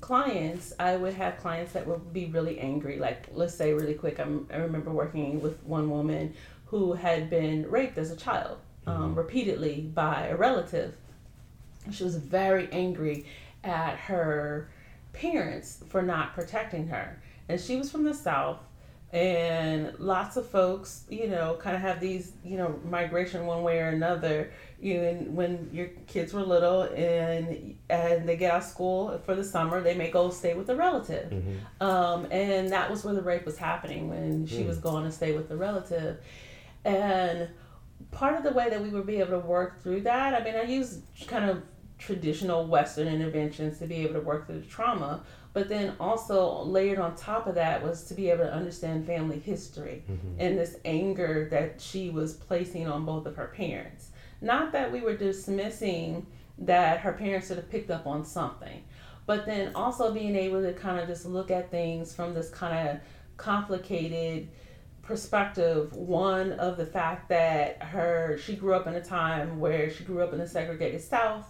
clients, 0.01 0.73
I 0.79 0.97
would 0.97 1.13
have 1.13 1.37
clients 1.37 1.73
that 1.73 1.87
would 1.87 2.11
be 2.11 2.25
really 2.25 2.59
angry. 2.59 2.99
Like, 2.99 3.27
let's 3.31 3.55
say, 3.55 3.73
really 3.73 3.93
quick, 3.93 4.19
I'm, 4.19 4.47
I 4.51 4.57
remember 4.57 4.91
working 4.91 5.41
with 5.41 5.63
one 5.63 5.89
woman 5.89 6.33
who 6.65 6.93
had 6.93 7.29
been 7.29 7.69
raped 7.69 7.97
as 7.97 8.11
a 8.11 8.15
child 8.15 8.59
um, 8.85 9.15
repeatedly 9.15 9.81
by 9.93 10.27
a 10.27 10.35
relative. 10.35 10.95
She 11.91 12.03
was 12.03 12.17
very 12.17 12.67
angry 12.71 13.25
at 13.63 13.95
her 13.97 14.69
parents 15.13 15.83
for 15.89 16.01
not 16.01 16.33
protecting 16.35 16.87
her. 16.87 17.21
And 17.47 17.59
she 17.59 17.77
was 17.77 17.91
from 17.91 18.03
the 18.03 18.13
South 18.13 18.59
and 19.11 19.97
lots 19.97 20.37
of 20.37 20.47
folks 20.47 21.03
you 21.09 21.27
know 21.27 21.57
kind 21.59 21.75
of 21.75 21.81
have 21.81 21.99
these 21.99 22.33
you 22.43 22.55
know 22.57 22.79
migration 22.85 23.47
one 23.47 23.63
way 23.63 23.79
or 23.79 23.87
another 23.87 24.51
you 24.79 24.93
know 24.93 25.03
and 25.03 25.35
when 25.35 25.67
your 25.73 25.87
kids 26.05 26.31
were 26.31 26.43
little 26.43 26.83
and 26.83 27.75
and 27.89 28.29
they 28.29 28.37
get 28.37 28.51
out 28.51 28.61
of 28.61 28.63
school 28.67 29.19
for 29.25 29.33
the 29.33 29.43
summer 29.43 29.81
they 29.81 29.95
may 29.95 30.11
go 30.11 30.29
stay 30.29 30.53
with 30.53 30.69
a 30.69 30.75
relative. 30.75 31.31
Um, 31.81 32.27
and 32.31 32.69
that 32.71 32.89
was 32.89 33.03
where 33.03 33.15
the 33.15 33.21
rape 33.23 33.45
was 33.45 33.57
happening 33.57 34.09
when 34.09 34.45
she 34.45 34.63
was 34.63 34.77
going 34.77 35.05
to 35.05 35.11
stay 35.11 35.31
with 35.33 35.49
the 35.49 35.57
relative. 35.57 36.19
And 36.85 37.49
part 38.11 38.35
of 38.35 38.43
the 38.43 38.51
way 38.51 38.69
that 38.69 38.81
we 38.81 38.89
would 38.89 39.05
be 39.05 39.17
able 39.17 39.31
to 39.31 39.45
work 39.45 39.81
through 39.83 40.01
that 40.01 40.39
i 40.39 40.43
mean 40.43 40.55
i 40.55 40.63
use 40.63 40.99
kind 41.27 41.49
of 41.49 41.61
traditional 41.97 42.65
western 42.65 43.07
interventions 43.07 43.77
to 43.77 43.85
be 43.85 43.95
able 43.97 44.13
to 44.13 44.21
work 44.21 44.47
through 44.47 44.59
the 44.59 44.65
trauma 44.65 45.21
but 45.53 45.67
then 45.69 45.95
also 45.99 46.63
layered 46.63 46.99
on 46.99 47.15
top 47.15 47.47
of 47.47 47.55
that 47.55 47.83
was 47.83 48.03
to 48.05 48.13
be 48.13 48.29
able 48.29 48.43
to 48.43 48.53
understand 48.53 49.05
family 49.05 49.39
history 49.39 50.03
mm-hmm. 50.09 50.39
and 50.39 50.57
this 50.57 50.77
anger 50.85 51.47
that 51.49 51.81
she 51.81 52.09
was 52.09 52.33
placing 52.33 52.87
on 52.87 53.05
both 53.05 53.25
of 53.25 53.35
her 53.35 53.51
parents. 53.55 54.09
Not 54.41 54.71
that 54.71 54.91
we 54.91 55.01
were 55.01 55.17
dismissing 55.17 56.27
that 56.59 56.99
her 56.99 57.13
parents 57.13 57.47
should 57.47 57.57
have 57.57 57.69
picked 57.69 57.89
up 57.89 58.05
on 58.05 58.25
something 58.25 58.83
but 59.29 59.45
then 59.45 59.71
also 59.75 60.11
being 60.11 60.35
able 60.35 60.59
to 60.59 60.73
kind 60.73 60.99
of 60.99 61.07
just 61.07 61.23
look 61.23 61.51
at 61.51 61.69
things 61.69 62.15
from 62.15 62.33
this 62.33 62.49
kind 62.49 62.89
of 62.89 62.97
complicated 63.37 64.47
perspective. 65.03 65.93
One 65.93 66.53
of 66.53 66.77
the 66.77 66.85
fact 66.87 67.29
that 67.29 67.79
her 67.83 68.39
she 68.43 68.55
grew 68.55 68.73
up 68.73 68.87
in 68.87 68.95
a 68.95 69.03
time 69.03 69.59
where 69.59 69.91
she 69.91 70.03
grew 70.03 70.23
up 70.23 70.33
in 70.33 70.39
the 70.39 70.47
segregated 70.47 71.01
south 71.01 71.45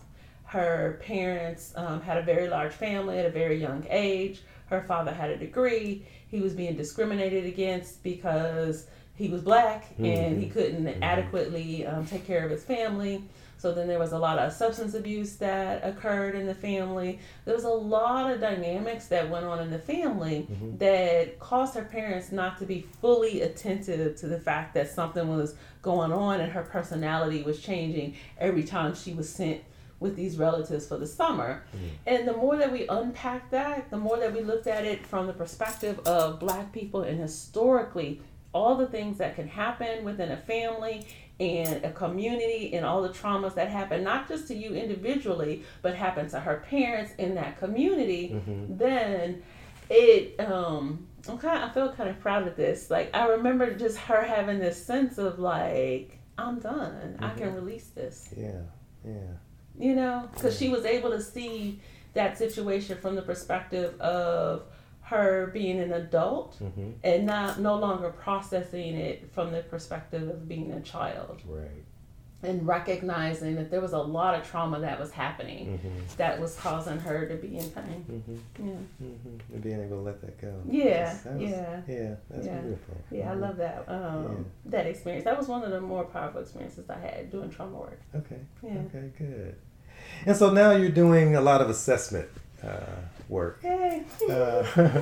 her 0.50 1.00
parents 1.06 1.74
um, 1.76 2.02
had 2.02 2.18
a 2.18 2.24
very 2.24 2.50
large 2.50 2.74
family 2.74 3.20
at 3.20 3.26
a 3.26 3.30
very 3.30 3.62
young 3.62 3.86
age. 3.88 4.42
Her 4.66 4.82
father 4.82 5.14
had 5.14 5.30
a 5.30 5.38
degree. 5.38 6.08
He 6.28 6.42
was 6.42 6.54
being 6.54 6.76
discriminated 6.76 7.46
against 7.46 8.02
because 8.02 8.88
he 9.14 9.28
was 9.28 9.42
black 9.42 9.94
and 10.00 10.42
he 10.42 10.50
couldn't 10.50 10.88
adequately 11.04 11.86
um, 11.86 12.08
take 12.08 12.26
care 12.26 12.44
of 12.44 12.50
his 12.50 12.64
family. 12.64 13.24
So 13.58 13.74
then 13.74 13.88
there 13.88 14.00
was 14.00 14.14
a 14.14 14.18
lot 14.18 14.40
of 14.40 14.52
substance 14.54 14.96
abuse 14.96 15.36
that 15.36 15.86
occurred 15.86 16.34
in 16.34 16.48
the 16.48 16.56
family. 16.56 17.20
There 17.46 17.54
was 17.54 17.66
a 17.66 17.70
lot 17.70 18.32
of 18.32 18.40
dynamics 18.40 19.08
that 19.08 19.30
went 19.30 19.46
on 19.46 19.60
in 19.60 19.70
the 19.70 19.78
family 19.78 20.48
that 20.78 21.38
caused 21.40 21.76
her 21.76 21.84
parents 21.84 22.32
not 22.32 22.58
to 22.60 22.66
be 22.66 22.88
fully 23.02 23.42
attentive 23.42 24.16
to 24.16 24.28
the 24.28 24.40
fact 24.40 24.74
that 24.76 24.90
something 24.90 25.28
was 25.28 25.56
going 25.82 26.12
on 26.12 26.40
and 26.40 26.52
her 26.52 26.64
personality 26.64 27.44
was 27.44 27.60
changing 27.60 28.16
every 28.40 28.64
time 28.64 28.96
she 28.96 29.14
was 29.14 29.30
sent 29.30 29.62
with 30.00 30.16
these 30.16 30.38
relatives 30.38 30.88
for 30.88 30.98
the 30.98 31.08
summer. 31.08 31.64
Mm-hmm. 31.76 31.86
And 32.08 32.28
the 32.28 32.34
more 32.34 32.56
that 32.58 32.72
we 32.72 32.88
unpacked 32.88 33.52
that, 33.52 33.90
the 33.90 33.98
more 33.98 34.18
that 34.18 34.34
we 34.34 34.42
looked 34.42 34.68
at 34.68 34.86
it 34.86 35.06
from 35.06 35.28
the 35.28 35.34
perspective 35.34 36.00
of 36.08 36.40
black 36.40 36.72
people 36.72 37.04
and 37.04 37.20
historically 37.20 38.22
all 38.54 38.76
the 38.76 38.88
things 38.88 39.18
that 39.18 39.36
can 39.36 39.48
happen 39.48 40.04
within 40.04 40.32
a 40.32 40.38
family 40.38 41.06
and 41.40 41.86
a 41.86 41.92
community 41.92 42.74
and 42.74 42.86
all 42.86 43.02
the 43.02 43.10
traumas 43.10 43.56
that 43.56 43.70
happen 43.70 44.04
not 44.04 44.28
just 44.28 44.48
to 44.48 44.56
you 44.56 44.74
individually 44.74 45.64
but 45.82 45.96
happen 45.96 46.30
to 46.30 46.40
her 46.40 46.64
parents 46.70 47.14
in 47.18 47.36
that 47.36 47.58
community 47.60 48.30
mm-hmm. 48.30 48.78
then 48.78 49.42
it 49.90 50.40
um 50.40 51.06
I'm 51.28 51.38
kind 51.38 51.64
of, 51.64 51.70
I 51.70 51.74
feel 51.74 51.94
kind 51.94 52.10
of 52.10 52.20
proud 52.20 52.48
of 52.48 52.56
this 52.56 52.90
like 52.90 53.10
I 53.14 53.28
remember 53.28 53.74
just 53.74 53.98
her 54.00 54.22
having 54.22 54.60
this 54.60 54.84
sense 54.84 55.18
of 55.18 55.40
like 55.40 56.20
I'm 56.38 56.60
done 56.60 57.18
I 57.20 57.30
can 57.30 57.50
mm-hmm. 57.50 57.56
release 57.56 57.88
this 57.88 58.34
Yeah. 58.36 58.62
Yeah. 59.06 59.14
You 59.80 59.96
know 59.96 60.30
because 60.34 60.58
she 60.58 60.70
was 60.70 60.86
able 60.86 61.10
to 61.10 61.22
see 61.22 61.80
that 62.14 62.38
situation 62.38 62.98
from 62.98 63.16
the 63.16 63.22
perspective 63.22 64.00
of 64.02 64.64
her 65.02 65.50
being 65.54 65.80
an 65.80 65.94
adult 65.94 66.58
Mm-hmm. 66.62 66.90
and 67.04 67.26
not 67.26 67.60
no 67.60 67.76
longer 67.76 68.10
processing 68.10 68.96
it 68.96 69.32
from 69.34 69.52
the 69.52 69.62
perspective 69.64 70.28
of 70.30 70.48
being 70.48 70.72
a 70.74 70.82
child 70.82 71.42
Right. 71.48 71.84
and 72.44 72.68
recognizing 72.68 73.56
that 73.56 73.70
there 73.72 73.82
was 73.82 73.94
a 73.94 73.98
lot 74.18 74.36
of 74.36 74.48
trauma 74.50 74.80
that 74.82 75.00
was 75.00 75.12
happening 75.12 75.66
Mm-hmm. 75.68 75.90
that 76.18 76.40
was 76.40 76.56
causing 76.58 77.00
her 77.00 77.26
to 77.28 77.36
be 77.36 77.58
in 77.58 77.70
pain 77.72 78.06
Mm-hmm. 78.12 78.68
yeah 78.68 78.74
Mm-hmm. 79.04 79.54
And 79.54 79.64
being 79.64 79.80
able 79.84 79.98
to 79.98 80.04
let 80.04 80.22
that 80.22 80.40
go. 80.42 80.54
Yeah, 80.70 81.18
that 81.24 81.34
was- 81.34 81.50
yeah. 81.50 81.82
Yeah. 81.88 82.16
That's 82.30 82.46
Yeah. 82.48 82.60
beautiful. 82.62 82.98
yeah 83.12 83.32
i 83.32 83.36
Mhm. 83.36 83.42
love 83.42 83.58
that 83.58 83.86
um 83.88 84.46
that 84.66 84.86
experience 84.86 85.24
that 85.26 85.38
was 85.38 85.48
one 85.48 85.64
of 85.64 85.72
the 85.72 85.82
more 85.82 86.04
powerful 86.04 86.42
experiences 86.42 86.88
i 86.90 87.00
had 87.00 87.32
doing 87.32 87.50
trauma 87.50 87.78
work 87.78 88.02
Okay. 88.16 88.40
Yeah. 88.64 88.80
Okay. 88.88 89.10
Good. 89.18 89.56
And 90.26 90.36
so 90.36 90.52
now 90.52 90.72
you're 90.72 90.90
doing 90.90 91.36
a 91.36 91.42
lot 91.42 91.62
of 91.62 91.70
assessment 91.70 92.30
uh, 92.64 92.80
work. 93.30 93.64
Uh, 93.64 95.02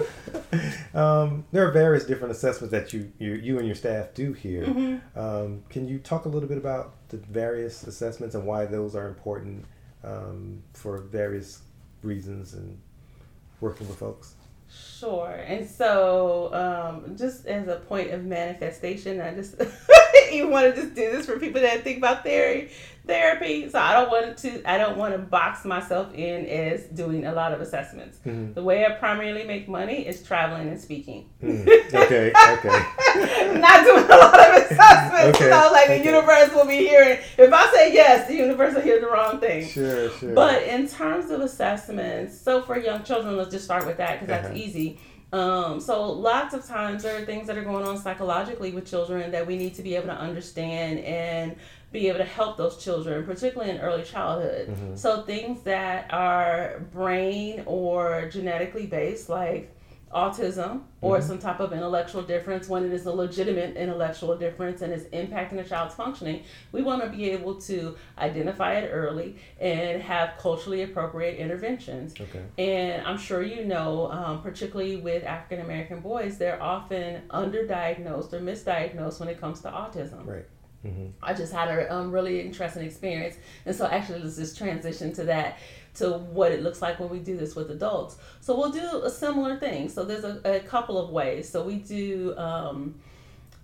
um, 0.93 1.45
there 1.51 1.67
are 1.67 1.71
various 1.71 2.05
different 2.05 2.31
assessments 2.31 2.71
that 2.71 2.93
you, 2.93 3.11
you 3.17 3.33
you 3.33 3.57
and 3.57 3.65
your 3.65 3.75
staff 3.75 4.13
do 4.13 4.33
here. 4.33 4.65
Mm-hmm. 4.65 5.19
Um, 5.19 5.63
can 5.69 5.87
you 5.87 5.99
talk 5.99 6.25
a 6.25 6.29
little 6.29 6.49
bit 6.49 6.57
about 6.57 7.07
the 7.09 7.17
various 7.17 7.83
assessments 7.83 8.35
and 8.35 8.45
why 8.45 8.65
those 8.65 8.95
are 8.95 9.07
important 9.07 9.65
um, 10.03 10.61
for 10.73 10.99
various 10.99 11.61
reasons 12.03 12.53
and 12.53 12.79
working 13.61 13.87
with 13.87 13.97
folks? 13.97 14.35
Sure. 14.69 15.43
And 15.45 15.67
so, 15.67 16.53
um, 16.53 17.15
just 17.15 17.45
as 17.45 17.67
a 17.69 17.77
point 17.77 18.11
of 18.11 18.25
manifestation, 18.25 19.21
I 19.21 19.33
just 19.33 19.57
didn't 20.29 20.51
want 20.51 20.75
to 20.75 20.81
just 20.81 20.93
do 20.93 21.11
this 21.11 21.25
for 21.25 21.39
people 21.39 21.61
that 21.61 21.83
think 21.83 21.99
about 21.99 22.23
theory 22.23 22.71
therapy. 23.07 23.69
So 23.69 23.79
I 23.79 23.93
don't 23.93 24.09
want 24.09 24.37
to 24.39 24.69
I 24.69 24.77
don't 24.77 24.97
want 24.97 25.13
to 25.13 25.19
box 25.19 25.65
myself 25.65 26.13
in 26.13 26.45
as 26.45 26.83
doing 26.85 27.25
a 27.25 27.33
lot 27.33 27.53
of 27.53 27.61
assessments. 27.61 28.19
Mm-hmm. 28.25 28.53
The 28.53 28.63
way 28.63 28.85
I 28.85 28.91
primarily 28.91 29.43
make 29.45 29.67
money 29.67 30.05
is 30.07 30.21
traveling 30.23 30.67
and 30.67 30.79
speaking. 30.79 31.29
Mm. 31.41 31.67
Okay, 31.93 32.31
okay. 32.31 33.53
Not 33.59 33.83
doing 33.83 34.05
a 34.05 34.17
lot 34.17 34.39
of 34.39 34.63
assessments. 34.63 35.37
Okay, 35.39 35.49
know, 35.49 35.69
like 35.71 35.85
okay. 35.85 35.99
the 35.99 36.05
universe 36.05 36.53
will 36.53 36.67
be 36.67 36.77
hearing 36.77 37.19
if 37.37 37.51
I 37.53 37.71
say 37.73 37.93
yes, 37.93 38.27
the 38.27 38.35
universe 38.35 38.75
will 38.75 38.81
hear 38.81 38.99
the 38.99 39.07
wrong 39.07 39.39
thing. 39.39 39.67
Sure, 39.67 40.09
sure. 40.11 40.33
But 40.33 40.63
in 40.63 40.87
terms 40.87 41.31
of 41.31 41.41
assessments, 41.41 42.39
so 42.39 42.61
for 42.61 42.77
young 42.77 43.03
children, 43.03 43.37
let's 43.37 43.51
just 43.51 43.65
start 43.65 43.85
with 43.85 43.97
that 43.97 44.19
because 44.19 44.27
that's 44.27 44.47
Uh-huh. 44.47 44.57
easy. 44.57 44.99
Um, 45.33 45.81
so 45.81 46.09
lots 46.09 46.53
of 46.53 46.65
times 46.65 47.03
there 47.03 47.21
are 47.21 47.25
things 47.25 47.47
that 47.47 47.57
are 47.57 47.63
going 47.63 47.85
on 47.85 47.97
psychologically 47.97 48.71
with 48.71 48.89
children 48.89 49.31
that 49.31 49.45
we 49.45 49.57
need 49.57 49.75
to 49.75 49.81
be 49.81 49.95
able 49.95 50.07
to 50.07 50.13
understand 50.17 50.99
and 50.99 51.57
be 51.91 52.07
able 52.09 52.19
to 52.19 52.25
help 52.25 52.57
those 52.57 52.83
children, 52.83 53.25
particularly 53.25 53.71
in 53.71 53.77
early 53.79 54.03
childhood. 54.03 54.67
Mm-hmm. 54.69 54.95
So 54.95 55.21
things 55.21 55.61
that 55.63 56.13
are 56.13 56.85
brain 56.91 57.63
or 57.65 58.29
genetically 58.31 58.85
based, 58.87 59.29
like 59.29 59.73
autism 60.13 60.83
or 61.01 61.17
Mm-hmm. 61.17 61.27
some 61.27 61.37
type 61.37 61.59
of 61.59 61.73
intellectual 61.73 62.21
difference 62.21 62.69
when 62.69 62.85
it 62.85 62.93
is 62.93 63.05
a 63.05 63.11
legitimate 63.11 63.75
intellectual 63.75 64.37
difference 64.37 64.81
and 64.81 64.93
is 64.93 65.03
impacting 65.07 65.59
a 65.59 65.63
child's 65.65 65.93
functioning 65.95 66.43
we 66.71 66.81
want 66.81 67.03
to 67.03 67.09
be 67.09 67.29
able 67.29 67.55
to 67.55 67.95
identify 68.17 68.75
it 68.75 68.89
early 68.91 69.35
and 69.59 70.01
have 70.01 70.37
culturally 70.39 70.83
appropriate 70.83 71.35
interventions 71.37 72.13
okay. 72.21 72.41
and 72.57 73.05
i'm 73.05 73.17
sure 73.17 73.43
you 73.43 73.65
know 73.65 74.09
um, 74.11 74.41
particularly 74.41 74.95
with 74.95 75.25
african 75.25 75.63
american 75.63 75.99
boys 75.99 76.37
they're 76.37 76.61
often 76.63 77.21
underdiagnosed 77.29 78.31
or 78.31 78.39
misdiagnosed 78.39 79.19
when 79.19 79.27
it 79.27 79.39
comes 79.41 79.59
to 79.59 79.69
autism 79.69 80.25
Right. 80.25 80.45
Mm-hmm. 80.87 81.07
I 81.21 81.33
just 81.33 81.53
had 81.53 81.67
a 81.69 81.93
um, 81.93 82.11
really 82.11 82.41
interesting 82.41 82.83
experience. 82.83 83.35
And 83.65 83.75
so 83.75 83.85
actually 83.87 84.19
let's 84.19 84.37
just 84.37 84.57
transition 84.57 85.13
to 85.13 85.23
that, 85.25 85.57
to 85.95 86.11
what 86.17 86.51
it 86.51 86.63
looks 86.63 86.81
like 86.81 86.99
when 86.99 87.09
we 87.09 87.19
do 87.19 87.37
this 87.37 87.55
with 87.55 87.69
adults. 87.71 88.17
So 88.41 88.57
we'll 88.57 88.71
do 88.71 89.01
a 89.03 89.09
similar 89.09 89.57
thing. 89.57 89.89
So 89.89 90.03
there's 90.03 90.23
a, 90.23 90.39
a 90.45 90.59
couple 90.61 90.97
of 90.97 91.09
ways. 91.09 91.49
So 91.49 91.63
we 91.63 91.75
do 91.75 92.37
um, 92.37 92.95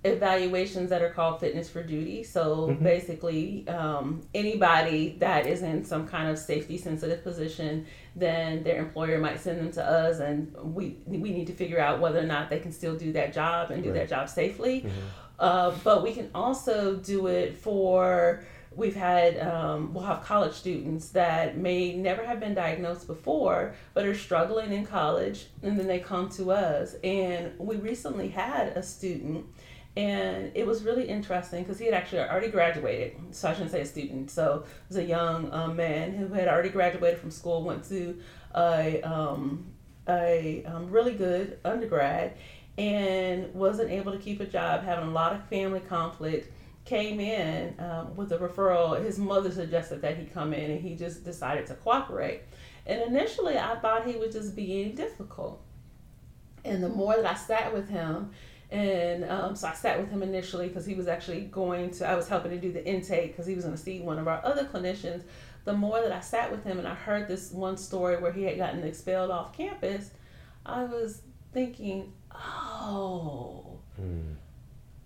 evaluations 0.05 0.89
that 0.89 1.01
are 1.01 1.09
called 1.11 1.39
fitness 1.39 1.69
for 1.69 1.82
duty. 1.82 2.24
So 2.24 2.76
basically 2.82 3.65
um, 3.69 4.21
anybody 4.34 5.15
that 5.19 5.47
is 5.47 5.61
in 5.61 5.86
some 5.86 6.05
kind 6.07 6.30
of 6.30 6.38
safety 6.38 6.78
sensitive 6.78 7.24
position, 7.24 7.86
then 8.15 8.63
their 8.63 8.80
employer 8.80 9.17
might 9.17 9.39
send 9.39 9.59
them 9.59 9.71
to 9.71 9.84
us 9.84 10.19
and 10.19 10.53
we, 10.61 10.97
we 11.05 11.32
need 11.32 11.47
to 11.47 11.53
figure 11.53 11.80
out 11.80 12.01
whether 12.01 12.19
or 12.19 12.24
not 12.24 12.49
they 12.49 12.59
can 12.59 12.71
still 12.74 12.95
do 12.95 13.13
that 13.13 13.34
job 13.34 13.71
and 13.71 13.82
do 13.82 13.89
Right. 13.91 13.99
that 13.99 14.09
job 14.09 14.28
safely. 14.28 14.86
Uh, 15.39 15.73
but 15.84 16.03
we 16.03 16.13
can 16.13 16.29
also 16.34 16.95
do 16.95 17.27
it 17.27 17.57
for 17.57 18.43
we've 18.75 18.95
had 18.95 19.39
um, 19.39 19.93
we'll 19.93 20.03
have 20.03 20.23
college 20.23 20.53
students 20.53 21.09
that 21.09 21.57
may 21.57 21.93
never 21.93 22.25
have 22.25 22.39
been 22.39 22.53
diagnosed 22.53 23.07
before 23.07 23.73
but 23.93 24.05
are 24.05 24.15
struggling 24.15 24.71
in 24.71 24.86
college 24.86 25.47
and 25.61 25.79
then 25.79 25.88
they 25.88 25.99
come 25.99 26.29
to 26.29 26.51
us. 26.51 26.95
And 27.03 27.51
we 27.59 27.75
recently 27.77 28.29
had 28.29 28.69
a 28.69 28.84
student 28.84 29.45
and 29.95 30.51
it 30.55 30.65
was 30.65 30.84
really 30.84 31.07
interesting 31.07 31.61
because 31.61 31.77
he 31.77 31.86
had 31.86 31.93
actually 31.93 32.19
already 32.21 32.49
graduated. 32.49 33.13
So 33.31 33.49
i 33.49 33.53
shouldn't 33.53 33.71
say 33.71 33.81
a 33.81 33.86
student 33.86 34.31
so 34.31 34.63
it 34.65 34.89
was 34.89 34.97
a 34.97 35.03
young 35.03 35.51
um, 35.53 35.75
man 35.75 36.13
who 36.13 36.27
had 36.34 36.47
already 36.47 36.69
graduated 36.69 37.19
from 37.19 37.31
school 37.31 37.63
went 37.63 37.84
to 37.89 38.17
a, 38.55 39.01
um, 39.01 39.65
a 40.07 40.63
um, 40.65 40.89
really 40.89 41.13
good 41.13 41.59
undergrad 41.63 42.34
and 42.78 43.53
wasn't 43.53 43.91
able 43.91 44.11
to 44.11 44.17
keep 44.17 44.39
a 44.39 44.45
job, 44.45 44.84
having 44.84 45.09
a 45.09 45.11
lot 45.11 45.34
of 45.34 45.43
family 45.47 45.80
conflict. 45.80 46.51
Came 46.86 47.21
in 47.21 47.80
um, 47.80 48.13
with 48.17 48.34
a 48.34 48.38
referral. 48.38 49.01
His 49.01 49.17
mother 49.17 49.49
suggested 49.49 50.01
that 50.01 50.17
he 50.17 50.26
come 50.26 50.53
in, 50.53 50.69
and 50.69 50.82
he 50.82 50.95
just 50.95 51.24
decided 51.24 51.65
to 51.67 51.76
cooperate. 51.76 52.41
And 52.86 53.01
initially, 53.03 53.57
I 53.57 53.76
thought 53.76 54.05
he 54.05 54.17
was 54.17 54.34
just 54.34 54.53
being 54.53 54.93
difficult. 54.93 55.61
And 56.65 56.84
the 56.84 56.89
more 56.89 57.15
that 57.15 57.26
I 57.26 57.36
sat 57.36 57.74
with 57.74 57.88
him, 57.89 58.32
and 58.69 59.24
um, 59.26 59.55
so 59.55 59.67
I 59.67 59.74
sat 59.74 59.99
with 59.99 60.09
him 60.09 60.24
initially 60.24 60.67
because 60.67 60.86
he 60.86 60.95
was 60.95 61.07
actually 61.07 61.41
going 61.41 61.91
to, 61.91 62.07
I 62.07 62.15
was 62.15 62.28
helping 62.28 62.51
to 62.51 62.57
do 62.57 62.71
the 62.71 62.86
intake 62.86 63.32
because 63.32 63.45
he 63.45 63.53
was 63.53 63.63
going 63.63 63.78
to 63.78 63.82
see 63.82 63.99
one 63.99 64.17
of 64.17 64.28
our 64.28 64.43
other 64.43 64.65
clinicians. 64.65 65.24
The 65.65 65.74
more 65.74 66.01
that 66.01 66.11
I 66.11 66.19
sat 66.19 66.51
with 66.51 66.63
him 66.63 66.80
and 66.80 66.88
I 66.88 66.95
heard 66.95 67.28
this 67.28 67.51
one 67.51 67.78
story 67.78 68.17
where 68.17 68.34
he 68.34 68.43
had 68.43 68.57
gotten 68.57 68.84
expelled 68.84 69.32
off 69.32 69.55
campus, 69.55 70.09
I 70.65 70.84
was 70.86 71.21
thinking, 71.53 72.13
oh, 72.36 73.79
Mm. 74.01 74.36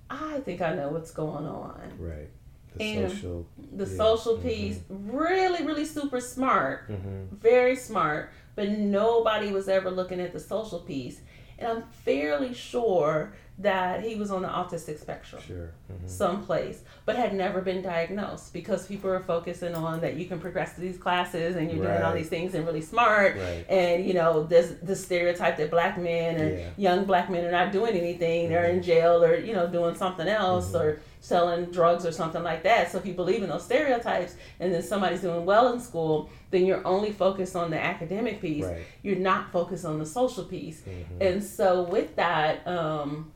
I 0.10 0.40
think 0.40 0.62
I 0.62 0.74
know 0.74 0.90
what's 0.90 1.12
going 1.12 1.46
on. 1.46 1.92
Right. 2.00 2.30
The 2.78 2.84
And 2.84 3.12
social. 3.12 3.46
The 3.76 3.86
Yeah. 3.86 3.98
social 3.98 4.38
piece, 4.38 4.80
really, 4.90 5.66
really 5.66 5.84
super 5.86 6.22
smart, 6.22 6.90
Mm-hmm. 6.90 7.36
very 7.36 7.76
smart, 7.76 8.30
but 8.56 8.70
nobody 8.70 9.52
was 9.52 9.68
ever 9.68 9.92
looking 9.92 10.22
at 10.22 10.32
the 10.32 10.40
social 10.40 10.80
piece. 10.80 11.20
And 11.60 11.68
I'm 11.70 11.84
fairly 11.92 12.54
sure 12.54 13.34
that 13.60 14.04
he 14.04 14.14
was 14.16 14.30
on 14.30 14.44
the 14.44 14.48
autistic 14.48 15.00
spectrum 15.00 15.42
Sure. 15.42 15.72
Mm-hmm. 15.92 16.08
someplace, 16.08 16.82
but 17.06 17.16
had 17.16 17.34
never 17.34 17.60
been 17.62 17.82
diagnosed 17.82 18.54
because 18.54 18.86
people 18.86 19.10
are 19.10 19.20
focusing 19.22 19.74
on 19.74 20.00
that 20.02 20.16
you 20.16 20.26
can 20.28 20.40
progress 20.40 20.76
to 20.76 20.82
these 20.82 20.98
classes 20.98 21.56
and 21.56 21.72
you're 21.72 21.84
doing 21.84 22.02
all 22.04 22.14
these 22.14 22.30
things 22.30 22.54
and 22.54 22.66
really 22.68 22.82
smart. 22.82 23.36
Right. 23.36 23.66
And 23.68 24.06
you 24.06 24.14
know, 24.14 24.44
there's 24.44 24.76
the 24.84 24.96
stereotype 24.96 25.58
that 25.58 25.72
black 25.72 25.98
men 25.98 26.36
and 26.40 26.60
Yeah. 26.60 26.70
young 26.78 27.06
black 27.06 27.32
men 27.32 27.46
are 27.46 27.52
not 27.52 27.72
doing 27.72 27.96
anything. 27.96 28.50
They're 28.50 28.66
in 28.66 28.84
jail 28.84 29.24
or 29.24 29.36
you 29.36 29.54
know 29.54 29.68
doing 29.68 29.96
something 29.96 30.28
else 30.28 30.68
Mm-hmm. 30.74 30.78
or 30.78 31.00
selling 31.20 31.66
drugs 31.72 32.06
or 32.06 32.12
something 32.12 32.44
like 32.44 32.62
that. 32.64 32.92
So 32.92 33.00
if 33.00 33.06
you 33.08 33.14
believe 33.14 33.42
in 33.44 33.50
those 33.50 33.66
stereotypes, 33.66 34.36
and 34.60 34.72
then 34.74 34.82
somebody's 34.84 35.22
doing 35.22 35.46
well 35.46 35.74
in 35.74 35.80
school, 35.80 36.30
then 36.52 36.66
you're 36.66 36.86
only 36.88 37.12
focused 37.12 37.56
on 37.56 37.72
the 37.72 37.84
academic 37.84 38.40
piece. 38.40 38.64
Right. 38.64 38.84
You're 39.02 39.18
not 39.18 39.52
focused 39.52 39.84
on 39.84 39.98
the 40.00 40.06
social 40.06 40.46
piece. 40.46 40.82
Mm-hmm. 40.82 41.22
And 41.22 41.44
so 41.44 41.84
with 41.84 42.16
that, 42.18 42.66
um, 42.68 43.32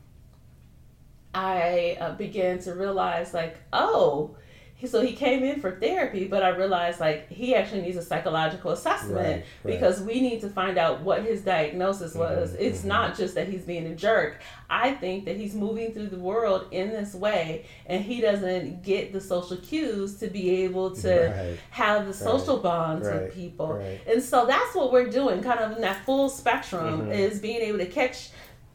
I 1.34 1.96
uh, 2.00 2.14
began 2.14 2.58
to 2.60 2.74
realize 2.74 3.32
like, 3.32 3.56
oh, 3.72 4.36
so 4.84 5.00
he 5.00 5.12
came 5.12 5.44
in 5.44 5.60
for 5.60 5.78
therapy, 5.78 6.26
but 6.26 6.42
I 6.42 6.48
realized 6.48 6.98
like 6.98 7.28
he 7.30 7.54
actually 7.54 7.82
needs 7.82 7.96
a 7.96 8.02
psychological 8.02 8.72
assessment 8.72 9.14
Right, 9.16 9.44
right. 9.62 9.74
because 9.74 10.00
we 10.00 10.20
need 10.20 10.40
to 10.40 10.48
find 10.48 10.76
out 10.76 11.02
what 11.02 11.22
his 11.22 11.42
diagnosis 11.42 12.16
was. 12.16 12.52
Mhm, 12.52 12.56
it's 12.60 12.80
mhm. 12.80 12.86
not 12.86 13.16
just 13.16 13.36
that 13.36 13.46
he's 13.46 13.62
being 13.62 13.86
a 13.86 13.94
jerk. 13.94 14.40
I 14.68 14.94
think 14.94 15.24
that 15.26 15.36
he's 15.36 15.54
moving 15.54 15.92
through 15.92 16.08
the 16.08 16.18
world 16.18 16.66
in 16.72 16.90
this 16.90 17.14
way 17.14 17.66
and 17.86 18.02
he 18.02 18.20
doesn't 18.20 18.82
get 18.82 19.12
the 19.12 19.20
social 19.20 19.56
cues 19.58 20.16
to 20.18 20.26
be 20.26 20.64
able 20.64 20.90
to 20.96 21.28
Right. 21.28 21.58
have 21.70 22.08
the 22.08 22.14
social 22.14 22.56
bonds 22.56 23.06
with 23.06 23.32
people. 23.32 23.74
And 24.08 24.20
so 24.20 24.46
that's 24.46 24.74
what 24.74 24.90
we're 24.92 25.08
doing, 25.08 25.42
kind 25.44 25.60
of 25.60 25.76
in 25.76 25.80
that 25.82 26.04
full 26.04 26.28
spectrum, 26.28 27.02
Mhm. 27.06 27.16
is 27.16 27.38
being 27.38 27.60
able 27.60 27.78
to 27.78 27.86
catch 27.86 28.30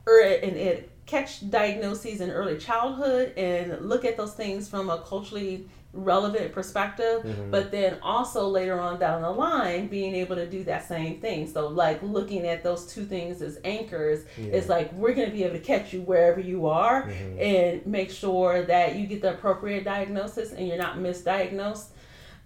or 0.08 0.22
and 0.22 0.56
it 0.56 0.90
catch 1.08 1.50
diagnoses 1.50 2.22
in 2.22 2.30
early 2.30 2.58
childhood 2.58 3.34
and 3.38 3.80
look 3.82 4.06
at 4.06 4.18
those 4.18 4.34
things 4.34 4.68
from 4.68 4.90
a 4.90 5.00
culturally 5.00 5.68
relevant 5.94 6.52
perspective 6.52 7.24
Mhm. 7.24 7.50
but 7.50 7.72
then 7.72 7.98
also 8.04 8.48
later 8.48 8.78
on 8.80 9.00
down 9.00 9.22
the 9.24 9.32
line 9.32 9.88
being 9.88 10.14
able 10.14 10.36
to 10.36 10.46
do 10.46 10.64
that 10.66 10.86
same 10.88 11.20
thing 11.22 11.48
so 11.48 11.70
like 11.70 12.04
looking 12.04 12.46
at 12.46 12.62
those 12.62 12.86
two 12.94 13.04
things 13.06 13.42
as 13.42 13.58
anchors 13.64 14.26
it's 14.38 14.68
Yeah. 14.68 14.74
like 14.76 14.94
we're 14.94 15.14
going 15.14 15.30
to 15.30 15.34
be 15.36 15.44
able 15.44 15.56
to 15.56 15.62
catch 15.64 15.94
you 15.94 16.02
wherever 16.02 16.40
you 16.42 16.68
are 16.68 17.04
Mhm. 17.04 17.42
and 17.42 17.88
make 17.88 18.12
sure 18.12 18.62
that 18.64 18.96
you 18.96 19.08
get 19.08 19.22
the 19.22 19.32
appropriate 19.32 19.86
diagnosis 19.86 20.52
and 20.52 20.68
you're 20.68 20.78
not 20.78 20.98
misdiagnosed 21.00 21.88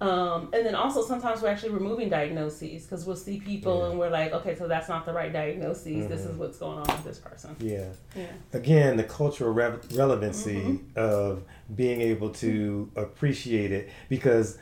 um, 0.01 0.49
and 0.53 0.65
then 0.65 0.73
also 0.75 1.03
sometimes 1.05 1.41
we're 1.41 1.49
actually 1.49 1.69
removing 1.69 2.09
diagnoses 2.09 2.83
because 2.83 3.05
we'll 3.05 3.15
see 3.15 3.39
people 3.39 3.79
Yeah. 3.83 3.89
and 3.91 3.99
we're 3.99 4.09
like, 4.09 4.33
okay, 4.33 4.55
so 4.55 4.67
that's 4.67 4.89
not 4.89 5.05
the 5.05 5.13
right 5.13 5.31
diagnosis. 5.31 6.07
This 6.07 6.21
is 6.21 6.31
Mhm. 6.31 6.37
what's 6.37 6.57
going 6.57 6.79
on 6.79 6.87
with 6.87 7.03
this 7.03 7.19
person. 7.19 7.55
Yeah. 7.59 7.85
Yeah. 8.15 8.25
Again, 8.53 8.97
the 8.97 9.03
cultural 9.03 9.53
re- 9.53 9.77
relevancy 9.93 10.55
Mm-hmm. 10.61 10.99
of 10.99 11.43
being 11.75 12.01
able 12.01 12.31
to 12.31 12.89
appreciate 12.95 13.71
it 13.71 13.89
because 14.09 14.57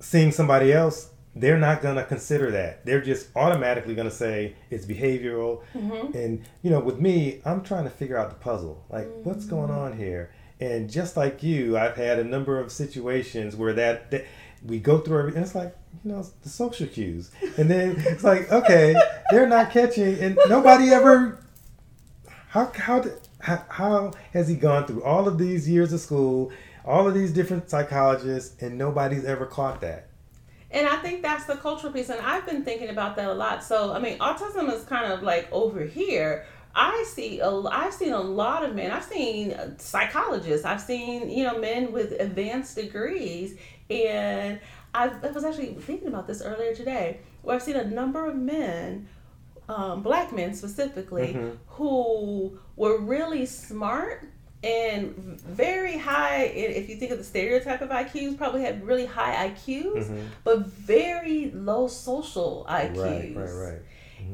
seeing 0.00 0.32
somebody 0.32 0.72
else, 0.72 1.10
they're 1.34 1.58
not 1.58 1.82
going 1.82 1.96
to 1.96 2.04
consider 2.04 2.50
that. 2.50 2.84
They're 2.84 3.00
just 3.00 3.28
automatically 3.36 3.94
going 3.94 4.08
to 4.08 4.14
say 4.14 4.54
it's 4.70 4.84
behavioral. 4.86 5.60
Mm-hmm. 5.76 6.16
And, 6.16 6.44
you 6.62 6.70
know, 6.70 6.80
with 6.80 6.98
me, 7.00 7.40
I'm 7.44 7.62
trying 7.62 7.84
to 7.84 7.90
figure 7.90 8.16
out 8.16 8.30
the 8.30 8.36
puzzle. 8.36 8.84
Like, 8.90 9.08
what's 9.22 9.44
going 9.46 9.70
on 9.70 9.96
here? 9.96 10.32
And 10.60 10.90
just 10.90 11.16
like 11.16 11.42
you, 11.42 11.78
I've 11.78 11.96
had 11.96 12.18
a 12.18 12.24
number 12.24 12.58
of 12.58 12.72
situations 12.72 13.54
where 13.54 13.72
that, 13.74 14.10
that 14.10 14.26
we 14.64 14.78
go 14.80 14.98
through 14.98 15.20
everything. 15.20 15.42
It's 15.42 15.54
like, 15.54 15.76
you 16.04 16.12
know, 16.12 16.26
the 16.42 16.48
social 16.48 16.86
cues. 16.86 17.30
And 17.56 17.70
then 17.70 17.96
it's 17.98 18.24
like, 18.24 18.50
okay, 18.52 18.94
they're 19.30 19.48
not 19.48 19.70
catching, 19.70 20.18
and 20.18 20.38
nobody 20.48 20.90
ever. 20.90 21.44
How 22.48 22.72
how 22.74 23.04
how, 23.40 23.64
how 23.68 24.12
has 24.32 24.48
he 24.48 24.56
gone 24.56 24.86
through 24.86 25.04
all 25.04 25.28
of 25.28 25.38
these 25.38 25.68
years 25.68 25.92
of 25.92 26.00
school, 26.00 26.50
all 26.84 27.06
of 27.06 27.14
these 27.14 27.32
different 27.32 27.70
psychologists, 27.70 28.60
and 28.62 28.76
nobody's 28.76 29.24
ever 29.24 29.46
caught 29.46 29.80
that? 29.82 30.08
And 30.70 30.86
I 30.86 30.96
think 30.96 31.22
that's 31.22 31.44
the 31.44 31.56
cultural 31.56 31.92
piece. 31.92 32.10
And 32.10 32.20
I've 32.20 32.44
been 32.44 32.62
thinking 32.62 32.88
about 32.88 33.16
that 33.16 33.28
a 33.28 33.32
lot. 33.32 33.64
So, 33.64 33.92
I 33.92 33.98
mean, 34.00 34.18
autism 34.18 34.72
is 34.72 34.84
kind 34.84 35.10
of 35.10 35.22
like 35.22 35.48
over 35.50 35.82
here. 35.82 36.44
I 36.80 37.02
see 37.08 37.40
a, 37.40 37.50
I've 37.50 37.92
seen 37.92 38.12
a 38.12 38.20
lot 38.20 38.64
of 38.64 38.72
men. 38.74 38.92
I've 38.92 39.02
seen 39.04 39.52
psychologists. 39.78 40.64
I've 40.64 40.80
seen 40.80 41.28
you 41.28 41.42
know 41.44 41.58
men 41.58 41.90
with 41.90 42.12
advanced 42.20 42.76
degrees, 42.76 43.56
and 43.90 44.60
I've, 44.94 45.24
I 45.24 45.30
was 45.32 45.44
actually 45.44 45.74
thinking 45.74 46.06
about 46.06 46.28
this 46.28 46.40
earlier 46.40 46.74
today, 46.74 47.18
where 47.42 47.56
I've 47.56 47.62
seen 47.64 47.74
a 47.76 47.84
number 47.84 48.26
of 48.26 48.36
men, 48.36 49.08
um, 49.68 50.02
black 50.02 50.32
men 50.32 50.54
specifically, 50.54 51.34
Mhm. 51.34 51.56
who 51.66 52.58
were 52.76 52.98
really 52.98 53.44
smart 53.44 54.28
and 54.62 55.14
very 55.40 55.98
high. 55.98 56.42
If 56.44 56.88
you 56.88 56.96
think 56.96 57.10
of 57.10 57.18
the 57.18 57.24
stereotype 57.24 57.80
of 57.80 57.90
IQs, 57.90 58.36
probably 58.38 58.62
had 58.62 58.86
really 58.86 59.06
high 59.06 59.48
IQs, 59.50 60.08
Mhm. 60.08 60.26
but 60.44 60.60
very 60.66 61.50
low 61.52 61.88
social 61.88 62.64
IQs. 62.68 62.96
Right, 62.96 63.36
right, 63.36 63.52
right. 63.72 63.78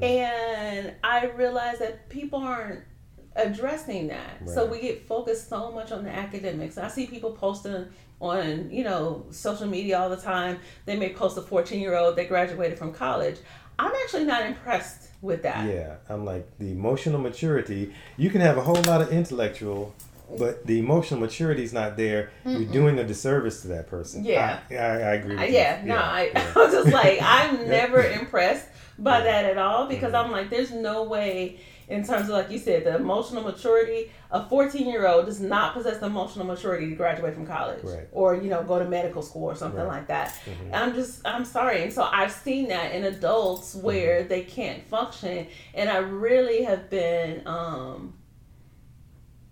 And 0.03 0.92
I 1.03 1.26
realize 1.26 1.78
that 1.78 2.09
people 2.09 2.40
aren't 2.40 2.80
addressing 3.36 4.09
that. 4.09 4.49
So 4.49 4.64
we 4.66 4.80
get 4.80 5.07
focused 5.07 5.49
so 5.49 5.72
much 5.72 5.92
on 5.92 6.05
the 6.05 6.11
academics. 6.11 6.78
I 6.78 6.88
see 6.88 7.07
people 7.07 7.32
posting 7.32 7.86
on, 8.20 8.70
you 8.70 8.84
know, 8.84 9.26
social 9.30 9.66
media 9.66 9.99
all 9.99 10.09
the 10.09 10.16
time. 10.16 10.59
They 10.86 10.97
may 10.97 11.12
post 11.12 11.36
a 11.36 11.42
14 11.42 11.80
year 11.80 11.97
old 11.97 12.16
that 12.16 12.28
graduated 12.28 12.78
from 12.78 12.92
college. 12.92 13.36
I'm 13.78 13.92
actually 14.05 14.24
not 14.24 14.47
impressed 14.47 15.09
with 15.20 15.42
that. 15.42 15.66
Yeah, 15.66 15.97
I'm 16.09 16.24
like 16.24 16.59
the 16.59 16.70
emotional 16.70 17.20
maturity. 17.20 17.92
You 18.16 18.30
can 18.30 18.40
have 18.40 18.57
a 18.57 18.62
whole 18.62 18.80
lot 18.82 19.03
of 19.03 19.11
intellectual, 19.12 19.92
but 20.38 20.64
the 20.64 20.78
emotional 20.78 21.18
maturity 21.18 21.64
is 21.64 21.72
not 21.72 21.97
there. 21.97 22.30
You're 22.47 22.66
doing 22.66 22.99
a 23.01 23.05
disservice 23.05 23.62
to 23.62 23.68
that 23.68 23.88
person. 23.88 24.24
Yeah. 24.24 24.61
I, 24.70 24.74
I, 24.74 24.78
I 24.78 25.14
agree. 25.14 25.36
Uh, 25.36 25.40
With 25.40 25.51
you. 25.51 25.57
yeah, 25.57 25.82
no, 25.84 25.97
I, 25.97 26.30
yeah. 26.32 26.53
I 26.55 26.59
was 26.59 26.72
just 26.72 26.92
like, 26.92 27.18
I'm 27.20 27.68
never 27.68 28.01
impressed 28.05 28.68
by 28.99 29.20
that 29.20 29.45
at 29.45 29.59
all 29.59 29.86
because 29.86 30.12
Mhm. 30.12 30.24
I'm 30.24 30.30
like, 30.32 30.51
there's 30.51 30.70
no 30.70 31.03
way, 31.05 31.59
in 31.88 32.05
terms 32.05 32.22
of 32.28 32.30
like 32.30 32.51
you 32.51 32.59
said, 32.59 32.84
the 32.84 32.95
emotional 32.97 33.42
maturity, 33.42 34.11
a 34.30 34.49
14 34.49 34.86
year 34.88 35.07
old 35.07 35.26
does 35.26 35.40
not 35.40 35.74
possess 35.74 35.99
the 35.99 36.07
emotional 36.07 36.47
maturity 36.47 36.88
to 36.90 36.95
graduate 36.95 37.34
from 37.34 37.47
college 37.47 37.82
Right. 37.84 38.09
or, 38.12 38.36
you 38.36 38.49
know, 38.51 38.62
go 38.62 38.78
to 38.78 38.84
medical 38.86 39.20
school 39.22 39.45
or 39.51 39.55
something 39.55 39.80
Right. 39.80 39.99
like 39.99 40.07
that. 40.09 40.34
Mhm. 40.47 40.70
I'm 40.72 40.95
just, 40.95 41.20
I'm 41.26 41.45
sorry. 41.45 41.82
And 41.82 41.92
so 41.92 42.09
I've 42.11 42.32
seen 42.32 42.68
that 42.68 42.92
in 42.92 43.05
adults 43.05 43.74
where 43.74 44.20
Mm-hmm. 44.20 44.28
they 44.28 44.42
can't 44.42 44.82
function. 44.88 45.47
And 45.74 45.90
I 45.90 45.99
really 45.99 46.62
have 46.62 46.88
been, 46.88 47.42
um, 47.47 48.14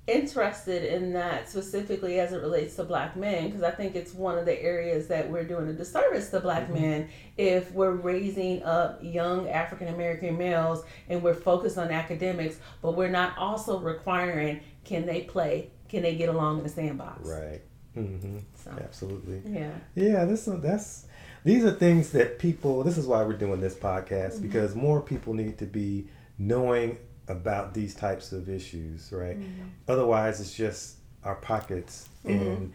interested 0.09 0.82
in 0.92 1.12
that 1.12 1.48
specifically 1.48 2.18
as 2.18 2.32
it 2.32 2.40
relates 2.42 2.74
to 2.74 2.82
black 2.84 3.16
men 3.16 3.46
because 3.46 3.62
I 3.62 3.70
think 3.70 3.94
it's 3.94 4.12
one 4.12 4.36
of 4.36 4.44
the 4.46 4.61
areas 4.61 5.07
that 5.09 5.30
we're 5.30 5.44
doing 5.44 5.68
a 5.68 5.72
disservice 5.72 6.28
to 6.30 6.40
black 6.40 6.68
Mhm. 6.68 6.80
men 6.80 7.09
if 7.36 7.70
we're 7.72 7.92
raising 7.92 8.64
up 8.64 8.98
young 9.00 9.48
African 9.48 9.88
American 9.88 10.36
males 10.36 10.84
and 11.09 11.22
we're 11.22 11.34
focused 11.34 11.78
on 11.78 11.90
academics, 11.92 12.59
but 12.82 12.96
we're 12.96 13.11
not 13.11 13.38
also 13.38 13.78
requiring 13.78 14.61
can 14.84 15.07
they 15.07 15.20
play, 15.22 15.70
can 15.88 16.03
they 16.03 16.16
get 16.16 16.28
along 16.28 16.59
in 16.59 16.64
the 16.64 16.70
sandbox. 16.70 17.28
Right. 17.28 17.61
mm-hmm. 17.96 18.38
So 18.57 18.70
Absolutely. 18.82 19.42
yeah. 19.53 19.70
Yeah, 19.94 20.24
this 20.24 20.46
that's 20.46 21.07
these 21.44 21.64
are 21.64 21.72
things 21.72 22.11
that 22.11 22.38
people. 22.40 22.82
This 22.82 22.98
is 22.98 23.07
why 23.07 23.22
we're 23.22 23.32
doing 23.36 23.61
this 23.61 23.74
podcast 23.74 24.34
Mm-hmm. 24.34 24.42
because 24.42 24.74
more 24.74 25.00
people 25.00 25.34
need 25.34 25.59
to 25.59 25.66
be 25.66 26.09
knowing 26.38 26.98
about 27.28 27.74
these 27.74 27.94
types 27.94 28.32
of 28.32 28.48
issues, 28.48 29.10
right? 29.12 29.38
Mm-hmm. 29.38 29.62
Otherwise, 29.88 30.40
it's 30.40 30.54
just 30.54 30.96
our 31.24 31.36
pockets 31.36 32.08
Mhm. 32.24 32.30
and 32.40 32.72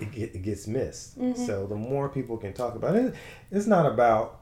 it, 0.00 0.12
get, 0.12 0.34
it 0.34 0.42
gets 0.42 0.66
missed. 0.66 1.18
Mhm. 1.18 1.36
So 1.36 1.66
the 1.66 1.74
more 1.76 2.08
people 2.08 2.36
can 2.36 2.52
talk 2.52 2.74
about 2.74 2.96
it, 2.96 3.14
it's 3.50 3.66
not 3.66 3.86
about. 3.86 4.40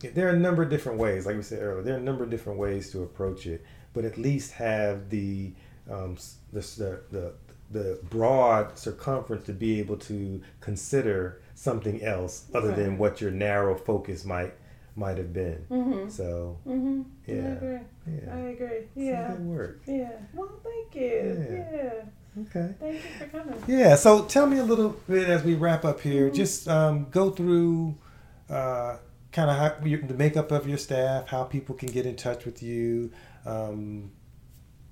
There 0.00 0.26
are 0.26 0.32
a 0.32 0.38
number 0.38 0.62
of 0.62 0.68
different 0.68 0.98
ways, 0.98 1.24
like 1.26 1.36
we 1.36 1.42
said 1.42 1.62
earlier. 1.62 1.82
There 1.82 1.94
are 1.94 1.98
a 1.98 2.02
number 2.02 2.22
of 2.24 2.30
different 2.30 2.58
ways 2.58 2.90
to 2.92 3.02
approach 3.02 3.46
it, 3.46 3.64
but 3.94 4.04
at 4.04 4.18
least 4.18 4.52
have 4.52 5.08
the 5.10 5.52
um, 5.90 6.16
the, 6.52 6.60
the 6.60 7.00
the 7.10 7.32
the 7.70 7.98
broad 8.10 8.78
circumference 8.78 9.44
to 9.46 9.52
be 9.52 9.78
able 9.80 9.96
to 9.96 10.40
consider 10.60 11.40
something 11.54 12.02
else 12.02 12.44
other 12.54 12.72
than 12.72 12.98
what 12.98 13.20
your 13.20 13.30
narrow 13.30 13.74
focus 13.74 14.24
might 14.24 14.54
might 14.96 15.18
have 15.18 15.32
been. 15.32 15.64
Mhm. 15.70 16.10
So 16.10 16.58
Mhm. 16.66 17.04
I 17.28 17.32
yeah, 17.32 17.52
agree. 17.52 17.78
yeah, 18.06 18.34
I 18.34 18.38
agree. 18.38 18.88
Yeah. 18.94 19.28
good 19.32 19.46
work. 19.46 19.80
Yeah. 19.86 20.10
Well, 20.34 20.50
thank 20.64 20.94
you. 20.94 21.46
Yeah. 21.50 21.76
Yeah. 21.76 22.42
Okay. 22.42 22.74
Thank 22.80 22.94
you 22.94 23.10
for 23.18 23.26
coming. 23.26 23.62
Yeah. 23.66 23.94
So 23.96 24.24
tell 24.24 24.46
me 24.46 24.58
a 24.58 24.64
little 24.64 24.96
bit 25.08 25.28
as 25.28 25.42
we 25.44 25.54
wrap 25.54 25.84
up 25.84 26.00
here. 26.00 26.26
Mm-hmm. 26.26 26.34
Just 26.36 26.68
um, 26.68 27.06
go 27.10 27.30
through 27.30 27.94
uh, 28.48 28.96
kind 29.32 29.50
of 29.50 29.84
the 30.08 30.14
makeup 30.14 30.50
of 30.50 30.66
your 30.68 30.78
staff, 30.78 31.28
how 31.28 31.44
people 31.44 31.74
can 31.74 31.90
get 31.90 32.06
in 32.06 32.16
touch 32.16 32.44
with 32.46 32.62
you, 32.62 33.10
um, 33.44 34.10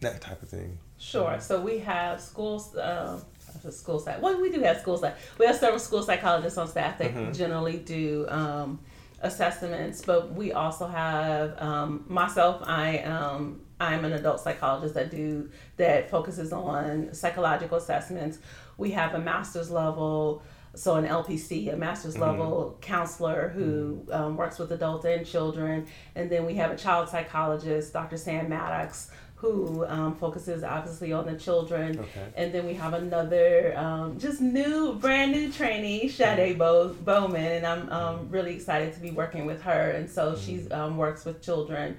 that 0.01 0.21
type 0.21 0.43
of 0.43 0.49
thing. 0.49 0.79
Sure. 0.99 1.39
So 1.41 1.61
we 1.61 1.79
have 1.79 2.21
schools, 2.21 2.77
um, 2.77 3.23
school 3.71 3.99
site. 3.99 4.21
Well, 4.21 4.41
we 4.41 4.51
do 4.51 4.61
have 4.61 4.81
school 4.81 4.97
site. 4.99 5.15
We 5.39 5.47
have 5.47 5.57
several 5.57 5.79
school 5.81 6.03
psychologists 6.03 6.59
on 6.59 6.69
staff 6.69 6.99
that 6.99 7.15
Mhm. 7.15 7.35
generally 7.37 7.79
do 7.79 8.27
um, 8.29 8.81
assessments, 9.25 10.03
but 10.05 10.33
we 10.35 10.53
also 10.53 10.87
have 10.87 11.61
um, 11.61 12.05
myself. 12.09 12.63
I 12.65 12.99
um, 13.01 13.61
I'm 13.81 14.05
an 14.05 14.13
adult 14.13 14.41
psychologist 14.41 14.95
that 14.95 15.11
do 15.11 15.51
that 15.79 16.11
focuses 16.11 16.53
on 16.53 17.13
psychological 17.13 17.79
assessments. 17.79 18.39
We 18.79 18.93
have 18.93 19.15
a 19.15 19.19
master's 19.19 19.71
level. 19.71 20.43
So 20.77 20.97
an 20.97 21.05
LPC, 21.07 21.73
a 21.73 21.77
master's 21.77 22.17
Mhm. 22.17 22.21
level 22.23 22.79
counselor 22.81 23.51
who 23.51 24.05
um, 24.11 24.37
works 24.37 24.59
with 24.59 24.73
adults 24.73 25.05
and 25.05 25.25
children, 25.25 25.87
and 26.17 26.29
then 26.29 26.45
we 26.47 26.55
have 26.57 26.73
a 26.73 26.77
child 26.77 27.09
psychologist, 27.09 27.93
Dr. 27.93 28.17
Sam 28.17 28.49
Maddox, 28.49 29.09
who 29.45 29.85
um, 29.87 30.17
focuses 30.17 30.65
obviously 30.65 31.13
on 31.13 31.27
the 31.27 31.35
children. 31.35 31.99
Okay. 31.99 32.27
And 32.37 32.53
then 32.53 32.67
we 32.67 32.75
have 32.75 32.95
another 32.95 33.77
um, 33.77 34.19
just 34.19 34.41
new, 34.41 34.95
brand 34.95 35.33
new 35.33 35.53
trainee, 35.53 36.09
Sade 36.09 36.59
Bo- 36.59 36.95
Bowman, 37.05 37.53
and 37.53 37.67
I'm 37.67 37.89
um, 37.91 38.29
really 38.31 38.55
excited 38.55 38.95
to 38.95 39.01
be 39.01 39.11
working 39.11 39.45
with 39.45 39.63
her. 39.63 39.91
And 39.91 40.09
so 40.09 40.37
she 40.37 40.69
um, 40.71 40.97
works 40.97 41.25
with 41.25 41.43
children. 41.43 41.99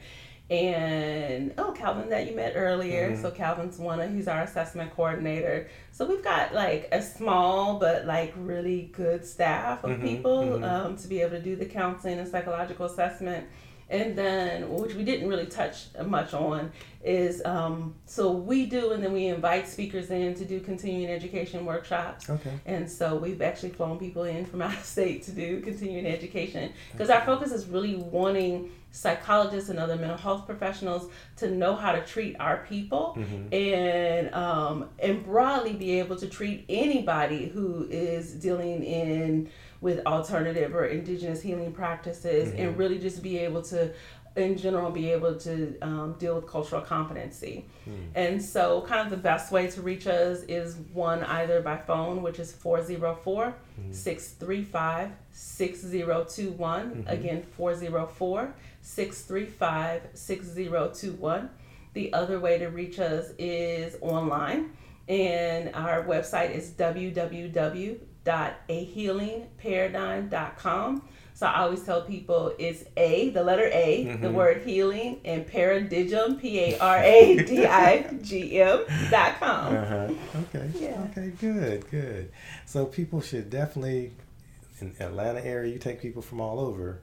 And 0.50 1.54
oh, 1.58 1.72
Calvin, 1.72 2.10
that 2.10 2.28
you 2.30 2.36
met 2.36 2.54
earlier. 2.56 3.12
Mhm. 3.12 3.22
So 3.22 3.32
Calvin's 3.32 3.80
one 3.80 4.00
of 4.00 4.12
he's 4.14 4.28
our 4.28 4.43
assessment 4.43 4.96
coordinator. 4.96 5.68
So 5.91 6.06
we've 6.06 6.24
got 6.24 6.54
like 6.54 6.88
a 6.91 7.02
small 7.02 7.80
but 7.80 8.06
like 8.06 8.32
really 8.38 8.91
good 8.93 9.26
staff 9.26 9.84
of 9.84 9.91
Mhm, 9.98 10.02
people 10.02 10.43
mhm. 10.43 10.64
um, 10.64 10.98
to 10.98 11.08
be 11.08 11.22
able 11.22 11.32
to 11.32 11.41
do 11.41 11.56
the 11.56 11.66
counseling 11.66 12.20
and 12.20 12.28
psychological 12.28 12.86
assessment. 12.86 13.48
And 13.90 14.18
then, 14.18 14.68
which 14.74 14.96
we 14.96 15.04
didn't 15.04 15.30
really 15.30 15.46
touch 15.46 15.86
much 16.06 16.34
on, 16.34 16.72
is 17.04 17.44
um, 17.46 17.94
so 18.08 18.32
we 18.32 18.66
do, 18.66 18.94
and 18.94 19.04
then 19.04 19.14
we 19.14 19.28
invite 19.28 19.68
speakers 19.68 20.10
in 20.10 20.34
to 20.36 20.44
do 20.44 20.60
continuing 20.60 21.08
education 21.12 21.66
workshops. 21.66 22.28
Okay. 22.28 22.52
And 22.66 22.90
so 22.90 23.16
we've 23.16 23.44
actually 23.44 23.70
flown 23.70 24.00
people 24.00 24.24
in 24.24 24.46
from 24.48 24.62
out 24.64 24.74
of 24.74 24.84
state 24.84 25.22
to 25.24 25.32
do 25.32 25.62
continuing 25.62 26.08
education 26.08 26.74
because 26.94 27.12
our 27.12 27.22
focus 27.22 27.52
is 27.52 27.68
really 27.68 27.96
wanting 27.96 28.72
psychologists 28.90 29.70
and 29.70 29.78
other 29.78 29.98
mental 29.98 30.18
health 30.18 30.46
professionals 30.48 31.12
to 31.36 31.52
know 31.52 31.76
how 31.76 31.92
to 31.92 32.02
treat 32.06 32.36
our 32.40 32.66
people 32.66 33.16
Mhm. 33.20 33.54
and 33.54 34.34
um, 34.34 34.90
and 35.00 35.24
broadly 35.24 35.74
be 35.74 36.00
able 36.00 36.16
to 36.16 36.28
treat 36.28 36.64
anybody 36.70 37.48
who 37.50 37.86
is 37.92 38.32
dealing 38.34 38.84
in 38.84 39.50
with 39.82 40.05
alternative 40.05 40.73
or 40.76 40.86
indigenous 40.86 41.41
healing 41.41 41.71
practices 41.71 42.53
Mhm. 42.53 42.59
and 42.59 42.78
really 42.78 42.99
just 42.99 43.21
be 43.21 43.38
able 43.39 43.61
to 43.63 43.91
in 44.38 44.57
general 44.57 44.91
be 44.91 45.11
able 45.13 45.34
to 45.34 45.78
um, 45.82 46.13
deal 46.19 46.36
with 46.36 46.45
cultural 46.45 46.82
competency. 46.82 47.63
And 48.15 48.43
so 48.43 48.82
kind 48.82 48.99
of 49.05 49.09
the 49.09 49.15
best 49.15 49.49
way 49.49 49.67
to 49.67 49.82
reach 49.82 50.07
us 50.07 50.41
is 50.49 50.76
one 50.93 51.23
either 51.23 51.61
by 51.61 51.78
phone 51.78 52.21
which 52.21 52.38
is 52.39 52.51
404 52.51 53.55
635 53.91 55.11
6021 55.32 57.05
again 57.07 57.43
404 57.55 58.53
635 58.82 60.01
6021 60.13 61.49
the 61.93 62.11
other 62.13 62.39
way 62.39 62.57
to 62.57 62.67
reach 62.67 62.99
us 62.99 63.30
is 63.38 63.95
online 64.01 64.71
and 65.07 65.73
our 65.76 66.03
website 66.03 66.51
is 66.51 66.69
www.ahealingparadigm.com 68.26 71.07
so 71.34 71.45
I 71.47 71.59
always 71.63 71.84
tell 71.84 72.01
people 72.03 72.53
it's 72.57 72.86
A, 72.95 73.30
the 73.32 73.43
letter 73.43 73.69
A, 73.73 74.05
the 74.05 74.30
Mhm. 74.30 74.34
word 74.34 74.61
healing, 74.65 75.19
and 75.26 75.45
paradigm, 75.45 76.38
P 76.39 76.59
A 76.61 76.78
R 76.80 76.97
A 77.03 77.36
D 77.43 77.65
I 77.65 78.03
G 78.21 78.61
M 78.61 78.86
dot 79.11 79.38
com. 79.38 79.76
Uh-huh. 79.76 80.07
Okay. 80.55 80.69
Yeah. 80.80 81.05
Okay. 81.11 81.34
Good. 81.41 81.91
Good. 81.91 82.32
So 82.65 82.86
people 82.86 83.19
should 83.19 83.49
definitely 83.49 84.13
in 84.80 84.95
Atlanta 85.01 85.43
area. 85.45 85.73
You 85.73 85.78
take 85.80 86.01
people 86.01 86.21
from 86.21 86.39
all 86.39 86.57
over. 86.57 87.01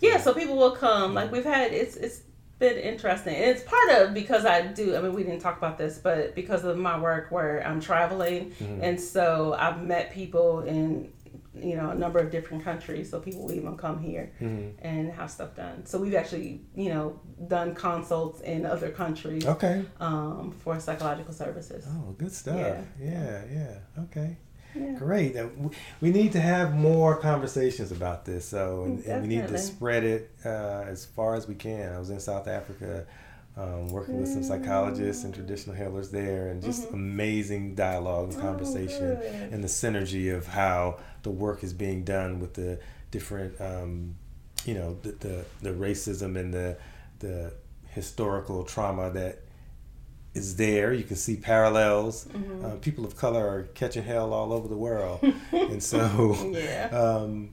Yeah, 0.00 0.18
so 0.18 0.32
people 0.32 0.56
will 0.56 0.76
come. 0.76 1.12
Like 1.14 1.32
we've 1.32 1.44
had, 1.44 1.72
it's 1.72 1.96
it's 1.96 2.20
been 2.58 2.76
interesting, 2.76 3.34
and 3.34 3.44
it's 3.44 3.62
part 3.62 3.90
of 4.00 4.14
because 4.14 4.44
I 4.44 4.62
do. 4.68 4.96
I 4.96 5.00
mean, 5.00 5.12
we 5.14 5.22
didn't 5.24 5.40
talk 5.40 5.58
about 5.58 5.76
this, 5.78 5.98
but 5.98 6.34
because 6.34 6.64
of 6.64 6.76
my 6.78 6.98
work 7.00 7.30
where 7.30 7.66
I'm 7.66 7.80
traveling, 7.80 8.52
Mhm. 8.60 8.80
and 8.82 9.00
so 9.00 9.54
I've 9.58 9.82
met 9.82 10.12
people 10.12 10.60
in 10.60 11.12
you 11.56 11.76
know 11.76 11.90
a 11.90 11.94
number 11.94 12.18
of 12.18 12.30
different 12.32 12.64
countries, 12.64 13.10
so 13.10 13.20
people 13.20 13.42
will 13.44 13.52
even 13.52 13.76
come 13.76 13.98
here 14.00 14.32
Mm-hmm. 14.40 14.84
and 14.86 15.12
have 15.12 15.30
stuff 15.30 15.54
done. 15.54 15.86
So 15.86 15.98
we've 15.98 16.14
actually 16.14 16.62
you 16.74 16.88
know 16.94 17.20
done 17.48 17.74
consults 17.74 18.40
in 18.40 18.66
other 18.66 18.90
countries 18.90 19.46
Okay. 19.46 19.84
um, 20.00 20.52
for 20.62 20.78
psychological 20.80 21.32
services. 21.34 21.86
Oh, 21.88 22.12
good 22.18 22.32
stuff. 22.32 22.56
Yeah. 22.56 22.80
Yeah, 23.00 23.40
yeah. 23.52 24.02
Okay. 24.04 24.36
Yeah. 24.74 24.92
Great. 24.92 25.36
We 26.00 26.10
need 26.10 26.32
to 26.32 26.40
have 26.40 26.74
more 26.74 27.16
conversations 27.16 27.92
about 27.92 28.24
this. 28.24 28.44
So, 28.44 28.84
and, 28.84 29.04
and 29.04 29.22
we 29.22 29.28
need 29.28 29.48
to 29.48 29.58
spread 29.58 30.04
it 30.04 30.30
uh, 30.44 30.84
as 30.86 31.04
far 31.04 31.34
as 31.36 31.46
we 31.46 31.54
can. 31.54 31.92
I 31.92 31.98
was 31.98 32.10
in 32.10 32.18
South 32.20 32.48
Africa 32.48 33.06
um, 33.56 33.88
working 33.88 34.20
with 34.20 34.28
some 34.28 34.42
psychologists 34.42 35.22
and 35.22 35.32
traditional 35.32 35.76
healers 35.76 36.10
there, 36.10 36.48
and 36.48 36.60
just 36.62 36.90
amazing 36.90 37.74
dialogue 37.76 38.32
and 38.32 38.40
conversation, 38.42 39.04
Mm-hmm. 39.04 39.44
Oh, 39.44 39.54
and 39.54 39.62
the 39.62 39.68
synergy 39.68 40.34
of 40.34 40.46
how 40.46 40.98
the 41.22 41.30
work 41.30 41.62
is 41.62 41.72
being 41.72 42.04
done 42.04 42.40
with 42.40 42.54
the 42.54 42.80
different, 43.10 43.60
um, 43.60 44.16
you 44.64 44.74
know, 44.74 44.98
the, 45.02 45.12
the 45.12 45.44
the 45.62 45.70
racism 45.70 46.36
and 46.36 46.52
the 46.52 46.76
the 47.20 47.52
historical 47.90 48.64
trauma 48.64 49.10
that 49.10 49.38
is 50.34 50.56
there. 50.56 50.92
You 50.92 51.04
can 51.04 51.16
see 51.16 51.36
parallels. 51.36 52.26
Mm-hmm. 52.26 52.64
Uh, 52.64 52.70
people 52.76 53.04
of 53.04 53.16
color 53.16 53.46
are 53.46 53.62
catching 53.74 54.02
hell 54.02 54.32
all 54.32 54.52
over 54.52 54.68
the 54.68 54.76
world, 54.76 55.20
and 55.52 55.82
so 55.82 56.36
Yeah. 56.52 56.88
um, 56.92 57.50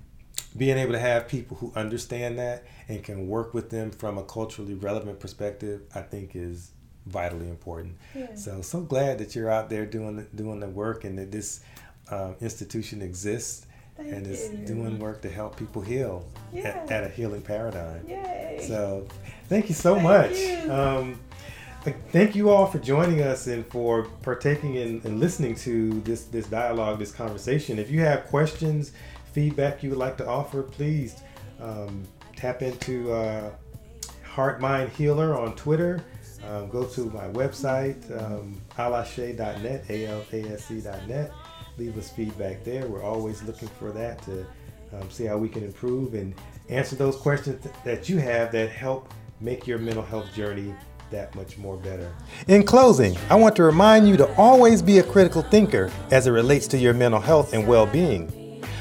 being 0.57 0.77
able 0.77 0.91
to 0.93 0.99
have 0.99 1.27
people 1.27 1.57
who 1.57 1.71
understand 1.75 2.37
that 2.39 2.65
and 2.89 3.03
can 3.03 3.27
work 3.27 3.53
with 3.53 3.69
them 3.69 3.91
from 3.91 4.17
a 4.17 4.23
culturally 4.23 4.73
relevant 4.73 5.19
perspective, 5.19 5.81
I 5.95 6.01
think 6.01 6.35
is 6.35 6.71
vitally 7.05 7.47
important. 7.47 7.95
Yeah. 8.13 8.35
So 8.35 8.61
so 8.61 8.81
glad 8.81 9.17
that 9.19 9.35
you're 9.35 9.49
out 9.49 9.69
there 9.69 9.85
doing 9.85 10.17
the, 10.17 10.23
doing 10.35 10.59
the 10.59 10.67
work 10.67 11.03
and 11.03 11.17
that 11.19 11.31
this 11.31 11.61
um, 12.09 12.35
institution 12.41 13.01
exists 13.01 13.65
Thank 13.97 14.11
and 14.13 14.27
is 14.27 14.49
doing 14.67 14.99
work 14.99 15.21
to 15.21 15.29
help 15.29 15.55
people 15.57 15.81
heal 15.81 16.25
Yeah. 16.53 16.67
at, 16.69 16.91
at 16.91 17.03
a 17.05 17.09
healing 17.09 17.41
paradigm. 17.41 18.05
Yay. 18.07 18.59
So, 18.67 19.07
thank 19.47 19.67
you 19.69 19.75
so 19.75 19.93
Thank 19.95 20.03
much. 20.03 20.37
you. 20.37 20.71
Um, 20.71 21.19
thank 22.11 22.35
you 22.35 22.49
all 22.49 22.67
for 22.67 22.77
joining 22.77 23.21
us 23.21 23.47
and 23.47 23.65
for 23.65 24.03
partaking 24.21 24.75
in 24.75 25.01
and 25.03 25.19
listening 25.19 25.55
to 25.55 25.99
this 26.01 26.25
this 26.25 26.45
dialogue, 26.47 26.99
this 26.99 27.11
conversation. 27.11 27.79
If 27.79 27.89
you 27.89 28.01
have 28.01 28.25
questions, 28.27 28.91
feedback 29.33 29.81
you 29.81 29.89
would 29.89 29.99
like 29.99 30.17
to 30.17 30.27
offer, 30.27 30.61
please 30.61 31.21
um, 31.59 32.03
tap 32.35 32.61
into 32.61 33.11
uh, 33.11 33.51
Heart 34.23 34.61
Mind 34.61 34.89
Healer 34.91 35.35
on 35.35 35.55
Twitter. 35.55 36.03
Um, 36.47 36.69
go 36.69 36.85
to 36.85 37.05
my 37.11 37.27
website, 37.29 37.99
um, 38.19 38.59
alase.net, 38.77 39.85
A-L-A-S-E.net. 39.89 41.31
Leave 41.77 41.97
us 41.97 42.09
feedback 42.09 42.63
there. 42.63 42.87
We're 42.87 43.03
always 43.03 43.43
looking 43.43 43.67
for 43.67 43.91
that 43.91 44.21
to 44.23 44.45
um, 44.93 45.09
see 45.09 45.25
how 45.25 45.37
we 45.37 45.47
can 45.49 45.63
improve 45.63 46.15
and 46.15 46.33
answer 46.69 46.95
those 46.95 47.15
questions 47.15 47.63
th- 47.63 47.75
that 47.85 48.09
you 48.09 48.17
have 48.17 48.51
that 48.51 48.69
help 48.69 49.13
make 49.39 49.67
your 49.67 49.77
mental 49.77 50.03
health 50.03 50.33
journey 50.33 50.73
that 51.11 51.35
much 51.35 51.57
more 51.57 51.77
better. 51.77 52.11
In 52.47 52.63
closing, 52.63 53.17
I 53.29 53.35
want 53.35 53.55
to 53.57 53.63
remind 53.63 54.07
you 54.07 54.17
to 54.17 54.33
always 54.35 54.81
be 54.81 54.99
a 54.99 55.03
critical 55.03 55.41
thinker 55.41 55.91
as 56.09 56.25
it 56.25 56.31
relates 56.31 56.67
to 56.67 56.77
your 56.77 56.93
mental 56.93 57.19
health 57.19 57.53
and 57.53 57.67
well 57.67 57.85
being. 57.85 58.31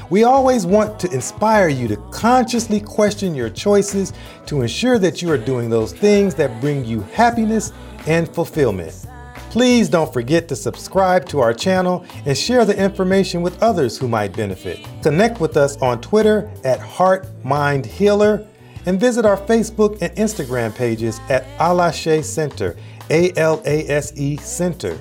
We 0.09 0.23
always 0.23 0.65
want 0.65 0.99
to 1.01 1.11
inspire 1.11 1.69
you 1.69 1.87
to 1.87 1.95
consciously 2.11 2.81
question 2.81 3.33
your 3.33 3.49
choices 3.49 4.11
to 4.47 4.61
ensure 4.61 4.97
that 4.99 5.21
you 5.21 5.31
are 5.31 5.37
doing 5.37 5.69
those 5.69 5.93
things 5.93 6.35
that 6.35 6.59
bring 6.59 6.83
you 6.83 7.01
happiness 7.01 7.71
and 8.07 8.27
fulfillment. 8.33 9.07
Please 9.51 9.89
don't 9.89 10.11
forget 10.11 10.47
to 10.47 10.55
subscribe 10.55 11.25
to 11.27 11.39
our 11.39 11.53
channel 11.53 12.05
and 12.25 12.37
share 12.37 12.63
the 12.63 12.77
information 12.77 13.41
with 13.41 13.61
others 13.61 13.97
who 13.97 14.07
might 14.07 14.35
benefit. 14.35 14.79
Connect 15.03 15.41
with 15.41 15.57
us 15.57 15.75
on 15.81 15.99
Twitter 15.99 16.49
at 16.63 16.79
Heart 16.79 17.27
Mind 17.43 17.85
Healer 17.85 18.47
and 18.85 18.99
visit 18.99 19.25
our 19.25 19.37
Facebook 19.37 20.01
and 20.01 20.15
Instagram 20.17 20.75
pages 20.75 21.19
at 21.29 21.45
Alase 21.57 22.23
Center, 22.23 22.75
A 23.09 23.31
L 23.37 23.61
A 23.65 23.87
S 23.89 24.13
E 24.15 24.37
Center. 24.37 24.99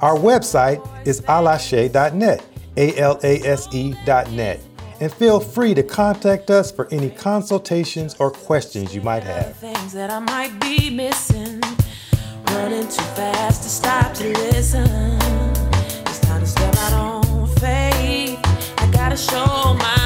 Our 0.00 0.16
website 0.16 0.84
is 1.06 1.20
alase.net, 1.22 2.44
A 2.76 2.98
L 2.98 3.20
A 3.22 3.38
S 3.42 3.68
E.net, 3.72 4.60
and 5.00 5.12
feel 5.12 5.38
free 5.38 5.74
to 5.74 5.82
contact 5.84 6.50
us 6.50 6.72
for 6.72 6.88
any 6.92 7.10
consultations 7.10 8.16
or 8.18 8.32
questions 8.32 8.94
you 8.94 9.00
might 9.00 9.22
have. 9.22 9.56
Things 9.56 9.92
that 9.92 10.10
I 10.10 10.18
might 10.18 10.58
be 10.60 10.90
missing, 10.90 11.60
running 12.48 12.88
too 12.88 13.02
fast 13.14 13.62
to 13.62 13.68
stop 13.68 14.14
to 14.14 14.28
listen. 14.28 14.88
It's 16.06 16.18
time 16.20 16.40
to 16.40 16.46
step 16.46 16.74
out 16.78 16.92
on 16.92 17.46
faith. 17.58 18.40
I 18.78 18.90
gotta 18.92 19.16
show 19.16 19.74
my 19.74 20.01